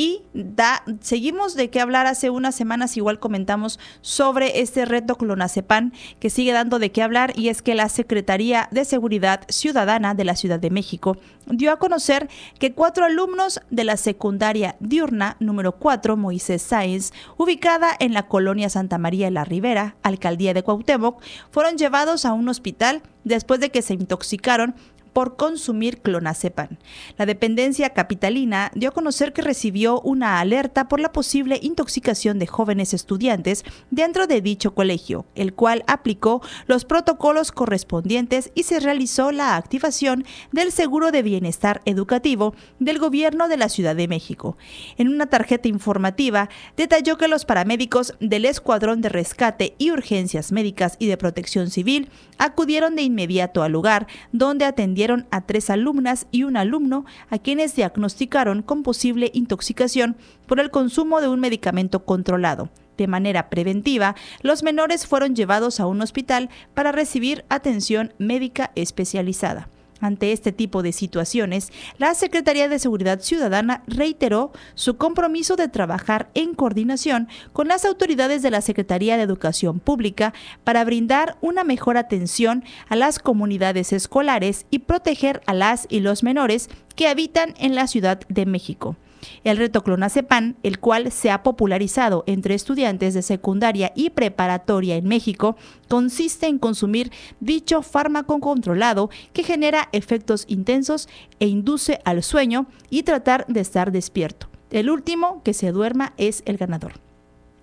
Y 0.00 0.22
da, 0.32 0.84
seguimos 1.00 1.56
de 1.56 1.70
qué 1.70 1.80
hablar. 1.80 2.06
Hace 2.06 2.30
unas 2.30 2.54
semanas, 2.54 2.96
igual 2.96 3.18
comentamos 3.18 3.80
sobre 4.00 4.60
este 4.60 4.84
reto 4.84 5.16
clonazepam 5.16 5.90
que 6.20 6.30
sigue 6.30 6.52
dando 6.52 6.78
de 6.78 6.92
qué 6.92 7.02
hablar 7.02 7.32
y 7.36 7.48
es 7.48 7.62
que 7.62 7.74
la 7.74 7.88
Secretaría 7.88 8.68
de 8.70 8.84
Seguridad 8.84 9.40
Ciudadana 9.48 10.14
de 10.14 10.24
la 10.24 10.36
Ciudad 10.36 10.60
de 10.60 10.70
México 10.70 11.16
dio 11.48 11.72
a 11.72 11.80
conocer 11.80 12.28
que 12.60 12.74
cuatro 12.74 13.06
alumnos 13.06 13.60
de 13.70 13.82
la 13.82 13.96
secundaria 13.96 14.76
diurna 14.78 15.36
número 15.40 15.72
4 15.72 16.16
Moisés 16.16 16.62
Sáenz, 16.62 17.12
ubicada 17.36 17.90
en 17.98 18.14
la 18.14 18.28
colonia 18.28 18.70
Santa 18.70 18.98
María 18.98 19.26
de 19.26 19.32
la 19.32 19.44
Ribera, 19.44 19.96
alcaldía 20.04 20.54
de 20.54 20.62
Cuauhtémoc, 20.62 21.20
fueron 21.50 21.76
llevados 21.76 22.24
a 22.24 22.34
un 22.34 22.48
hospital 22.48 23.02
después 23.24 23.58
de 23.58 23.70
que 23.70 23.82
se 23.82 23.94
intoxicaron 23.94 24.76
por 25.18 25.34
consumir 25.34 25.98
clonazepam. 26.00 26.76
La 27.16 27.26
dependencia 27.26 27.90
capitalina 27.90 28.70
dio 28.76 28.90
a 28.90 28.92
conocer 28.92 29.32
que 29.32 29.42
recibió 29.42 30.00
una 30.02 30.38
alerta 30.38 30.86
por 30.86 31.00
la 31.00 31.10
posible 31.10 31.58
intoxicación 31.60 32.38
de 32.38 32.46
jóvenes 32.46 32.94
estudiantes 32.94 33.64
dentro 33.90 34.28
de 34.28 34.40
dicho 34.40 34.76
colegio, 34.76 35.26
el 35.34 35.54
cual 35.54 35.82
aplicó 35.88 36.40
los 36.68 36.84
protocolos 36.84 37.50
correspondientes 37.50 38.52
y 38.54 38.62
se 38.62 38.78
realizó 38.78 39.32
la 39.32 39.56
activación 39.56 40.24
del 40.52 40.70
seguro 40.70 41.10
de 41.10 41.24
bienestar 41.24 41.82
educativo 41.84 42.54
del 42.78 43.00
gobierno 43.00 43.48
de 43.48 43.56
la 43.56 43.70
Ciudad 43.70 43.96
de 43.96 44.06
México. 44.06 44.56
En 44.98 45.08
una 45.08 45.26
tarjeta 45.26 45.66
informativa 45.66 46.48
detalló 46.76 47.18
que 47.18 47.26
los 47.26 47.44
paramédicos 47.44 48.14
del 48.20 48.44
Escuadrón 48.44 49.00
de 49.00 49.08
Rescate 49.08 49.74
y 49.78 49.90
Urgencias 49.90 50.52
Médicas 50.52 50.94
y 51.00 51.08
de 51.08 51.16
Protección 51.16 51.70
Civil 51.70 52.08
acudieron 52.38 52.94
de 52.94 53.02
inmediato 53.02 53.64
al 53.64 53.72
lugar 53.72 54.06
donde 54.30 54.64
atendieron 54.64 55.07
a 55.30 55.40
tres 55.42 55.70
alumnas 55.70 56.26
y 56.30 56.42
un 56.42 56.56
alumno 56.56 57.04
a 57.30 57.38
quienes 57.38 57.74
diagnosticaron 57.74 58.62
con 58.62 58.82
posible 58.82 59.30
intoxicación 59.34 60.16
por 60.46 60.60
el 60.60 60.70
consumo 60.70 61.20
de 61.20 61.28
un 61.28 61.40
medicamento 61.40 62.04
controlado. 62.04 62.70
De 62.96 63.06
manera 63.06 63.48
preventiva, 63.48 64.16
los 64.42 64.62
menores 64.62 65.06
fueron 65.06 65.34
llevados 65.34 65.80
a 65.80 65.86
un 65.86 66.02
hospital 66.02 66.50
para 66.74 66.92
recibir 66.92 67.44
atención 67.48 68.12
médica 68.18 68.72
especializada. 68.74 69.68
Ante 70.00 70.32
este 70.32 70.52
tipo 70.52 70.82
de 70.82 70.92
situaciones, 70.92 71.72
la 71.98 72.14
Secretaría 72.14 72.68
de 72.68 72.78
Seguridad 72.78 73.20
Ciudadana 73.20 73.82
reiteró 73.86 74.52
su 74.74 74.96
compromiso 74.96 75.56
de 75.56 75.68
trabajar 75.68 76.30
en 76.34 76.54
coordinación 76.54 77.28
con 77.52 77.68
las 77.68 77.84
autoridades 77.84 78.42
de 78.42 78.50
la 78.50 78.60
Secretaría 78.60 79.16
de 79.16 79.24
Educación 79.24 79.80
Pública 79.80 80.34
para 80.64 80.84
brindar 80.84 81.36
una 81.40 81.64
mejor 81.64 81.96
atención 81.96 82.64
a 82.88 82.96
las 82.96 83.18
comunidades 83.18 83.92
escolares 83.92 84.66
y 84.70 84.80
proteger 84.80 85.40
a 85.46 85.54
las 85.54 85.86
y 85.88 86.00
los 86.00 86.22
menores 86.22 86.68
que 86.94 87.08
habitan 87.08 87.54
en 87.58 87.74
la 87.74 87.86
Ciudad 87.86 88.20
de 88.28 88.46
México. 88.46 88.96
El 89.44 89.56
reto 89.56 89.82
Clonazepam, 89.82 90.56
el 90.62 90.78
cual 90.78 91.12
se 91.12 91.30
ha 91.30 91.42
popularizado 91.42 92.24
entre 92.26 92.54
estudiantes 92.54 93.14
de 93.14 93.22
secundaria 93.22 93.92
y 93.94 94.10
preparatoria 94.10 94.96
en 94.96 95.06
México, 95.06 95.56
consiste 95.88 96.46
en 96.46 96.58
consumir 96.58 97.10
dicho 97.40 97.82
fármaco 97.82 98.38
controlado 98.40 99.10
que 99.32 99.42
genera 99.42 99.88
efectos 99.92 100.44
intensos 100.48 101.08
e 101.40 101.46
induce 101.46 102.00
al 102.04 102.22
sueño 102.22 102.66
y 102.90 103.02
tratar 103.02 103.46
de 103.48 103.60
estar 103.60 103.92
despierto. 103.92 104.48
El 104.70 104.90
último 104.90 105.42
que 105.42 105.54
se 105.54 105.72
duerma 105.72 106.12
es 106.18 106.42
el 106.44 106.58
ganador. 106.58 107.07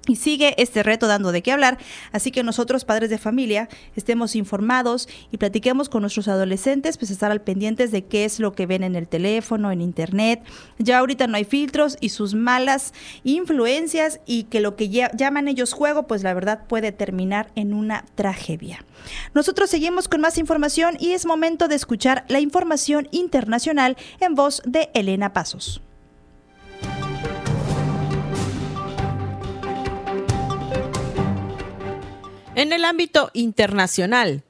Y 0.08 0.18
sigue 0.18 0.54
este 0.62 0.84
reto 0.84 1.08
dando 1.08 1.32
de 1.32 1.42
qué 1.42 1.52
hablar, 1.52 1.78
así 2.12 2.32
que 2.32 2.44
nosotros, 2.44 2.86
padres 2.86 3.10
de 3.10 3.18
familia, 3.18 3.70
estemos 3.96 4.36
informados 4.36 5.10
y 5.32 5.38
platiquemos 5.38 5.90
con 5.90 6.02
nuestros 6.02 6.28
adolescentes, 6.28 6.98
pues 6.98 7.12
estar 7.12 7.32
al 7.32 7.42
pendientes 7.42 7.92
de 7.92 8.06
qué 8.06 8.26
es 8.26 8.40
lo 8.40 8.54
que 8.54 8.66
ven 8.66 8.84
en 8.84 8.96
el 8.96 9.08
teléfono, 9.08 9.72
en 9.72 9.82
internet. 9.82 10.44
Ya 10.78 11.00
ahorita 11.00 11.28
no 11.28 11.38
hay 11.38 11.44
filtros 11.44 11.98
y 12.00 12.10
sus 12.10 12.36
malas 12.36 12.94
influencias 13.24 14.20
y 14.26 14.44
que 14.44 14.60
lo 14.60 14.76
que 14.76 14.90
llaman 14.90 15.48
ellos 15.48 15.74
juego, 15.74 16.08
pues 16.08 16.24
la 16.24 16.34
verdad 16.34 16.66
puede 16.68 16.92
terminar 16.92 17.52
en 17.56 17.74
una 17.74 18.06
tragedia. 18.16 18.86
Nosotros 19.34 19.70
seguimos 19.70 20.08
con 20.08 20.22
más 20.22 20.38
información 20.38 20.98
y 21.00 21.12
es 21.12 21.26
momento 21.26 21.68
de 21.68 21.76
escuchar 21.76 22.26
la 22.28 22.40
información 22.40 23.08
internacional 23.12 23.98
en 24.20 24.36
voz 24.36 24.62
de 24.66 24.90
Elena 24.94 25.34
Pasos. 25.34 25.82
En 32.56 32.72
el 32.72 32.86
ámbito 32.86 33.32
internacional, 33.34 34.46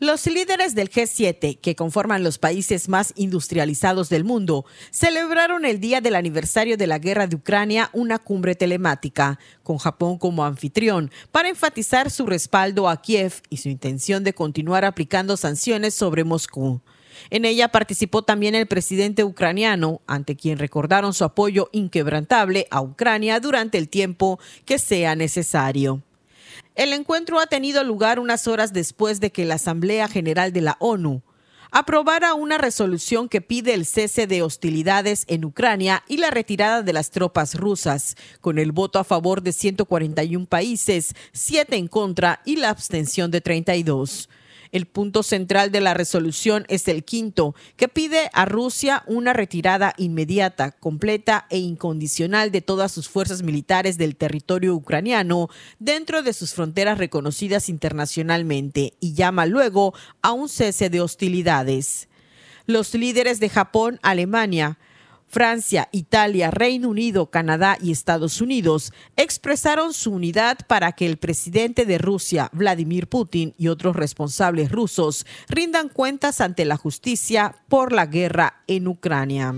los 0.00 0.26
líderes 0.26 0.74
del 0.74 0.90
G7, 0.90 1.58
que 1.58 1.74
conforman 1.74 2.22
los 2.22 2.36
países 2.36 2.90
más 2.90 3.14
industrializados 3.16 4.10
del 4.10 4.22
mundo, 4.22 4.66
celebraron 4.90 5.64
el 5.64 5.80
día 5.80 6.02
del 6.02 6.16
aniversario 6.16 6.76
de 6.76 6.86
la 6.86 6.98
guerra 6.98 7.26
de 7.26 7.36
Ucrania 7.36 7.88
una 7.94 8.18
cumbre 8.18 8.54
telemática, 8.54 9.38
con 9.62 9.78
Japón 9.78 10.18
como 10.18 10.44
anfitrión, 10.44 11.10
para 11.30 11.48
enfatizar 11.48 12.10
su 12.10 12.26
respaldo 12.26 12.86
a 12.86 13.00
Kiev 13.00 13.40
y 13.48 13.56
su 13.56 13.70
intención 13.70 14.24
de 14.24 14.34
continuar 14.34 14.84
aplicando 14.84 15.38
sanciones 15.38 15.94
sobre 15.94 16.24
Moscú. 16.24 16.82
En 17.30 17.46
ella 17.46 17.68
participó 17.68 18.20
también 18.20 18.54
el 18.54 18.66
presidente 18.66 19.24
ucraniano, 19.24 20.02
ante 20.06 20.36
quien 20.36 20.58
recordaron 20.58 21.14
su 21.14 21.24
apoyo 21.24 21.70
inquebrantable 21.72 22.66
a 22.70 22.82
Ucrania 22.82 23.40
durante 23.40 23.78
el 23.78 23.88
tiempo 23.88 24.38
que 24.66 24.78
sea 24.78 25.14
necesario. 25.14 26.02
El 26.74 26.94
encuentro 26.94 27.38
ha 27.38 27.46
tenido 27.46 27.84
lugar 27.84 28.18
unas 28.18 28.48
horas 28.48 28.72
después 28.72 29.20
de 29.20 29.30
que 29.30 29.44
la 29.44 29.56
Asamblea 29.56 30.08
General 30.08 30.52
de 30.52 30.62
la 30.62 30.76
ONU 30.80 31.22
aprobara 31.70 32.34
una 32.34 32.58
resolución 32.58 33.28
que 33.28 33.40
pide 33.40 33.74
el 33.74 33.86
cese 33.86 34.26
de 34.26 34.42
hostilidades 34.42 35.24
en 35.26 35.44
Ucrania 35.44 36.02
y 36.08 36.18
la 36.18 36.30
retirada 36.30 36.82
de 36.82 36.92
las 36.92 37.10
tropas 37.10 37.54
rusas, 37.54 38.16
con 38.40 38.58
el 38.58 38.72
voto 38.72 38.98
a 38.98 39.04
favor 39.04 39.42
de 39.42 39.52
141 39.52 40.46
países, 40.46 41.14
7 41.32 41.76
en 41.76 41.88
contra 41.88 42.40
y 42.44 42.56
la 42.56 42.70
abstención 42.70 43.30
de 43.30 43.40
32. 43.40 44.28
El 44.72 44.86
punto 44.86 45.22
central 45.22 45.70
de 45.70 45.82
la 45.82 45.92
resolución 45.92 46.64
es 46.68 46.88
el 46.88 47.04
quinto, 47.04 47.54
que 47.76 47.88
pide 47.88 48.30
a 48.32 48.46
Rusia 48.46 49.02
una 49.06 49.34
retirada 49.34 49.92
inmediata, 49.98 50.72
completa 50.72 51.46
e 51.50 51.58
incondicional 51.58 52.50
de 52.50 52.62
todas 52.62 52.90
sus 52.90 53.06
fuerzas 53.06 53.42
militares 53.42 53.98
del 53.98 54.16
territorio 54.16 54.74
ucraniano 54.74 55.50
dentro 55.78 56.22
de 56.22 56.32
sus 56.32 56.54
fronteras 56.54 56.96
reconocidas 56.96 57.68
internacionalmente 57.68 58.94
y 58.98 59.12
llama 59.12 59.44
luego 59.44 59.92
a 60.22 60.32
un 60.32 60.48
cese 60.48 60.88
de 60.88 61.02
hostilidades. 61.02 62.08
Los 62.64 62.94
líderes 62.94 63.40
de 63.40 63.50
Japón, 63.50 64.00
Alemania, 64.02 64.78
Francia, 65.32 65.88
Italia, 65.92 66.50
Reino 66.50 66.90
Unido, 66.90 67.30
Canadá 67.30 67.78
y 67.80 67.90
Estados 67.90 68.42
Unidos 68.42 68.92
expresaron 69.16 69.94
su 69.94 70.12
unidad 70.12 70.58
para 70.66 70.92
que 70.92 71.06
el 71.06 71.16
presidente 71.16 71.86
de 71.86 71.96
Rusia, 71.96 72.50
Vladimir 72.52 73.08
Putin, 73.08 73.54
y 73.56 73.68
otros 73.68 73.96
responsables 73.96 74.70
rusos 74.70 75.24
rindan 75.48 75.88
cuentas 75.88 76.42
ante 76.42 76.66
la 76.66 76.76
justicia 76.76 77.56
por 77.70 77.92
la 77.92 78.04
guerra 78.04 78.62
en 78.66 78.86
Ucrania. 78.86 79.54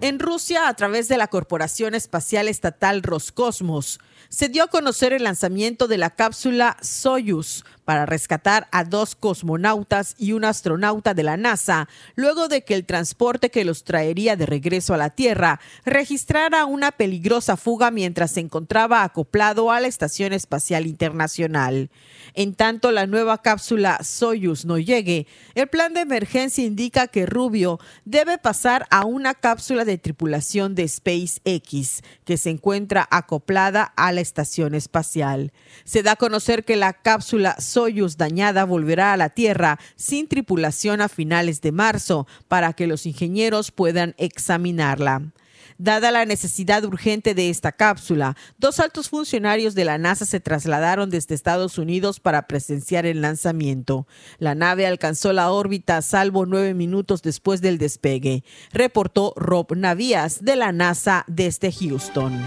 En 0.00 0.18
Rusia, 0.18 0.68
a 0.68 0.74
través 0.74 1.08
de 1.08 1.18
la 1.18 1.28
Corporación 1.28 1.94
Espacial 1.94 2.48
Estatal 2.48 3.02
Roscosmos, 3.02 4.00
se 4.30 4.48
dio 4.48 4.62
a 4.62 4.68
conocer 4.68 5.12
el 5.12 5.24
lanzamiento 5.24 5.88
de 5.88 5.98
la 5.98 6.08
cápsula 6.08 6.78
Soyuz 6.80 7.64
para 7.90 8.06
rescatar 8.06 8.68
a 8.70 8.84
dos 8.84 9.16
cosmonautas 9.16 10.14
y 10.16 10.30
un 10.30 10.44
astronauta 10.44 11.12
de 11.12 11.24
la 11.24 11.36
NASA, 11.36 11.88
luego 12.14 12.46
de 12.46 12.62
que 12.62 12.74
el 12.74 12.86
transporte 12.86 13.50
que 13.50 13.64
los 13.64 13.82
traería 13.82 14.36
de 14.36 14.46
regreso 14.46 14.94
a 14.94 14.96
la 14.96 15.10
Tierra 15.10 15.58
registrara 15.84 16.66
una 16.66 16.92
peligrosa 16.92 17.56
fuga 17.56 17.90
mientras 17.90 18.30
se 18.30 18.38
encontraba 18.38 19.02
acoplado 19.02 19.72
a 19.72 19.80
la 19.80 19.88
Estación 19.88 20.32
Espacial 20.32 20.86
Internacional. 20.86 21.90
En 22.34 22.54
tanto 22.54 22.92
la 22.92 23.08
nueva 23.08 23.42
cápsula 23.42 23.98
Soyuz 24.04 24.64
no 24.64 24.78
llegue, 24.78 25.26
el 25.56 25.66
plan 25.66 25.92
de 25.92 26.02
emergencia 26.02 26.64
indica 26.64 27.08
que 27.08 27.26
Rubio 27.26 27.80
debe 28.04 28.38
pasar 28.38 28.86
a 28.90 29.04
una 29.04 29.34
cápsula 29.34 29.84
de 29.84 29.98
tripulación 29.98 30.76
de 30.76 30.86
SpaceX 30.86 32.02
que 32.24 32.36
se 32.36 32.50
encuentra 32.50 33.08
acoplada 33.10 33.82
a 33.82 34.12
la 34.12 34.20
estación 34.20 34.76
espacial. 34.76 35.52
Se 35.82 36.04
da 36.04 36.12
a 36.12 36.16
conocer 36.16 36.64
que 36.64 36.76
la 36.76 36.92
cápsula 36.92 37.56
Soyuz 37.58 37.79
dañada 38.16 38.64
volverá 38.64 39.12
a 39.12 39.16
la 39.16 39.30
Tierra 39.30 39.78
sin 39.96 40.28
tripulación 40.28 41.00
a 41.00 41.08
finales 41.08 41.60
de 41.60 41.72
marzo 41.72 42.26
para 42.48 42.72
que 42.72 42.86
los 42.86 43.06
ingenieros 43.06 43.70
puedan 43.70 44.14
examinarla. 44.18 45.32
Dada 45.78 46.10
la 46.10 46.26
necesidad 46.26 46.84
urgente 46.84 47.34
de 47.34 47.48
esta 47.48 47.72
cápsula, 47.72 48.36
dos 48.58 48.80
altos 48.80 49.08
funcionarios 49.08 49.74
de 49.74 49.86
la 49.86 49.96
NASA 49.96 50.26
se 50.26 50.38
trasladaron 50.38 51.08
desde 51.08 51.34
Estados 51.34 51.78
Unidos 51.78 52.20
para 52.20 52.46
presenciar 52.46 53.06
el 53.06 53.22
lanzamiento. 53.22 54.06
La 54.38 54.54
nave 54.54 54.86
alcanzó 54.86 55.32
la 55.32 55.50
órbita 55.50 56.02
salvo 56.02 56.44
nueve 56.44 56.74
minutos 56.74 57.22
después 57.22 57.62
del 57.62 57.78
despegue, 57.78 58.44
reportó 58.72 59.32
Rob 59.36 59.74
Navías 59.74 60.44
de 60.44 60.56
la 60.56 60.70
NASA 60.72 61.24
desde 61.28 61.72
Houston. 61.72 62.38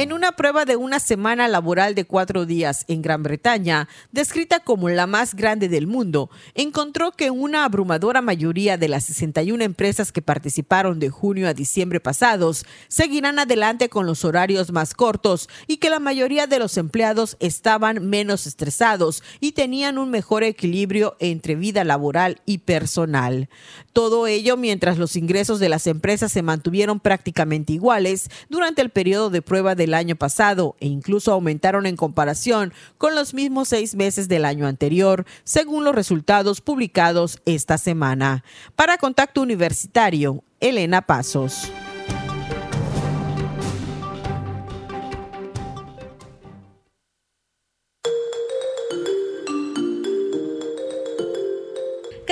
En 0.00 0.14
una 0.14 0.32
prueba 0.32 0.64
de 0.64 0.76
una 0.76 0.98
semana 0.98 1.46
laboral 1.46 1.94
de 1.94 2.06
cuatro 2.06 2.46
días 2.46 2.86
en 2.88 3.02
Gran 3.02 3.22
Bretaña, 3.22 3.86
descrita 4.12 4.60
como 4.60 4.88
la 4.88 5.06
más 5.06 5.34
grande 5.34 5.68
del 5.68 5.86
mundo, 5.86 6.30
encontró 6.54 7.12
que 7.12 7.30
una 7.30 7.66
abrumadora 7.66 8.22
mayoría 8.22 8.78
de 8.78 8.88
las 8.88 9.04
61 9.04 9.62
empresas 9.62 10.10
que 10.10 10.22
participaron 10.22 11.00
de 11.00 11.10
junio 11.10 11.46
a 11.46 11.52
diciembre 11.52 12.00
pasados 12.00 12.64
seguirán 12.88 13.38
adelante 13.38 13.90
con 13.90 14.06
los 14.06 14.24
horarios 14.24 14.72
más 14.72 14.94
cortos 14.94 15.50
y 15.66 15.76
que 15.76 15.90
la 15.90 16.00
mayoría 16.00 16.46
de 16.46 16.60
los 16.60 16.78
empleados 16.78 17.36
estaban 17.38 18.08
menos 18.08 18.46
estresados 18.46 19.22
y 19.38 19.52
tenían 19.52 19.98
un 19.98 20.10
mejor 20.10 20.44
equilibrio 20.44 21.18
entre 21.20 21.56
vida 21.56 21.84
laboral 21.84 22.40
y 22.46 22.56
personal. 22.56 23.50
Todo 23.92 24.26
ello 24.26 24.56
mientras 24.56 24.98
los 24.98 25.16
ingresos 25.16 25.58
de 25.58 25.68
las 25.68 25.86
empresas 25.86 26.32
se 26.32 26.42
mantuvieron 26.42 27.00
prácticamente 27.00 27.72
iguales 27.72 28.30
durante 28.48 28.82
el 28.82 28.90
periodo 28.90 29.30
de 29.30 29.42
prueba 29.42 29.74
de 29.74 29.90
año 29.94 30.16
pasado 30.16 30.76
e 30.80 30.86
incluso 30.86 31.32
aumentaron 31.32 31.86
en 31.86 31.96
comparación 31.96 32.72
con 32.98 33.14
los 33.14 33.34
mismos 33.34 33.68
seis 33.68 33.94
meses 33.94 34.28
del 34.28 34.44
año 34.44 34.66
anterior, 34.66 35.26
según 35.44 35.84
los 35.84 35.94
resultados 35.94 36.60
publicados 36.60 37.40
esta 37.44 37.78
semana. 37.78 38.44
Para 38.76 38.98
Contacto 38.98 39.42
Universitario, 39.42 40.44
Elena 40.60 41.02
Pasos. 41.02 41.70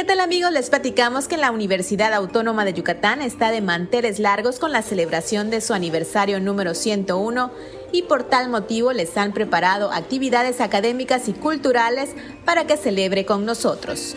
Tal 0.08 0.20
amigos? 0.20 0.50
Les 0.52 0.70
platicamos 0.70 1.28
que 1.28 1.36
la 1.36 1.50
Universidad 1.50 2.14
Autónoma 2.14 2.64
de 2.64 2.72
Yucatán 2.72 3.20
está 3.20 3.50
de 3.50 3.60
manteles 3.60 4.18
largos 4.18 4.58
con 4.58 4.72
la 4.72 4.80
celebración 4.80 5.50
de 5.50 5.60
su 5.60 5.74
aniversario 5.74 6.40
número 6.40 6.72
101 6.72 7.50
y 7.92 8.02
por 8.04 8.24
tal 8.24 8.48
motivo 8.48 8.94
les 8.94 9.14
han 9.18 9.34
preparado 9.34 9.92
actividades 9.92 10.62
académicas 10.62 11.28
y 11.28 11.34
culturales 11.34 12.14
para 12.46 12.66
que 12.66 12.78
celebre 12.78 13.26
con 13.26 13.44
nosotros. 13.44 14.16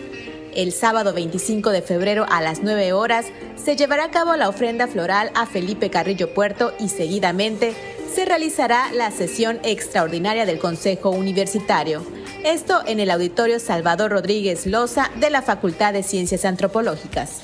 El 0.55 0.71
sábado 0.71 1.13
25 1.13 1.71
de 1.71 1.81
febrero 1.81 2.25
a 2.29 2.39
las 2.39 2.63
9 2.63 2.93
horas 2.93 3.25
se 3.61 3.75
llevará 3.75 4.05
a 4.05 4.11
cabo 4.11 4.37
la 4.37 4.47
ofrenda 4.47 4.87
floral 4.87 5.29
a 5.35 5.45
Felipe 5.45 5.89
Carrillo 5.89 6.33
Puerto 6.33 6.71
y 6.79 6.87
seguidamente 6.87 7.73
se 8.15 8.23
realizará 8.23 8.93
la 8.93 9.11
sesión 9.11 9.59
extraordinaria 9.63 10.45
del 10.45 10.57
Consejo 10.57 11.09
Universitario 11.09 12.01
esto 12.45 12.81
en 12.85 12.99
el 12.99 13.11
Auditorio 13.11 13.59
Salvador 13.59 14.11
Rodríguez 14.11 14.65
Loza 14.65 15.11
de 15.19 15.29
la 15.29 15.41
Facultad 15.41 15.93
de 15.93 16.03
Ciencias 16.03 16.45
Antropológicas. 16.45 17.41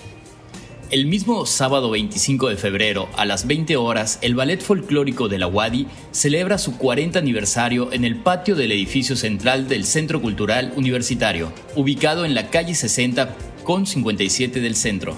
El 0.90 1.06
mismo 1.06 1.46
sábado 1.46 1.90
25 1.92 2.48
de 2.48 2.56
febrero, 2.56 3.10
a 3.18 3.26
las 3.26 3.46
20 3.46 3.76
horas, 3.76 4.20
el 4.22 4.36
Ballet 4.36 4.62
Folclórico 4.62 5.28
de 5.28 5.38
la 5.38 5.48
UADI 5.48 5.88
celebra 6.12 6.58
su 6.58 6.78
40 6.78 7.20
aniversario 7.20 7.92
en 7.92 8.06
el 8.06 8.16
patio 8.16 8.56
del 8.56 8.72
edificio 8.72 9.18
central 9.18 9.68
del 9.68 9.84
Centro 9.84 10.22
Cultural 10.22 10.72
Universitario, 10.78 11.52
ubicado 11.76 12.24
en 12.24 12.36
la 12.36 12.50
calle 12.50 12.74
60 12.74 13.36
con 13.66 13.86
57 13.86 14.62
del 14.62 14.76
centro. 14.78 15.16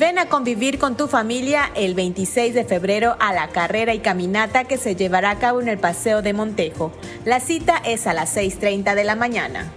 Ven 0.00 0.18
a 0.18 0.30
convivir 0.30 0.78
con 0.78 0.96
tu 0.96 1.08
familia 1.08 1.70
el 1.76 1.92
26 1.92 2.54
de 2.54 2.64
febrero 2.64 3.16
a 3.20 3.34
la 3.34 3.48
carrera 3.48 3.92
y 3.92 3.98
caminata 3.98 4.64
que 4.64 4.78
se 4.78 4.96
llevará 4.96 5.28
a 5.28 5.38
cabo 5.38 5.60
en 5.60 5.68
el 5.68 5.76
Paseo 5.76 6.22
de 6.22 6.32
Montejo. 6.32 6.90
La 7.26 7.38
cita 7.38 7.76
es 7.84 8.06
a 8.06 8.14
las 8.14 8.34
6.30 8.34 8.94
de 8.94 9.04
la 9.04 9.14
mañana. 9.14 9.70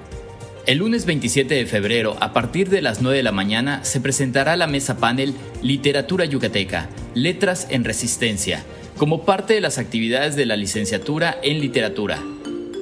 El 0.66 0.78
lunes 0.78 1.06
27 1.06 1.56
de 1.56 1.66
febrero, 1.66 2.16
a 2.22 2.32
partir 2.32 2.70
de 2.70 2.82
las 2.82 3.02
9 3.02 3.18
de 3.18 3.24
la 3.24 3.34
mañana, 3.34 3.84
se 3.84 4.00
presentará 4.00 4.56
la 4.56 4.66
mesa 4.66 4.96
panel 4.96 5.34
Literatura 5.62 6.24
Yucateca, 6.24 6.88
Letras 7.16 7.68
en 7.70 7.84
Resistencia, 7.84 8.64
como 8.96 9.26
parte 9.26 9.56
de 9.56 9.60
las 9.60 9.78
actividades 9.78 10.38
de 10.38 10.46
la 10.46 10.56
licenciatura 10.56 11.38
en 11.44 11.60
literatura. 11.60 12.24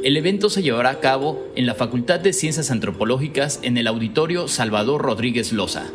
El 0.04 0.16
evento 0.16 0.52
se 0.52 0.62
llevará 0.62 0.92
a 0.92 1.00
cabo 1.00 1.44
en 1.56 1.66
la 1.66 1.74
Facultad 1.74 2.20
de 2.20 2.34
Ciencias 2.34 2.70
Antropológicas 2.70 3.62
en 3.64 3.78
el 3.78 3.88
Auditorio 3.88 4.48
Salvador 4.48 5.02
Rodríguez 5.02 5.52
Loza. 5.54 5.90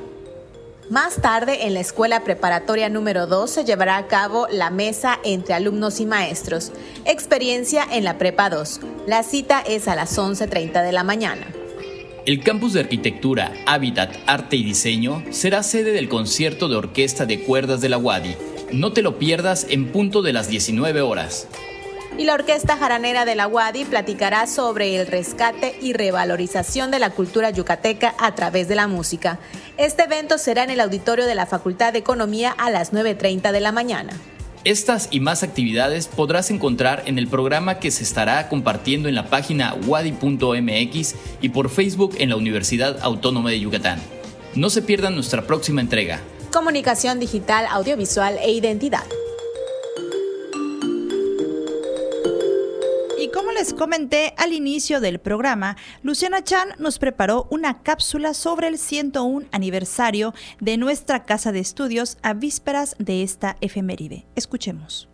Más 0.89 1.20
tarde, 1.20 1.66
en 1.66 1.74
la 1.74 1.80
escuela 1.80 2.22
preparatoria 2.22 2.89
número 2.89 3.26
2 3.26 3.51
se 3.51 3.64
llevará 3.64 3.97
a 3.97 4.07
cabo 4.07 4.47
la 4.53 4.70
mesa 4.70 5.18
entre 5.24 5.55
alumnos 5.55 5.99
y 5.99 6.07
maestros. 6.07 6.70
Experiencia 7.05 7.84
en 7.91 8.05
la 8.05 8.18
Prepa 8.18 8.51
2. 8.51 8.80
La 9.09 9.24
cita 9.24 9.61
es 9.61 9.89
a 9.89 9.97
las 9.97 10.16
11.30 10.16 10.84
de 10.84 10.93
la 10.93 11.03
mañana. 11.03 11.45
El 12.24 12.41
campus 12.41 12.72
de 12.72 12.80
arquitectura, 12.80 13.53
hábitat, 13.66 14.16
arte 14.26 14.55
y 14.55 14.62
diseño 14.62 15.24
será 15.30 15.64
sede 15.64 15.91
del 15.91 16.09
concierto 16.09 16.68
de 16.68 16.76
orquesta 16.76 17.26
de 17.26 17.41
cuerdas 17.43 17.80
de 17.80 17.89
la 17.89 17.99
UADI. 17.99 18.37
No 18.72 18.93
te 18.93 19.03
lo 19.03 19.18
pierdas 19.18 19.66
en 19.68 19.91
punto 19.91 20.22
de 20.22 20.32
las 20.32 20.49
19 20.49 21.01
horas 21.01 21.49
y 22.19 22.25
la 22.25 22.35
Orquesta 22.35 22.77
Jaranera 22.77 23.25
de 23.25 23.35
la 23.35 23.47
UADI 23.47 23.85
platicará 23.85 24.47
sobre 24.47 24.97
el 24.97 25.07
rescate 25.07 25.77
y 25.81 25.93
revalorización 25.93 26.91
de 26.91 26.99
la 26.99 27.11
cultura 27.11 27.51
yucateca 27.51 28.14
a 28.19 28.35
través 28.35 28.69
de 28.69 28.75
la 28.75 28.89
música. 28.89 29.39
Este 29.77 30.05
evento 30.05 30.39
será 30.39 30.64
en 30.64 30.71
el 30.71 30.81
auditorio 30.81 31.27
de 31.27 31.35
la 31.35 31.47
Facultad 31.47 31.93
de 31.93 31.99
Economía 31.99 32.55
a 32.57 32.71
las 32.71 32.93
9.30 32.93 33.53
de 33.53 33.61
la 33.61 33.73
mañana. 33.73 34.12
Estas 34.64 35.09
y 35.11 35.21
más 35.21 35.43
actividades 35.43 36.09
podrás 36.09 36.51
encontrar 36.51 37.03
en 37.07 37.19
el 37.19 37.29
programa 37.29 37.79
que 37.79 37.91
se 37.91 38.03
estará 38.03 38.49
compartiendo 38.49 39.09
en 39.09 39.14
la 39.14 39.27
página 39.27 39.75
wadi.mx 39.87 41.14
y 41.41 41.49
por 41.51 41.69
Facebook 41.71 42.17
en 42.19 42.31
la 42.31 42.37
Universidad 42.37 42.99
Autónoma 43.03 43.51
de 43.51 43.61
Yucatán. 43.61 44.01
No 44.55 44.71
se 44.71 44.83
pierdan 44.83 45.14
nuestra 45.14 45.47
próxima 45.47 45.83
entrega. 45.83 46.21
Comunicación 46.53 47.21
digital, 47.21 47.67
audiovisual 47.71 48.39
e 48.43 48.51
identidad. 48.51 49.05
Comenté 53.75 54.35
al 54.37 54.53
inicio 54.53 55.01
del 55.01 55.19
programa, 55.19 55.77
Luciana 56.03 56.43
Chan 56.43 56.69
nos 56.79 56.99
preparó 56.99 57.47
una 57.51 57.83
cápsula 57.83 58.35
sobre 58.35 58.69
el 58.69 58.79
101 58.79 59.47
aniversario 59.53 60.35
de 60.61 60.77
nuestra 60.77 61.25
casa 61.25 61.53
de 61.53 61.61
estudios 61.61 62.19
a 62.23 62.35
vísperas 62.35 62.97
de 62.99 63.23
esta 63.23 63.57
efeméride. 63.61 64.27
Escuchemos. 64.35 65.09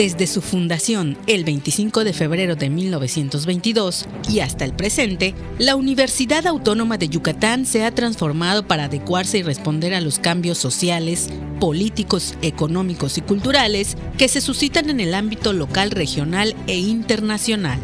Desde 0.00 0.26
su 0.26 0.40
fundación 0.40 1.18
el 1.26 1.44
25 1.44 2.04
de 2.04 2.14
febrero 2.14 2.56
de 2.56 2.70
1922 2.70 4.06
y 4.30 4.40
hasta 4.40 4.64
el 4.64 4.72
presente, 4.72 5.34
la 5.58 5.76
Universidad 5.76 6.46
Autónoma 6.46 6.96
de 6.96 7.10
Yucatán 7.10 7.66
se 7.66 7.84
ha 7.84 7.94
transformado 7.94 8.66
para 8.66 8.84
adecuarse 8.84 9.36
y 9.36 9.42
responder 9.42 9.92
a 9.92 10.00
los 10.00 10.18
cambios 10.18 10.56
sociales, 10.56 11.28
políticos, 11.60 12.34
económicos 12.40 13.18
y 13.18 13.20
culturales 13.20 13.98
que 14.16 14.28
se 14.28 14.40
suscitan 14.40 14.88
en 14.88 15.00
el 15.00 15.12
ámbito 15.12 15.52
local, 15.52 15.90
regional 15.90 16.56
e 16.66 16.78
internacional. 16.78 17.78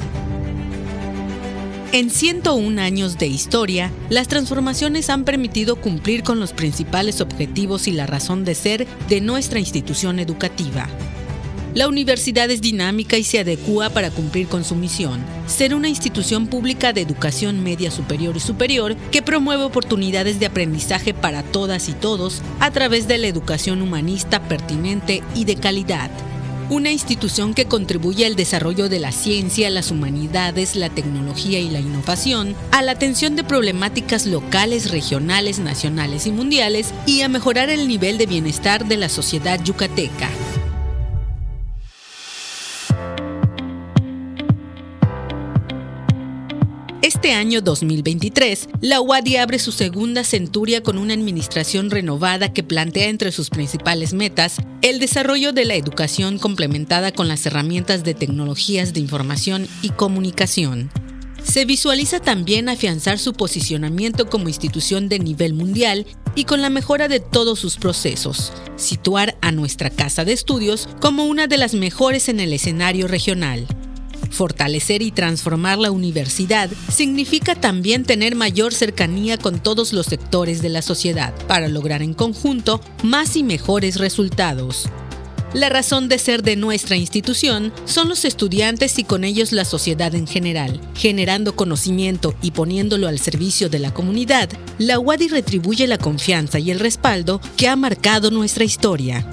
En 1.93 2.09
101 2.09 2.81
años 2.81 3.19
de 3.19 3.27
historia, 3.27 3.93
las 4.09 4.27
transformaciones 4.27 5.11
han 5.11 5.25
permitido 5.25 5.77
cumplir 5.77 6.23
con 6.23 6.41
los 6.41 6.55
principales 6.55 7.21
objetivos 7.21 7.87
y 7.87 7.93
la 7.93 8.07
razón 8.07 8.47
de 8.47 8.55
ser 8.55 8.87
de 9.11 9.21
nuestra 9.21 9.59
institución 9.59 10.19
educativa 10.19 10.89
la 11.77 11.89
universidad 11.89 12.51
es 12.51 12.63
dinámica 12.63 13.19
y 13.19 13.23
se 13.23 13.39
adecúa 13.39 13.91
para 13.91 14.11
cumplir 14.11 14.49
con 14.49 14.65
su 14.65 14.75
misión, 14.75 15.23
ser 15.47 15.75
una 15.75 15.91
institución 15.91 16.47
pública 16.47 16.95
de 16.95 17.03
educación 17.03 17.63
media 17.63 17.91
superior 17.91 18.35
y 18.35 18.41
superior 18.41 18.97
que 19.13 19.21
promueve 19.21 19.63
oportunidades 19.63 20.41
de 20.41 20.47
aprendizaje 20.47 21.13
para 21.13 21.43
todas 21.43 21.91
y 21.91 21.93
todos 21.93 22.41
a 22.61 22.71
través 22.71 23.09
de 23.09 23.19
la 23.19 23.27
educación 23.27 23.83
humanista 23.83 24.43
pertinente 24.49 25.23
y 25.35 25.45
de 25.45 25.57
calidad. 25.57 26.11
Una 26.71 26.93
institución 26.93 27.53
que 27.53 27.67
contribuye 27.67 28.25
al 28.25 28.37
desarrollo 28.37 28.89
de 28.89 28.99
la 28.99 29.13
ciencia, 29.13 29.69
las 29.69 29.91
humanidades, 29.91 30.77
la 30.77 30.89
tecnología 30.89 31.59
y 31.61 31.69
la 31.69 31.81
innovación, 31.81 32.57
a 32.73 32.81
la 32.81 32.93
atención 32.93 33.37
de 33.37 33.45
problemáticas 33.45 34.25
locales, 34.25 34.91
regionales, 34.91 35.59
nacionales 35.59 36.27
y 36.27 36.33
mundiales 36.33 36.95
y 37.05 37.21
a 37.21 37.29
mejorar 37.29 37.69
el 37.69 37.87
nivel 37.87 38.17
de 38.17 38.25
bienestar 38.25 38.87
de 38.87 38.97
la 38.97 39.11
sociedad 39.11 39.63
yucateca. 39.63 40.31
Este 47.27 47.35
año 47.35 47.61
2023, 47.61 48.69
la 48.83 49.01
UADI 49.01 49.39
abre 49.39 49.59
su 49.59 49.73
segunda 49.73 50.23
centuria 50.23 50.85
con 50.85 50.97
una 50.97 51.13
administración 51.13 51.91
renovada 51.91 52.53
que 52.53 52.63
plantea 52.63 53.09
entre 53.09 53.33
sus 53.33 53.51
principales 53.51 54.13
metas 54.13 54.59
el 54.81 55.01
desarrollo 55.01 55.53
de 55.53 55.65
la 55.65 55.75
educación 55.75 56.39
complementada 56.39 57.11
con 57.11 57.27
las 57.27 57.45
herramientas 57.45 58.05
de 58.05 58.15
tecnologías 58.15 58.95
de 58.95 59.01
información 59.01 59.67
y 59.83 59.89
comunicación. 59.89 60.89
Se 61.43 61.65
visualiza 61.65 62.21
también 62.21 62.69
afianzar 62.69 63.19
su 63.19 63.33
posicionamiento 63.33 64.31
como 64.31 64.47
institución 64.47 65.09
de 65.09 65.19
nivel 65.19 65.53
mundial 65.53 66.07
y 66.37 66.45
con 66.45 66.63
la 66.63 66.71
mejora 66.71 67.09
de 67.09 67.19
todos 67.19 67.59
sus 67.59 67.77
procesos, 67.77 68.53
situar 68.77 69.37
a 69.41 69.51
nuestra 69.51 69.91
casa 69.91 70.25
de 70.25 70.33
estudios 70.33 70.89
como 71.01 71.27
una 71.27 71.49
de 71.49 71.57
las 71.57 71.75
mejores 71.75 72.29
en 72.29 72.39
el 72.39 72.53
escenario 72.53 73.09
regional. 73.09 73.67
Fortalecer 74.37 75.01
y 75.01 75.13
transformar 75.13 75.79
la 75.79 75.91
universidad 75.91 76.69
significa 76.93 77.55
también 77.55 78.05
tener 78.05 78.35
mayor 78.35 78.75
cercanía 78.75 79.39
con 79.39 79.61
todos 79.61 79.95
los 79.95 80.05
sectores 80.05 80.61
de 80.61 80.69
la 80.69 80.83
sociedad 80.83 81.33
para 81.47 81.69
lograr 81.69 82.03
en 82.03 82.13
conjunto 82.13 82.83
más 83.03 83.35
y 83.37 83.43
mejores 83.43 83.97
resultados. 83.97 84.91
La 85.55 85.71
razón 85.71 86.11
de 86.11 86.19
ser 86.19 86.43
de 86.43 86.55
nuestra 86.55 86.97
institución 86.97 87.73
son 87.87 88.11
los 88.11 88.27
estudiantes 88.27 88.99
y 88.99 89.05
con 89.05 89.25
ellos 89.25 89.53
la 89.53 89.65
sociedad 89.65 90.15
en 90.15 90.27
general. 90.27 90.83
Generando 90.95 91.57
conocimiento 91.57 92.35
y 92.43 92.51
poniéndolo 92.51 93.09
al 93.09 93.19
servicio 93.19 93.71
de 93.71 93.79
la 93.79 93.95
comunidad, 93.95 94.51
la 94.77 94.99
UADI 94.99 95.29
retribuye 95.29 95.87
la 95.87 95.97
confianza 95.97 96.59
y 96.59 96.71
el 96.71 96.79
respaldo 96.79 97.41
que 97.57 97.69
ha 97.69 97.77
marcado 97.77 98.31
nuestra 98.31 98.65
historia. 98.65 99.27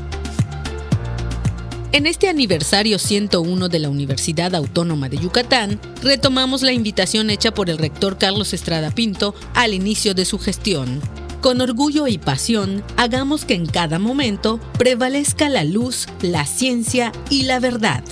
En 1.94 2.08
este 2.08 2.28
aniversario 2.28 2.98
101 2.98 3.70
de 3.70 3.78
la 3.78 3.88
Universidad 3.88 4.56
Autónoma 4.56 5.10
de 5.10 5.18
Yucatán, 5.18 5.80
retomamos 6.02 6.64
la 6.64 6.74
invitación 6.74 7.30
hecha 7.30 7.54
por 7.54 7.70
el 7.70 7.78
rector 7.78 8.18
Carlos 8.18 8.52
Estrada 8.52 8.90
Pinto 8.90 9.36
al 9.54 9.76
inicio 9.76 10.16
de 10.16 10.26
su 10.26 10.40
gestión. 10.40 11.00
Con 11.40 11.62
orgullo 11.62 12.08
y 12.08 12.18
pasión, 12.18 12.84
hagamos 12.98 13.46
que 13.46 13.54
en 13.54 13.68
cada 13.68 14.00
momento 14.00 14.60
prevalezca 14.80 15.50
la 15.50 15.64
luz, 15.64 16.08
la 16.24 16.48
ciencia 16.48 17.12
y 17.30 17.44
la 17.44 17.60
verdad. 17.60 18.04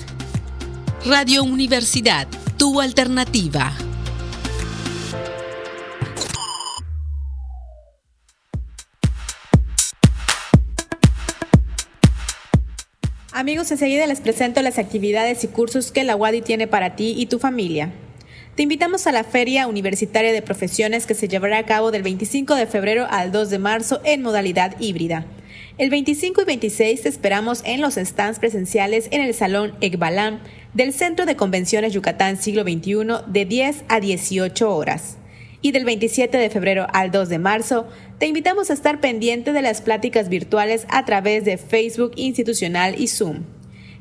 Radio 1.04 1.44
Universidad, 1.44 2.28
tu 2.58 2.82
alternativa. 2.82 3.74
Amigos, 13.42 13.72
enseguida 13.72 14.06
les 14.06 14.22
presento 14.22 14.62
las 14.62 14.78
actividades 14.78 15.44
y 15.44 15.48
cursos 15.48 15.92
que 15.92 16.04
la 16.04 16.16
UADI 16.16 16.44
tiene 16.44 16.68
para 16.68 16.96
ti 16.96 17.16
y 17.18 17.26
tu 17.26 17.40
familia. 17.40 17.92
Te 18.54 18.62
invitamos 18.62 19.08
a 19.08 19.12
la 19.12 19.24
Feria 19.24 19.66
Universitaria 19.66 20.32
de 20.32 20.44
Profesiones 20.44 21.08
que 21.08 21.16
se 21.16 21.28
llevará 21.28 21.58
a 21.58 21.66
cabo 21.66 21.90
del 21.90 22.04
25 22.04 22.54
de 22.54 22.68
febrero 22.68 23.08
al 23.10 23.32
2 23.32 23.50
de 23.50 23.58
marzo 23.58 24.00
en 24.04 24.22
modalidad 24.22 24.80
híbrida. 24.80 25.26
El 25.80 25.90
25 25.90 26.44
y 26.44 26.46
26 26.46 27.02
te 27.02 27.10
esperamos 27.10 27.64
en 27.66 27.82
los 27.82 27.96
stands 27.96 28.38
presenciales 28.38 29.08
en 29.10 29.22
el 29.22 29.34
Salón 29.34 29.74
Ekbalam 29.82 30.38
del 30.76 30.94
Centro 30.94 31.26
de 31.26 31.36
Convenciones 31.36 31.94
Yucatán 31.94 32.38
Siglo 32.38 32.62
XXI 32.62 33.24
de 33.26 33.46
10 33.46 33.86
a 33.88 34.00
18 34.00 34.72
horas 34.72 35.18
y 35.64 35.72
del 35.72 35.86
27 35.86 36.38
de 36.38 36.50
febrero 36.52 36.86
al 36.94 37.10
2 37.10 37.30
de 37.30 37.40
marzo, 37.40 37.88
te 38.22 38.28
invitamos 38.28 38.70
a 38.70 38.74
estar 38.74 39.02
pendiente 39.02 39.52
de 39.52 39.64
las 39.64 39.82
pláticas 39.82 40.30
virtuales 40.30 40.86
a 40.90 41.06
través 41.06 41.44
de 41.44 41.58
Facebook 41.58 42.12
institucional 42.18 43.02
y 43.02 43.08
Zoom. 43.08 43.40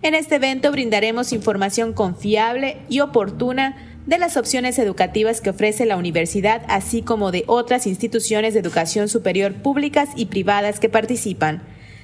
En 0.03 0.15
este 0.15 0.35
evento 0.35 0.71
brindaremos 0.71 1.33
información 1.33 1.95
confiable 1.95 2.77
y 2.91 3.01
oportuna 3.01 3.99
de 4.05 4.19
las 4.19 4.37
opciones 4.37 4.79
educativas 4.79 5.41
que 5.41 5.49
ofrece 5.49 5.87
la 5.87 5.97
universidad, 5.97 6.61
así 6.69 7.01
como 7.01 7.31
de 7.31 7.45
otras 7.47 7.87
instituciones 7.87 8.53
de 8.53 8.61
educación 8.61 9.09
superior 9.09 9.55
públicas 9.55 10.11
y 10.15 10.27
privadas 10.27 10.81
que 10.81 10.91
participan. 10.91 11.63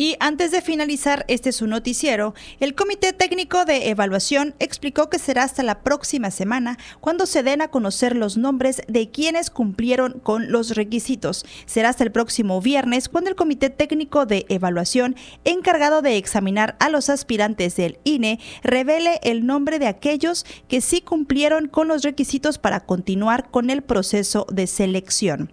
Y 0.00 0.14
antes 0.20 0.52
de 0.52 0.62
finalizar 0.62 1.24
este 1.26 1.50
su 1.50 1.66
noticiero, 1.66 2.32
el 2.60 2.76
Comité 2.76 3.12
Técnico 3.12 3.64
de 3.64 3.88
Evaluación 3.88 4.54
explicó 4.60 5.10
que 5.10 5.18
será 5.18 5.42
hasta 5.42 5.64
la 5.64 5.82
próxima 5.82 6.30
semana 6.30 6.78
cuando 7.00 7.26
se 7.26 7.42
den 7.42 7.62
a 7.62 7.68
conocer 7.72 8.14
los 8.14 8.36
nombres 8.36 8.80
de 8.86 9.10
quienes 9.10 9.50
cumplieron 9.50 10.20
con 10.20 10.52
los 10.52 10.76
requisitos. 10.76 11.44
Será 11.66 11.88
hasta 11.88 12.04
el 12.04 12.12
próximo 12.12 12.60
viernes 12.60 13.08
cuando 13.08 13.28
el 13.28 13.34
Comité 13.34 13.70
Técnico 13.70 14.24
de 14.24 14.46
Evaluación, 14.48 15.16
encargado 15.44 16.00
de 16.00 16.16
examinar 16.16 16.76
a 16.78 16.90
los 16.90 17.10
aspirantes 17.10 17.74
del 17.74 17.98
INE, 18.04 18.38
revele 18.62 19.18
el 19.24 19.46
nombre 19.46 19.80
de 19.80 19.88
aquellos 19.88 20.46
que 20.68 20.80
sí 20.80 21.00
cumplieron 21.00 21.66
con 21.66 21.88
los 21.88 22.02
requisitos 22.02 22.58
para 22.58 22.86
continuar 22.86 23.50
con 23.50 23.68
el 23.68 23.82
proceso 23.82 24.46
de 24.52 24.68
selección 24.68 25.50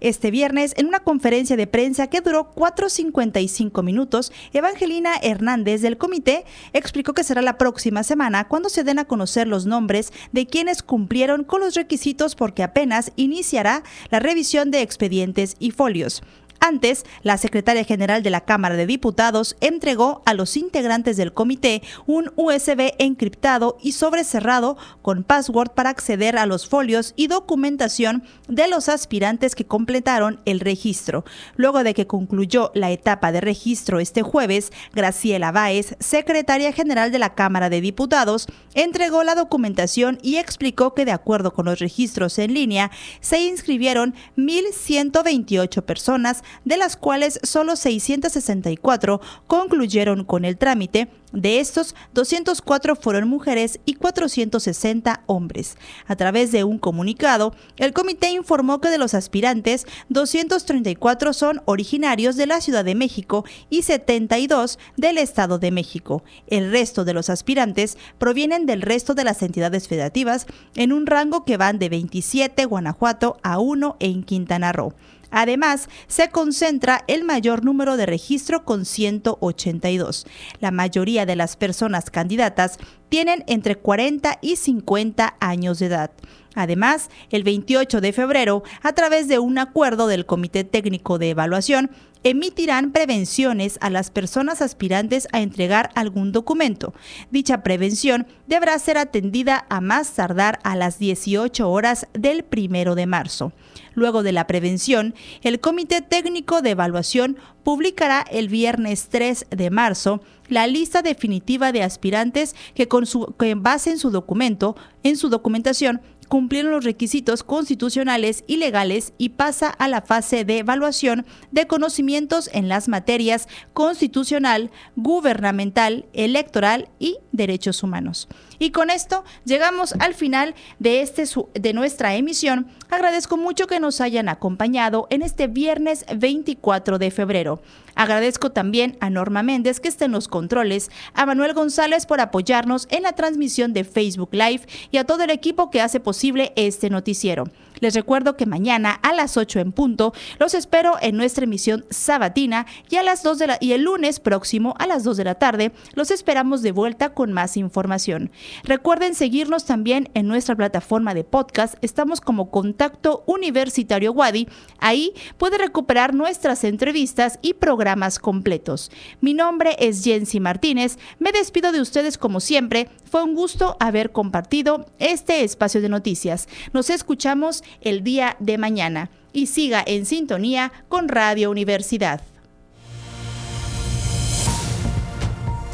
este 0.00 0.30
viernes 0.30 0.74
en 0.76 0.86
una 0.86 1.00
conferencia 1.00 1.56
de 1.56 1.66
prensa 1.66 2.08
que 2.08 2.20
duró 2.20 2.52
4.55 2.54 3.82
minutos, 3.82 4.32
Evangelina 4.52 5.12
Hernández 5.22 5.82
del 5.82 5.98
comité 5.98 6.44
explicó 6.72 7.12
que 7.12 7.24
será 7.24 7.42
la 7.42 7.58
próxima 7.58 8.02
semana 8.02 8.48
cuando 8.48 8.68
se 8.68 8.84
den 8.84 8.98
a 8.98 9.04
conocer 9.04 9.46
los 9.46 9.66
nombres 9.66 10.12
de 10.32 10.46
quienes 10.46 10.82
cumplieron 10.82 11.44
con 11.44 11.60
los 11.60 11.74
requisitos 11.74 12.34
porque 12.34 12.62
apenas 12.62 13.12
iniciará 13.16 13.82
la 14.10 14.20
revisión 14.20 14.70
de 14.70 14.82
expedientes 14.82 15.56
y 15.58 15.70
folios. 15.70 16.22
Antes, 16.60 17.04
la 17.22 17.36
secretaria 17.38 17.84
general 17.84 18.22
de 18.22 18.30
la 18.30 18.42
Cámara 18.42 18.76
de 18.76 18.86
Diputados 18.86 19.56
entregó 19.60 20.22
a 20.24 20.34
los 20.34 20.56
integrantes 20.56 21.16
del 21.16 21.32
comité 21.32 21.82
un 22.06 22.32
USB 22.36 22.94
encriptado 22.98 23.76
y 23.82 23.92
sobrecerrado 23.92 24.76
con 25.02 25.24
password 25.24 25.70
para 25.72 25.90
acceder 25.90 26.38
a 26.38 26.46
los 26.46 26.68
folios 26.68 27.12
y 27.16 27.26
documentación 27.26 28.22
de 28.48 28.68
los 28.68 28.88
aspirantes 28.88 29.54
que 29.54 29.66
completaron 29.66 30.40
el 30.44 30.60
registro. 30.60 31.24
Luego 31.56 31.84
de 31.84 31.94
que 31.94 32.06
concluyó 32.06 32.70
la 32.74 32.90
etapa 32.90 33.32
de 33.32 33.40
registro 33.40 34.00
este 34.00 34.22
jueves, 34.22 34.72
Graciela 34.92 35.52
Báez, 35.52 35.96
secretaria 36.00 36.72
general 36.72 37.12
de 37.12 37.18
la 37.18 37.34
Cámara 37.34 37.68
de 37.68 37.80
Diputados, 37.80 38.46
entregó 38.74 39.22
la 39.24 39.34
documentación 39.34 40.18
y 40.22 40.36
explicó 40.36 40.94
que 40.94 41.04
de 41.04 41.12
acuerdo 41.12 41.52
con 41.52 41.66
los 41.66 41.78
registros 41.78 42.38
en 42.38 42.54
línea, 42.54 42.90
se 43.20 43.40
inscribieron 43.40 44.14
1.128 44.36 45.82
personas 45.82 46.43
de 46.64 46.76
las 46.76 46.96
cuales 46.96 47.40
solo 47.42 47.76
664 47.76 49.20
concluyeron 49.46 50.24
con 50.24 50.44
el 50.44 50.56
trámite. 50.56 51.08
De 51.34 51.58
estos, 51.58 51.96
204 52.14 52.94
fueron 52.94 53.28
mujeres 53.28 53.80
y 53.84 53.94
460 53.94 55.24
hombres. 55.26 55.76
A 56.06 56.14
través 56.14 56.52
de 56.52 56.62
un 56.62 56.78
comunicado, 56.78 57.54
el 57.76 57.92
comité 57.92 58.30
informó 58.30 58.80
que 58.80 58.88
de 58.88 58.98
los 58.98 59.14
aspirantes, 59.14 59.84
234 60.10 61.32
son 61.32 61.60
originarios 61.64 62.36
de 62.36 62.46
la 62.46 62.60
Ciudad 62.60 62.84
de 62.84 62.94
México 62.94 63.44
y 63.68 63.82
72 63.82 64.78
del 64.96 65.18
Estado 65.18 65.58
de 65.58 65.72
México. 65.72 66.22
El 66.46 66.70
resto 66.70 67.04
de 67.04 67.14
los 67.14 67.28
aspirantes 67.30 67.98
provienen 68.18 68.64
del 68.64 68.82
resto 68.82 69.14
de 69.14 69.24
las 69.24 69.42
entidades 69.42 69.88
federativas 69.88 70.46
en 70.76 70.92
un 70.92 71.06
rango 71.06 71.44
que 71.44 71.56
van 71.56 71.80
de 71.80 71.88
27 71.88 72.64
Guanajuato 72.64 73.38
a 73.42 73.58
1 73.58 73.96
en 73.98 74.22
Quintana 74.22 74.72
Roo. 74.72 74.94
Además, 75.34 75.88
se 76.06 76.28
concentra 76.28 77.02
el 77.08 77.24
mayor 77.24 77.64
número 77.64 77.96
de 77.96 78.06
registro 78.06 78.64
con 78.64 78.84
182. 78.84 80.26
La 80.60 80.70
mayoría 80.70 81.26
de 81.26 81.34
las 81.34 81.56
personas 81.56 82.08
candidatas 82.08 82.78
tienen 83.08 83.42
entre 83.48 83.74
40 83.74 84.38
y 84.40 84.54
50 84.54 85.36
años 85.40 85.80
de 85.80 85.86
edad. 85.86 86.12
Además, 86.54 87.10
el 87.30 87.42
28 87.42 88.00
de 88.00 88.12
febrero, 88.12 88.62
a 88.82 88.92
través 88.92 89.26
de 89.26 89.40
un 89.40 89.58
acuerdo 89.58 90.06
del 90.06 90.24
Comité 90.24 90.62
Técnico 90.62 91.18
de 91.18 91.30
Evaluación, 91.30 91.90
emitirán 92.22 92.92
prevenciones 92.92 93.76
a 93.82 93.90
las 93.90 94.10
personas 94.10 94.62
aspirantes 94.62 95.28
a 95.32 95.40
entregar 95.40 95.90
algún 95.94 96.32
documento. 96.32 96.94
Dicha 97.30 97.62
prevención 97.62 98.26
deberá 98.46 98.78
ser 98.78 98.98
atendida 98.98 99.66
a 99.68 99.80
más 99.80 100.12
tardar 100.12 100.58
a 100.62 100.74
las 100.74 100.98
18 100.98 101.70
horas 101.70 102.06
del 102.14 102.44
primero 102.44 102.94
de 102.94 103.06
marzo. 103.06 103.52
Luego 103.94 104.22
de 104.22 104.32
la 104.32 104.46
prevención, 104.46 105.14
el 105.42 105.60
Comité 105.60 106.02
Técnico 106.02 106.62
de 106.62 106.70
Evaluación 106.70 107.36
publicará 107.62 108.24
el 108.30 108.48
viernes 108.48 109.08
3 109.08 109.46
de 109.50 109.70
marzo 109.70 110.20
la 110.48 110.66
lista 110.66 111.02
definitiva 111.02 111.72
de 111.72 111.82
aspirantes 111.82 112.54
que 112.74 112.88
con 112.88 113.06
su 113.06 113.34
base 113.56 113.90
en 113.90 113.98
su 113.98 114.10
documento, 114.10 114.76
en 115.02 115.16
su 115.16 115.30
documentación 115.30 116.02
cumplieron 116.28 116.72
los 116.72 116.84
requisitos 116.84 117.42
constitucionales 117.42 118.44
y 118.46 118.56
legales 118.56 119.12
y 119.18 119.30
pasa 119.30 119.68
a 119.68 119.88
la 119.88 120.02
fase 120.02 120.44
de 120.44 120.58
evaluación 120.58 121.26
de 121.52 121.66
conocimientos 121.66 122.50
en 122.52 122.68
las 122.68 122.88
materias 122.88 123.48
constitucional, 123.72 124.70
gubernamental, 124.96 126.06
electoral 126.12 126.88
y 126.98 127.18
derechos 127.32 127.82
humanos. 127.82 128.28
Y 128.58 128.70
con 128.70 128.90
esto 128.90 129.24
llegamos 129.44 129.94
al 129.98 130.14
final 130.14 130.54
de, 130.78 131.00
este, 131.00 131.24
de 131.54 131.72
nuestra 131.72 132.14
emisión. 132.14 132.68
Agradezco 132.90 133.36
mucho 133.36 133.66
que 133.66 133.80
nos 133.80 134.00
hayan 134.00 134.28
acompañado 134.28 135.06
en 135.10 135.22
este 135.22 135.46
viernes 135.46 136.04
24 136.14 136.98
de 136.98 137.10
febrero. 137.10 137.60
Agradezco 137.94 138.50
también 138.50 138.96
a 139.00 139.10
Norma 139.10 139.42
Méndez 139.42 139.80
que 139.80 139.88
está 139.88 140.04
en 140.04 140.12
los 140.12 140.28
controles, 140.28 140.90
a 141.14 141.26
Manuel 141.26 141.54
González 141.54 142.06
por 142.06 142.20
apoyarnos 142.20 142.88
en 142.90 143.02
la 143.02 143.12
transmisión 143.12 143.72
de 143.72 143.84
Facebook 143.84 144.30
Live 144.32 144.62
y 144.90 144.98
a 144.98 145.04
todo 145.04 145.22
el 145.22 145.30
equipo 145.30 145.70
que 145.70 145.80
hace 145.80 146.00
posible 146.00 146.52
este 146.56 146.90
noticiero. 146.90 147.44
Les 147.84 147.92
recuerdo 147.92 148.34
que 148.34 148.46
mañana 148.46 148.92
a 149.02 149.12
las 149.12 149.36
8 149.36 149.60
en 149.60 149.70
punto 149.70 150.14
los 150.38 150.54
espero 150.54 150.94
en 151.02 151.18
nuestra 151.18 151.44
emisión 151.44 151.84
sabatina 151.90 152.64
y 152.88 152.96
a 152.96 153.02
las 153.02 153.22
2 153.22 153.38
de 153.38 153.46
la 153.46 153.58
y 153.60 153.72
el 153.72 153.82
lunes 153.82 154.20
próximo 154.20 154.74
a 154.78 154.86
las 154.86 155.04
2 155.04 155.18
de 155.18 155.24
la 155.24 155.34
tarde 155.34 155.70
los 155.92 156.10
esperamos 156.10 156.62
de 156.62 156.72
vuelta 156.72 157.12
con 157.12 157.34
más 157.34 157.58
información. 157.58 158.30
Recuerden 158.62 159.14
seguirnos 159.14 159.66
también 159.66 160.08
en 160.14 160.26
nuestra 160.26 160.56
plataforma 160.56 161.12
de 161.12 161.24
podcast. 161.24 161.74
Estamos 161.82 162.22
como 162.22 162.50
Contacto 162.50 163.22
Universitario 163.26 164.12
Wadi. 164.12 164.48
Ahí 164.78 165.12
puede 165.36 165.58
recuperar 165.58 166.14
nuestras 166.14 166.64
entrevistas 166.64 167.38
y 167.42 167.52
programas 167.52 168.18
completos. 168.18 168.90
Mi 169.20 169.34
nombre 169.34 169.76
es 169.78 170.02
Jensi 170.02 170.40
Martínez. 170.40 170.96
Me 171.18 171.32
despido 171.32 171.70
de 171.70 171.82
ustedes 171.82 172.16
como 172.16 172.40
siempre. 172.40 172.88
Fue 173.10 173.22
un 173.22 173.34
gusto 173.34 173.76
haber 173.78 174.10
compartido 174.10 174.86
este 174.98 175.44
espacio 175.44 175.82
de 175.82 175.90
noticias. 175.90 176.48
Nos 176.72 176.88
escuchamos 176.88 177.62
el 177.80 178.04
día 178.04 178.36
de 178.40 178.58
mañana 178.58 179.10
y 179.32 179.46
siga 179.46 179.82
en 179.86 180.06
sintonía 180.06 180.72
con 180.88 181.08
Radio 181.08 181.50
Universidad. 181.50 182.20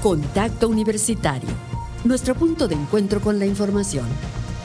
Contacto 0.02 0.68
Universitario, 0.68 1.50
nuestro 2.04 2.34
punto 2.34 2.66
de 2.68 2.74
encuentro 2.74 3.20
con 3.20 3.38
la 3.38 3.46
información. 3.46 4.06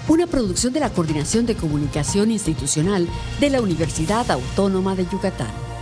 Una 0.07 0.27
producción 0.27 0.71
de 0.71 0.79
la 0.79 0.91
Coordinación 0.91 1.45
de 1.45 1.55
Comunicación 1.55 2.31
Institucional 2.31 3.07
de 3.39 3.49
la 3.49 3.61
Universidad 3.61 4.29
Autónoma 4.31 4.95
de 4.95 5.05
Yucatán. 5.11 5.74